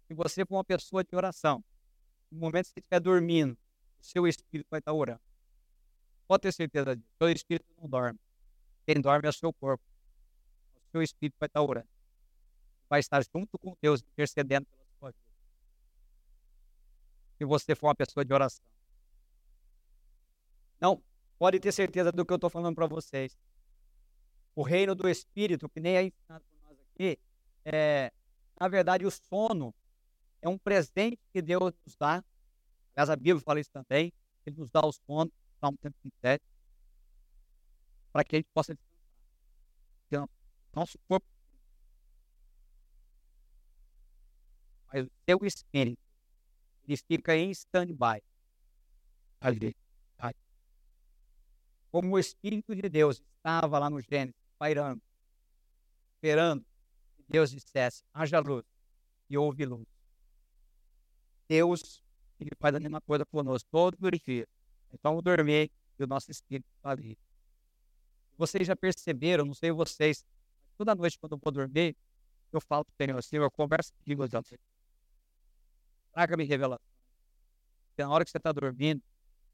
Se 0.06 0.14
você 0.14 0.44
for 0.44 0.56
uma 0.56 0.64
pessoa 0.64 1.02
de 1.02 1.16
oração, 1.16 1.64
no 2.30 2.38
momento 2.38 2.66
que 2.66 2.72
você 2.74 2.80
estiver 2.80 3.00
dormindo, 3.00 3.56
o 3.98 4.04
seu 4.04 4.26
espírito 4.26 4.66
vai 4.70 4.80
estar 4.80 4.92
orando. 4.92 5.20
Pode 6.28 6.42
ter 6.42 6.52
certeza 6.52 6.94
disso. 6.94 7.08
Seu 7.16 7.30
espírito 7.30 7.66
não 7.78 7.88
dorme. 7.88 8.18
Quem 8.86 9.00
dorme 9.00 9.26
é 9.26 9.30
o 9.30 9.32
seu 9.32 9.52
corpo. 9.52 9.82
O 10.76 10.90
seu 10.90 11.02
espírito 11.02 11.36
vai 11.38 11.46
estar 11.46 11.62
orando 11.62 11.93
vai 12.94 13.00
estar 13.00 13.20
junto 13.24 13.58
com 13.58 13.76
Deus, 13.82 14.02
intercedendo 14.02 14.66
pela 14.66 14.84
sua 14.98 15.10
vida. 15.10 15.34
Se 17.36 17.44
você 17.44 17.74
for 17.74 17.88
uma 17.88 17.94
pessoa 17.94 18.24
de 18.24 18.32
oração. 18.32 18.64
Não, 20.80 21.02
pode 21.36 21.58
ter 21.58 21.72
certeza 21.72 22.12
do 22.12 22.24
que 22.24 22.32
eu 22.32 22.36
estou 22.36 22.48
falando 22.48 22.76
para 22.76 22.86
vocês. 22.86 23.36
O 24.54 24.62
reino 24.62 24.94
do 24.94 25.08
Espírito, 25.08 25.68
que 25.68 25.80
nem 25.80 25.96
é 25.96 26.02
ensinado 26.04 26.44
por 26.44 26.60
nós 26.62 26.78
aqui, 26.80 27.18
é, 27.64 28.12
na 28.60 28.68
verdade, 28.68 29.04
o 29.04 29.10
sono 29.10 29.74
é 30.40 30.48
um 30.48 30.56
presente 30.56 31.18
que 31.32 31.42
Deus 31.42 31.72
nos 31.84 31.96
dá. 31.96 32.22
Aliás, 32.94 33.10
a 33.10 33.16
Bíblia 33.16 33.40
fala 33.40 33.58
isso 33.58 33.72
também. 33.72 34.12
Ele 34.46 34.56
nos 34.56 34.70
dá 34.70 34.86
o 34.86 34.92
sono, 34.92 35.32
Salmo 35.58 35.76
127, 35.82 36.44
para 38.12 38.22
que 38.22 38.36
a 38.36 38.38
gente 38.38 38.50
possa 38.54 38.72
descansar. 38.72 38.94
Então, 40.06 40.28
nosso 40.72 40.96
corpo 41.08 41.33
mas 44.94 45.06
o 45.06 45.10
seu 45.28 45.44
espírito 45.44 46.00
ele 46.86 46.96
fica 46.96 47.34
em 47.34 47.50
stand-by. 47.50 48.22
Ali. 49.40 49.74
Como 51.90 52.14
o 52.14 52.18
Espírito 52.18 52.74
de 52.74 52.88
Deus 52.88 53.22
estava 53.36 53.78
lá 53.78 53.88
no 53.88 54.00
Gênesis, 54.00 54.34
pairando, 54.58 55.00
esperando 56.14 56.64
que 57.16 57.24
Deus 57.28 57.50
dissesse: 57.50 58.02
haja 58.12 58.40
luz, 58.40 58.64
e 59.30 59.38
houve 59.38 59.64
luz. 59.64 59.86
Deus, 61.48 62.02
ele 62.40 62.50
faz 62.58 62.74
a 62.74 62.80
mesma 62.80 63.00
coisa 63.00 63.24
conosco 63.24 63.68
todos 63.70 64.00
os. 64.00 64.18
Então, 64.92 65.12
vamos 65.12 65.22
dormir 65.22 65.70
e 65.98 66.02
o 66.02 66.06
nosso 66.06 66.30
espírito 66.30 66.66
está 66.76 66.90
ali. 66.90 67.16
Vocês 68.36 68.66
já 68.66 68.74
perceberam, 68.74 69.44
não 69.44 69.54
sei 69.54 69.70
vocês, 69.70 70.24
toda 70.76 70.94
noite 70.94 71.18
quando 71.18 71.32
eu 71.32 71.38
vou 71.38 71.52
dormir, 71.52 71.96
eu 72.52 72.60
falo 72.60 72.84
para 72.84 72.92
o 72.92 72.96
Senhor, 72.96 73.22
Senhor, 73.22 73.50
conversa 73.52 73.92
comigo, 74.02 74.24
Traga-me 76.14 76.44
revelação. 76.44 76.86
Na 77.98 78.08
hora 78.08 78.24
que 78.24 78.30
você 78.30 78.38
está 78.38 78.52
dormindo, 78.52 79.02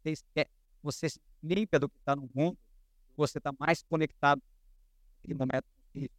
você, 0.02 0.10
esquece, 0.10 0.50
você 0.82 1.08
se 1.08 1.20
limpa 1.42 1.78
do 1.78 1.88
que 1.88 1.98
está 1.98 2.14
no 2.14 2.28
mundo, 2.34 2.58
você 3.16 3.38
está 3.38 3.50
mais 3.58 3.82
conectado 3.82 4.42
naquele 5.16 5.34
momento. 5.34 5.66
E 5.94 6.10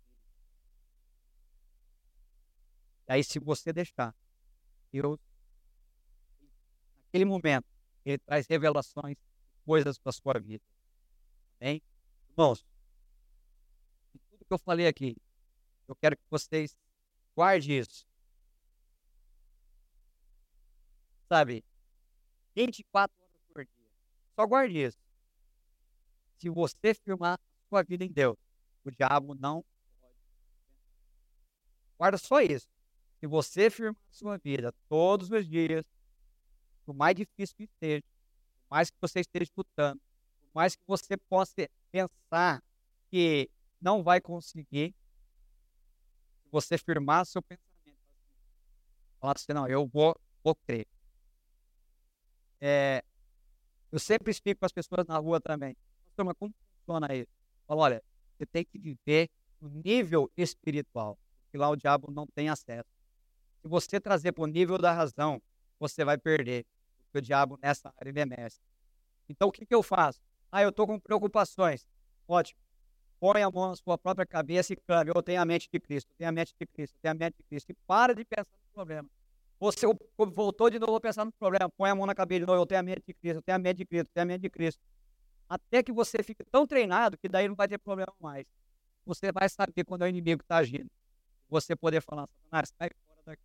aí, 3.08 3.24
se 3.24 3.38
você 3.40 3.72
deixar, 3.72 4.16
Deus, 4.92 5.20
naquele 7.06 7.26
momento, 7.26 7.68
ele 8.04 8.18
traz 8.18 8.48
revelações, 8.48 9.18
coisas 9.64 10.00
para 10.00 10.12
sua 10.12 10.40
vida. 10.40 10.64
Amém? 11.60 11.84
Irmãos, 12.30 12.66
tudo 14.30 14.46
que 14.46 14.54
eu 14.54 14.58
falei 14.58 14.88
aqui, 14.88 15.16
eu 15.88 15.96
quero 15.96 16.18
que 16.18 16.24
vocês 16.32 16.76
guardem 17.36 17.78
isso 17.78 18.08
sabe? 21.32 21.64
24 22.54 23.16
horas 23.24 23.42
por 23.54 23.64
dia. 23.64 23.90
Só 24.36 24.46
guarde 24.46 24.78
isso. 24.78 24.98
Se 26.38 26.50
você 26.50 26.94
firmar 26.94 27.40
sua 27.70 27.84
vida 27.84 28.04
em 28.04 28.12
Deus, 28.12 28.36
o 28.84 28.92
diabo 28.92 29.34
não 29.36 29.64
pode. 30.02 30.16
Guarda 31.98 32.18
só 32.18 32.42
isso. 32.42 32.68
Se 33.22 33.28
você 33.28 33.70
firmar 33.70 34.04
sua 34.10 34.38
vida 34.40 34.74
todos 34.90 35.32
os 35.32 35.48
dias, 35.48 35.86
por 36.86 36.94
mais 36.94 37.16
difícil 37.16 37.56
que 37.56 37.64
esteja, 37.64 38.04
por 38.68 38.76
mais 38.76 38.90
que 38.90 38.98
você 39.00 39.22
esteja 39.22 39.50
lutando, 39.56 40.02
por 40.42 40.56
mais 40.56 40.76
que 40.76 40.84
você 40.86 41.16
possa 41.16 41.70
pensar 41.94 42.62
que 43.10 43.50
não 43.80 44.04
vai 44.04 44.20
conseguir, 44.20 44.94
se 46.44 46.50
você 46.52 46.78
firmar 46.78 47.26
seu 47.26 47.42
pensamento, 47.42 48.02
falar 49.18 49.34
assim, 49.38 49.54
não, 49.54 49.66
eu 49.66 49.88
vou, 49.88 50.14
vou 50.44 50.56
crer. 50.56 50.86
É, 52.62 53.04
eu 53.92 54.00
sempre 54.00 54.32
explico 54.32 54.60
para 54.60 54.68
as 54.68 54.72
pessoas 54.72 55.06
na 55.08 55.18
rua 55.18 55.42
também. 55.42 55.76
mas 56.18 56.36
como 56.38 56.54
funciona 56.80 57.14
isso? 57.16 57.32
Fala, 57.68 57.82
olha, 57.82 58.04
você 58.38 58.46
tem 58.46 58.64
que 58.64 58.78
viver 58.78 59.30
no 59.60 59.70
nível 59.84 60.32
espiritual, 60.38 61.18
que 61.52 61.58
lá 61.58 61.70
o 61.70 61.76
diabo 61.76 62.12
não 62.12 62.26
tem 62.28 62.50
acesso. 62.50 62.88
Se 63.62 63.68
você 63.68 64.00
trazer 64.00 64.32
para 64.32 64.44
o 64.44 64.48
nível 64.48 64.78
da 64.78 64.94
razão, 64.94 65.42
você 65.80 66.06
vai 66.06 66.18
perder, 66.18 66.66
porque 67.04 67.18
o 67.18 67.22
diabo 67.22 67.58
nessa 67.62 67.94
área 67.98 68.10
ele 68.10 68.20
é 68.20 68.26
mestre. 68.26 68.64
Então 69.28 69.50
o 69.50 69.52
que, 69.52 69.66
que 69.66 69.74
eu 69.74 69.84
faço? 69.84 70.20
Ah, 70.52 70.62
eu 70.62 70.70
estou 70.70 70.86
com 70.86 71.00
preocupações. 71.00 71.88
Ótimo. 72.28 72.60
Põe 73.20 73.44
a 73.44 73.52
mão 73.52 73.70
na 73.70 73.76
sua 73.76 73.98
própria 73.98 74.26
cabeça 74.26 74.74
e 74.74 74.76
clame. 74.76 75.12
Eu 75.14 75.22
tenho 75.22 75.42
a 75.42 75.46
mente 75.46 75.70
de 75.72 75.80
Cristo, 75.80 76.12
tenho 76.18 76.30
a 76.30 76.32
mente 76.32 76.54
de 76.60 76.66
Cristo, 76.66 76.98
tenho 77.02 77.12
a 77.12 77.16
mente 77.16 77.36
de 77.38 77.44
Cristo. 77.44 77.70
E 77.70 77.76
para 77.86 78.16
de 78.16 78.26
pensar 78.26 78.50
no 78.52 78.74
problema. 78.74 79.08
Você 79.62 79.86
voltou 80.18 80.72
de 80.72 80.80
novo 80.80 80.96
a 80.96 81.00
pensar 81.00 81.24
no 81.24 81.32
problema. 81.34 81.70
Põe 81.78 81.92
a 81.92 81.96
mão 81.96 82.08
na 82.08 82.16
cabeça 82.16 82.40
de 82.40 82.48
novo. 82.48 82.60
Eu 82.60 82.66
tenho 82.66 82.80
a 82.80 82.84
mente 82.84 83.04
de 83.06 83.14
Cristo, 83.14 83.38
eu 83.38 83.42
tenho 83.44 83.56
a 83.56 83.60
mente 83.60 83.78
de 83.78 83.86
Cristo, 83.86 84.08
eu 84.08 84.14
tenho 84.16 84.24
a 84.24 84.26
mente 84.26 84.42
de 84.42 84.50
Cristo. 84.50 84.82
Até 85.48 85.84
que 85.84 85.92
você 85.92 86.24
fique 86.24 86.44
tão 86.46 86.66
treinado 86.66 87.16
que 87.16 87.30
daí 87.30 87.48
não 87.48 87.54
vai 87.54 87.68
ter 87.68 87.78
problema 87.78 88.12
mais. 88.20 88.48
Você 89.06 89.32
vai 89.32 89.48
saber 89.48 89.84
quando 89.86 90.02
é 90.02 90.06
o 90.06 90.08
inimigo 90.08 90.42
está 90.42 90.58
agindo. 90.58 90.90
Você 91.48 91.76
poder 91.76 92.02
falar, 92.02 92.28
Satanás, 92.28 92.74
sai 92.76 92.90
fora 93.06 93.22
daqui. 93.24 93.44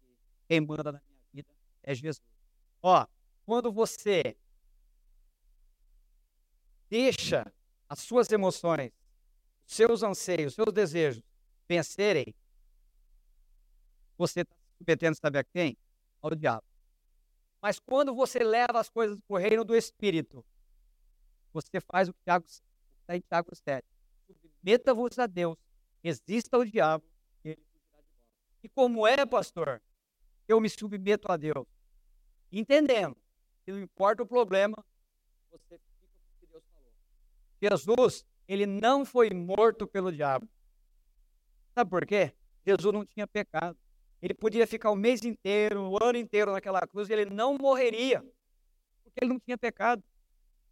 Quem 0.49 0.61
manda 0.63 0.85
na 0.85 0.93
minha 0.93 1.21
vida 1.35 1.55
é 1.83 1.95
Jesus. 1.95 2.23
Ó, 2.83 3.07
quando 3.45 3.71
você 3.71 4.35
deixa 6.89 7.53
as 7.91 7.99
suas 7.99 8.33
emoções, 8.33 8.91
seus 9.67 10.03
anseios, 10.03 10.55
seus 10.55 10.73
desejos 10.73 11.23
vencerem, 11.69 12.35
você 14.17 14.41
está 14.41 14.57
submetendo, 14.79 15.15
sabe 15.15 15.39
a 15.39 15.45
quem? 15.45 15.77
Ao 16.27 16.35
diabo. 16.35 16.67
Mas 17.63 17.79
quando 17.79 18.13
você 18.13 18.41
leva 18.41 18.81
as 18.81 18.89
coisas 18.89 19.17
para 19.21 19.35
o 19.35 19.39
reino 19.39 19.65
do 19.65 19.77
Espírito, 19.77 20.45
você 21.53 21.81
faz 21.81 22.09
o 22.09 22.13
que 22.13 22.21
está 22.21 23.17
em 23.17 23.21
Tiago 23.21 23.55
7. 23.55 23.87
Submeta-vos 24.27 25.19
a 25.21 25.27
Deus, 25.27 25.57
resista 26.03 26.57
ao 26.57 26.65
diabo, 26.65 27.05
e 27.45 27.51
ele 27.51 27.63
fugirá 27.71 28.03
de. 28.03 28.09
E 28.65 28.69
como 28.69 29.07
é, 29.07 29.25
pastor? 29.25 29.81
Eu 30.49 30.61
me 30.61 30.69
submeto 30.69 31.31
a 31.31 31.37
Deus. 31.37 31.65
Entendendo 32.51 33.17
que 33.65 33.71
não 33.71 33.81
importa 33.81 34.25
o 34.25 34.27
problema, 34.27 34.85
você 35.51 35.81
Jesus, 37.63 38.27
ele 38.49 38.67
não 38.67 39.05
foi 39.05 39.31
morto 39.31 39.87
pelo 39.87 40.13
diabo. 40.13 40.49
Sabe 41.73 41.89
por 41.89 42.05
quê? 42.05 42.35
Jesus 42.67 42.93
não 42.93 43.07
tinha 43.07 43.27
pecado. 43.27 43.79
Ele 44.27 44.35
podia 44.35 44.67
ficar 44.67 44.91
o 44.91 44.97
mês 44.97 45.23
inteiro, 45.23 45.89
o 45.89 46.03
ano 46.03 46.19
inteiro 46.19 46.51
naquela 46.51 46.85
cruz 46.85 47.09
e 47.09 47.13
ele 47.13 47.27
não 47.27 47.57
morreria, 47.57 48.21
porque 49.05 49.23
ele 49.23 49.29
não 49.33 49.39
tinha 49.39 49.57
pecado. 49.57 50.03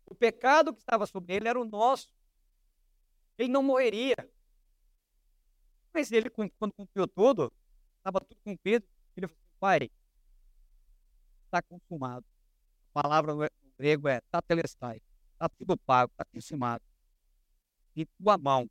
O 0.05 0.13
pecado 0.13 0.75
que 0.75 0.81
estava 0.81 1.07
sobre 1.07 1.37
ele 1.37 1.47
era 1.47 1.61
o 1.61 1.65
nosso. 1.65 2.09
Ele 3.39 3.49
não 3.49 3.63
morreria. 3.63 4.17
Mas 5.93 6.11
ele, 6.11 6.29
quando 6.31 6.73
cumpriu 6.73 7.07
tudo, 7.07 7.53
estava 7.99 8.19
tudo 8.19 8.37
cumprido, 8.43 8.85
ele 9.17 9.29
falou 9.29 9.45
pai, 9.61 9.89
está 11.45 11.63
consumado. 11.63 12.27
A 12.93 13.03
palavra 13.03 13.35
no 13.35 13.49
grego 13.79 14.09
é 14.09 14.21
tatelestai. 14.33 15.01
Está 15.35 15.49
tudo 15.49 15.77
pago, 15.77 16.11
está 16.11 16.25
consumado. 16.25 16.83
Em 17.95 18.05
tua 18.19 18.37
mão 18.37 18.69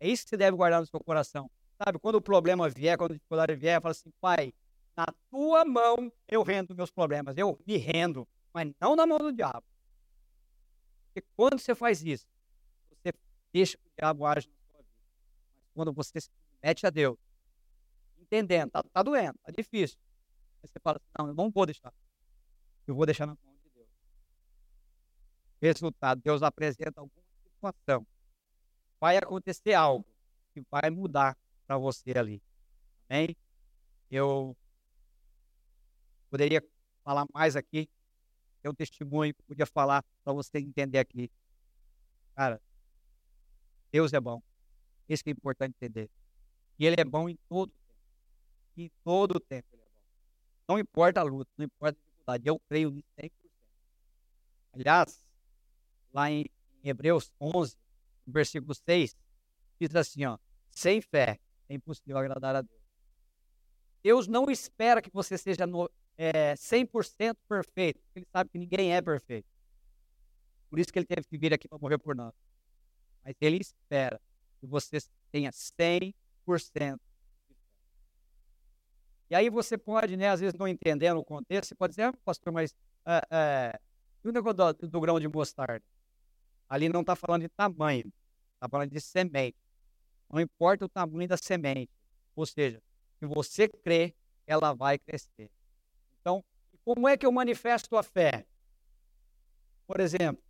É 0.00 0.08
isso 0.08 0.24
que 0.24 0.30
você 0.30 0.38
deve 0.38 0.56
guardar 0.56 0.80
no 0.80 0.86
seu 0.86 1.00
coração. 1.00 1.50
Sabe, 1.84 1.98
quando 1.98 2.16
o 2.16 2.22
problema 2.22 2.68
vier, 2.68 2.96
quando 2.96 3.12
a 3.12 3.14
dificuldade 3.14 3.54
vier, 3.56 3.80
fala 3.80 3.92
assim, 3.92 4.10
pai, 4.20 4.54
na 4.96 5.06
tua 5.30 5.64
mão 5.64 6.12
eu 6.28 6.42
rendo 6.42 6.74
meus 6.74 6.90
problemas. 6.90 7.36
Eu 7.36 7.58
me 7.66 7.76
rendo, 7.76 8.28
mas 8.52 8.72
não 8.80 8.94
na 8.94 9.06
mão 9.06 9.18
do 9.18 9.32
diabo. 9.32 9.64
Porque 11.06 11.26
quando 11.34 11.58
você 11.58 11.74
faz 11.74 12.02
isso, 12.02 12.26
você 12.90 13.12
deixa 13.52 13.76
que 13.76 13.88
o 13.88 13.92
diabo 13.98 14.24
age 14.26 14.48
na 14.48 14.54
sua 14.70 14.82
vida. 14.82 14.94
Mas 15.56 15.66
quando 15.74 15.92
você 15.92 16.20
se 16.20 16.30
mete 16.62 16.86
a 16.86 16.90
Deus, 16.90 17.18
entendendo, 18.18 18.70
tá, 18.70 18.82
tá 18.82 19.02
doendo, 19.02 19.38
tá 19.42 19.50
difícil. 19.50 19.98
Aí 20.62 20.68
você 20.68 20.78
fala 20.78 20.98
assim, 20.98 21.10
não, 21.18 21.28
eu 21.28 21.34
não 21.34 21.50
vou 21.50 21.66
deixar. 21.66 21.92
Eu 22.86 22.94
vou 22.94 23.06
deixar 23.06 23.26
na 23.26 23.34
mão 23.34 23.52
resultado, 25.62 26.20
Deus 26.20 26.42
apresenta 26.42 27.00
alguma 27.00 27.22
situação, 27.44 28.04
vai 29.00 29.16
acontecer 29.16 29.74
algo 29.74 30.04
que 30.52 30.60
vai 30.68 30.90
mudar 30.90 31.36
para 31.72 31.78
você 31.78 32.12
ali. 32.14 32.42
Amém? 33.08 33.34
Eu 34.10 34.54
poderia 36.28 36.62
falar 37.02 37.24
mais 37.32 37.56
aqui, 37.56 37.88
tem 38.60 38.70
um 38.70 38.74
testemunho 38.74 39.34
podia 39.46 39.64
falar 39.64 40.04
para 40.22 40.34
você 40.34 40.58
entender 40.58 40.98
aqui. 40.98 41.30
Cara, 42.34 42.60
Deus 43.90 44.12
é 44.12 44.20
bom. 44.20 44.42
Isso 45.08 45.24
que 45.24 45.30
é 45.30 45.32
importante 45.32 45.74
entender. 45.76 46.10
E 46.78 46.84
Ele 46.84 47.00
é 47.00 47.04
bom 47.04 47.26
em 47.26 47.38
todo 47.48 47.70
tempo. 47.70 47.82
Em 48.76 48.90
todo 49.02 49.40
tempo 49.40 49.66
Ele 49.72 49.82
é 49.82 49.86
bom. 49.86 50.02
Não 50.68 50.78
importa 50.78 51.20
a 51.20 51.22
luta, 51.22 51.50
não 51.56 51.64
importa 51.64 51.98
a 51.98 52.02
dificuldade. 52.02 52.48
Eu 52.48 52.60
creio 52.68 52.90
nisso 52.90 53.08
100%. 53.18 53.32
Aliás, 54.74 55.26
lá 56.12 56.30
em, 56.30 56.44
Hebreus 56.84 57.32
11, 57.40 57.76
versículo 58.26 58.74
6, 58.74 59.16
diz 59.80 59.96
assim, 59.96 60.26
ó, 60.26 60.36
sem 60.70 61.00
fé 61.00 61.40
é 61.72 61.76
impossível 61.76 62.18
agradar 62.18 62.56
a 62.56 62.62
Deus. 62.62 62.82
Deus 64.02 64.26
não 64.26 64.50
espera 64.50 65.00
que 65.00 65.10
você 65.12 65.38
seja 65.38 65.66
no, 65.66 65.90
é, 66.16 66.54
100% 66.54 67.36
perfeito, 67.48 68.00
porque 68.00 68.18
Ele 68.20 68.26
sabe 68.30 68.50
que 68.50 68.58
ninguém 68.58 68.94
é 68.94 69.00
perfeito. 69.00 69.48
Por 70.68 70.78
isso 70.78 70.92
que 70.92 70.98
Ele 70.98 71.06
teve 71.06 71.26
que 71.26 71.38
vir 71.38 71.52
aqui 71.52 71.68
para 71.68 71.78
morrer 71.78 71.98
por 71.98 72.14
nós. 72.14 72.34
Mas 73.24 73.34
Ele 73.40 73.58
espera 73.58 74.20
que 74.60 74.66
você 74.66 74.98
tenha 75.30 75.50
100% 75.50 76.14
de 76.46 76.62
fé. 76.72 76.96
E 79.30 79.34
aí 79.34 79.48
você 79.48 79.78
pode, 79.78 80.16
né, 80.16 80.28
às 80.28 80.40
vezes 80.40 80.58
não 80.58 80.68
entendendo 80.68 81.18
o 81.18 81.24
contexto, 81.24 81.68
você 81.68 81.74
pode 81.74 81.92
dizer, 81.92 82.02
ah, 82.02 82.12
pastor, 82.24 82.52
mas 82.52 82.74
é, 83.06 83.22
é, 83.30 83.80
e 84.22 84.28
o 84.28 84.32
negócio 84.32 84.74
do, 84.74 84.88
do 84.88 85.00
grão 85.00 85.18
de 85.18 85.26
mostarda? 85.26 85.82
Ali 86.68 86.88
não 86.88 87.00
está 87.00 87.16
falando 87.16 87.42
de 87.42 87.48
tamanho, 87.48 88.12
está 88.54 88.68
falando 88.68 88.90
de 88.90 89.00
semente. 89.00 89.56
Não 90.32 90.40
importa 90.40 90.86
o 90.86 90.88
tamanho 90.88 91.28
da 91.28 91.36
semente. 91.36 91.92
Ou 92.34 92.46
seja, 92.46 92.82
se 93.18 93.26
você 93.26 93.68
crê, 93.68 94.14
ela 94.46 94.72
vai 94.72 94.98
crescer. 94.98 95.50
Então, 96.20 96.42
como 96.84 97.06
é 97.06 97.16
que 97.16 97.26
eu 97.26 97.30
manifesto 97.30 97.96
a 97.96 98.02
fé? 98.02 98.46
Por 99.86 100.00
exemplo, 100.00 100.42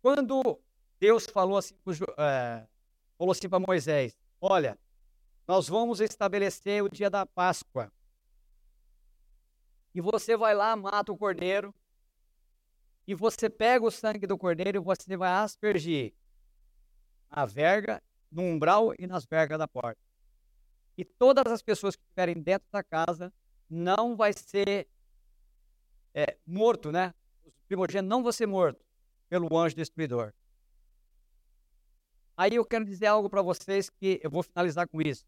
quando 0.00 0.60
Deus 1.00 1.26
falou 1.26 1.58
assim, 1.58 1.74
é, 2.16 2.66
falou 3.18 3.32
assim 3.32 3.48
para 3.48 3.58
Moisés: 3.58 4.16
Olha, 4.40 4.78
nós 5.46 5.68
vamos 5.68 6.00
estabelecer 6.00 6.82
o 6.82 6.88
dia 6.88 7.10
da 7.10 7.26
Páscoa. 7.26 7.92
E 9.92 10.00
você 10.00 10.36
vai 10.36 10.54
lá, 10.54 10.74
mata 10.76 11.12
o 11.12 11.16
cordeiro, 11.16 11.74
e 13.06 13.14
você 13.14 13.50
pega 13.50 13.84
o 13.84 13.90
sangue 13.90 14.26
do 14.26 14.38
cordeiro 14.38 14.78
e 14.78 14.80
você 14.80 15.16
vai 15.16 15.30
aspergir 15.30 16.14
na 17.30 17.44
verga, 17.44 18.02
no 18.34 18.42
umbral 18.42 18.92
e 18.98 19.06
nas 19.06 19.24
vergas 19.24 19.58
da 19.58 19.68
porta. 19.68 20.00
E 20.96 21.04
todas 21.04 21.50
as 21.52 21.62
pessoas 21.62 21.96
que 21.96 22.02
estiverem 22.02 22.42
dentro 22.42 22.68
da 22.70 22.82
casa 22.82 23.32
não 23.68 24.16
vai 24.16 24.32
ser 24.32 24.88
é, 26.12 26.36
morto, 26.46 26.92
né? 26.92 27.14
Os 27.44 27.54
primogênitos 27.66 28.08
não 28.08 28.22
vão 28.22 28.32
ser 28.32 28.46
mortos 28.46 28.84
pelo 29.28 29.56
anjo 29.56 29.74
destruidor. 29.74 30.32
Aí 32.36 32.56
eu 32.56 32.64
quero 32.64 32.84
dizer 32.84 33.06
algo 33.06 33.30
para 33.30 33.42
vocês 33.42 33.88
que 33.88 34.20
eu 34.22 34.30
vou 34.30 34.42
finalizar 34.42 34.88
com 34.88 35.00
isso. 35.00 35.24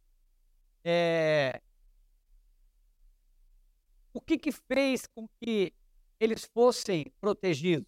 É... 0.85 1.61
O 4.13 4.21
que 4.21 4.39
que 4.39 4.51
fez 4.51 5.07
com 5.07 5.29
que 5.41 5.73
eles 6.19 6.45
fossem 6.45 7.13
protegidos. 7.21 7.87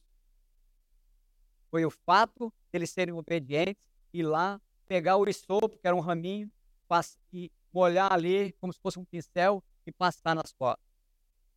Foi 1.71 1.85
o 1.85 1.91
fato 1.91 2.53
de 2.71 2.79
eles 2.79 2.91
serem 2.91 3.15
obedientes 3.15 3.83
e 4.13 4.23
lá 4.23 4.61
pegar 4.89 5.17
o 5.17 5.29
isopo, 5.29 5.79
que 5.79 5.87
era 5.87 5.95
um 5.95 6.01
raminho, 6.01 6.51
e 7.33 7.53
molhar 7.73 8.11
ali 8.13 8.53
como 8.55 8.73
se 8.73 8.81
fosse 8.81 8.99
um 8.99 9.05
pincel 9.05 9.63
e 9.87 9.93
passar 9.93 10.35
nas 10.35 10.53
costas. 10.53 10.85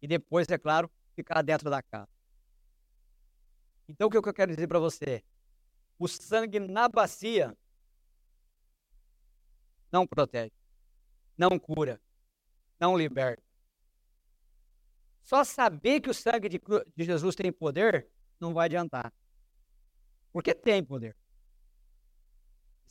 E 0.02 0.08
depois, 0.08 0.48
é 0.50 0.58
claro, 0.58 0.92
ficar 1.16 1.42
dentro 1.42 1.70
da 1.70 1.82
casa. 1.82 2.10
Então, 3.88 4.08
o 4.08 4.12
que 4.12 4.18
eu 4.18 4.34
quero 4.34 4.54
dizer 4.54 4.68
para 4.68 4.80
você? 4.80 5.24
O 5.98 6.08
sangue 6.08 6.60
na 6.60 6.90
bacia 6.90 7.56
não 9.92 10.06
protege, 10.06 10.54
não 11.38 11.60
cura, 11.60 12.02
não 12.80 12.98
liberta. 12.98 13.44
Só 15.22 15.44
saber 15.44 16.02
que 16.02 16.10
o 16.10 16.14
sangue 16.14 16.50
de 16.50 17.04
Jesus 17.04 17.36
tem 17.36 17.52
poder 17.52 18.10
não 18.40 18.54
vai 18.54 18.66
adiantar. 18.66 19.14
Porque 20.32 20.54
tem 20.56 20.84
poder. 20.84 21.16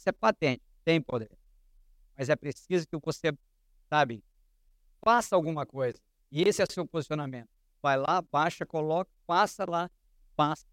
Isso 0.01 0.09
é 0.09 0.13
patente, 0.13 0.63
tem 0.83 0.99
poder. 0.99 1.31
Mas 2.17 2.31
é 2.31 2.35
preciso 2.35 2.89
que 2.89 2.97
você, 2.97 3.37
sabe, 3.87 4.25
faça 5.05 5.37
alguma 5.37 5.67
coisa. 5.67 6.01
E 6.33 6.43
esse 6.43 6.63
é 6.63 6.65
seu 6.65 6.89
posicionamento. 6.89 7.51
Vai 7.83 7.99
lá, 7.99 8.23
baixa, 8.23 8.65
coloca, 8.65 9.11
passa 9.27 9.67
lá, 9.69 9.91
passa. 10.35 10.65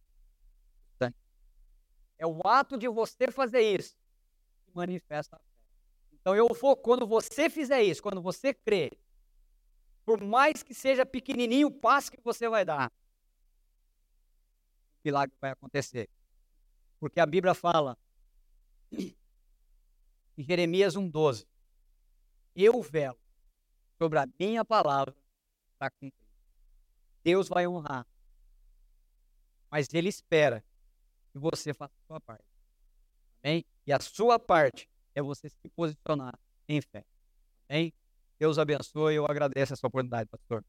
É 2.18 2.26
o 2.26 2.40
ato 2.48 2.78
de 2.78 2.88
você 2.88 3.30
fazer 3.30 3.62
isso 3.62 3.98
que 4.66 4.72
manifesta 4.74 5.36
a 5.36 5.40
fé. 5.40 5.46
Então 6.14 6.34
eu 6.34 6.48
vou, 6.48 6.78
quando 6.78 7.06
você 7.06 7.50
fizer 7.50 7.84
isso, 7.84 8.02
quando 8.02 8.22
você 8.22 8.54
crer, 8.54 8.98
por 10.06 10.24
mais 10.24 10.64
que 10.64 10.74
seja 10.74 11.06
pequenininho 11.06 11.68
o 11.68 11.72
passo 11.72 12.12
que 12.12 12.22
você 12.24 12.48
vai 12.48 12.64
dar, 12.64 12.90
o 12.90 12.94
milagre 15.04 15.36
vai 15.42 15.52
acontecer. 15.52 16.10
Porque 16.98 17.20
a 17.20 17.26
Bíblia 17.26 17.54
fala 17.54 17.98
em 20.38 20.44
Jeremias 20.44 20.96
1,12: 20.96 21.46
Eu 22.56 22.82
velo 22.82 23.20
sobre 23.98 24.20
a 24.20 24.28
minha 24.40 24.64
palavra 24.64 25.16
para 25.78 25.90
cumprir. 25.90 26.28
Deus 27.24 27.50
vai 27.50 27.68
honrar, 27.68 28.06
mas 29.70 29.94
Ele 29.94 30.08
espera 30.08 30.64
que 31.32 31.40
você 31.40 31.74
faça 31.74 31.94
a 32.04 32.08
sua 32.08 32.22
parte. 32.22 32.46
Amém? 33.44 33.66
E 33.86 33.92
a 33.92 34.00
sua 34.00 34.40
parte 34.40 34.88
é 35.14 35.22
você 35.22 35.50
se 35.50 35.70
posicionar 35.76 36.38
em 36.68 36.82
fé. 36.82 37.06
Amém? 37.70 37.94
Deus 38.40 38.58
abençoe. 38.58 39.16
Eu 39.16 39.26
agradeço 39.26 39.74
essa 39.74 39.88
oportunidade, 39.88 40.30
pastor. 40.30 40.64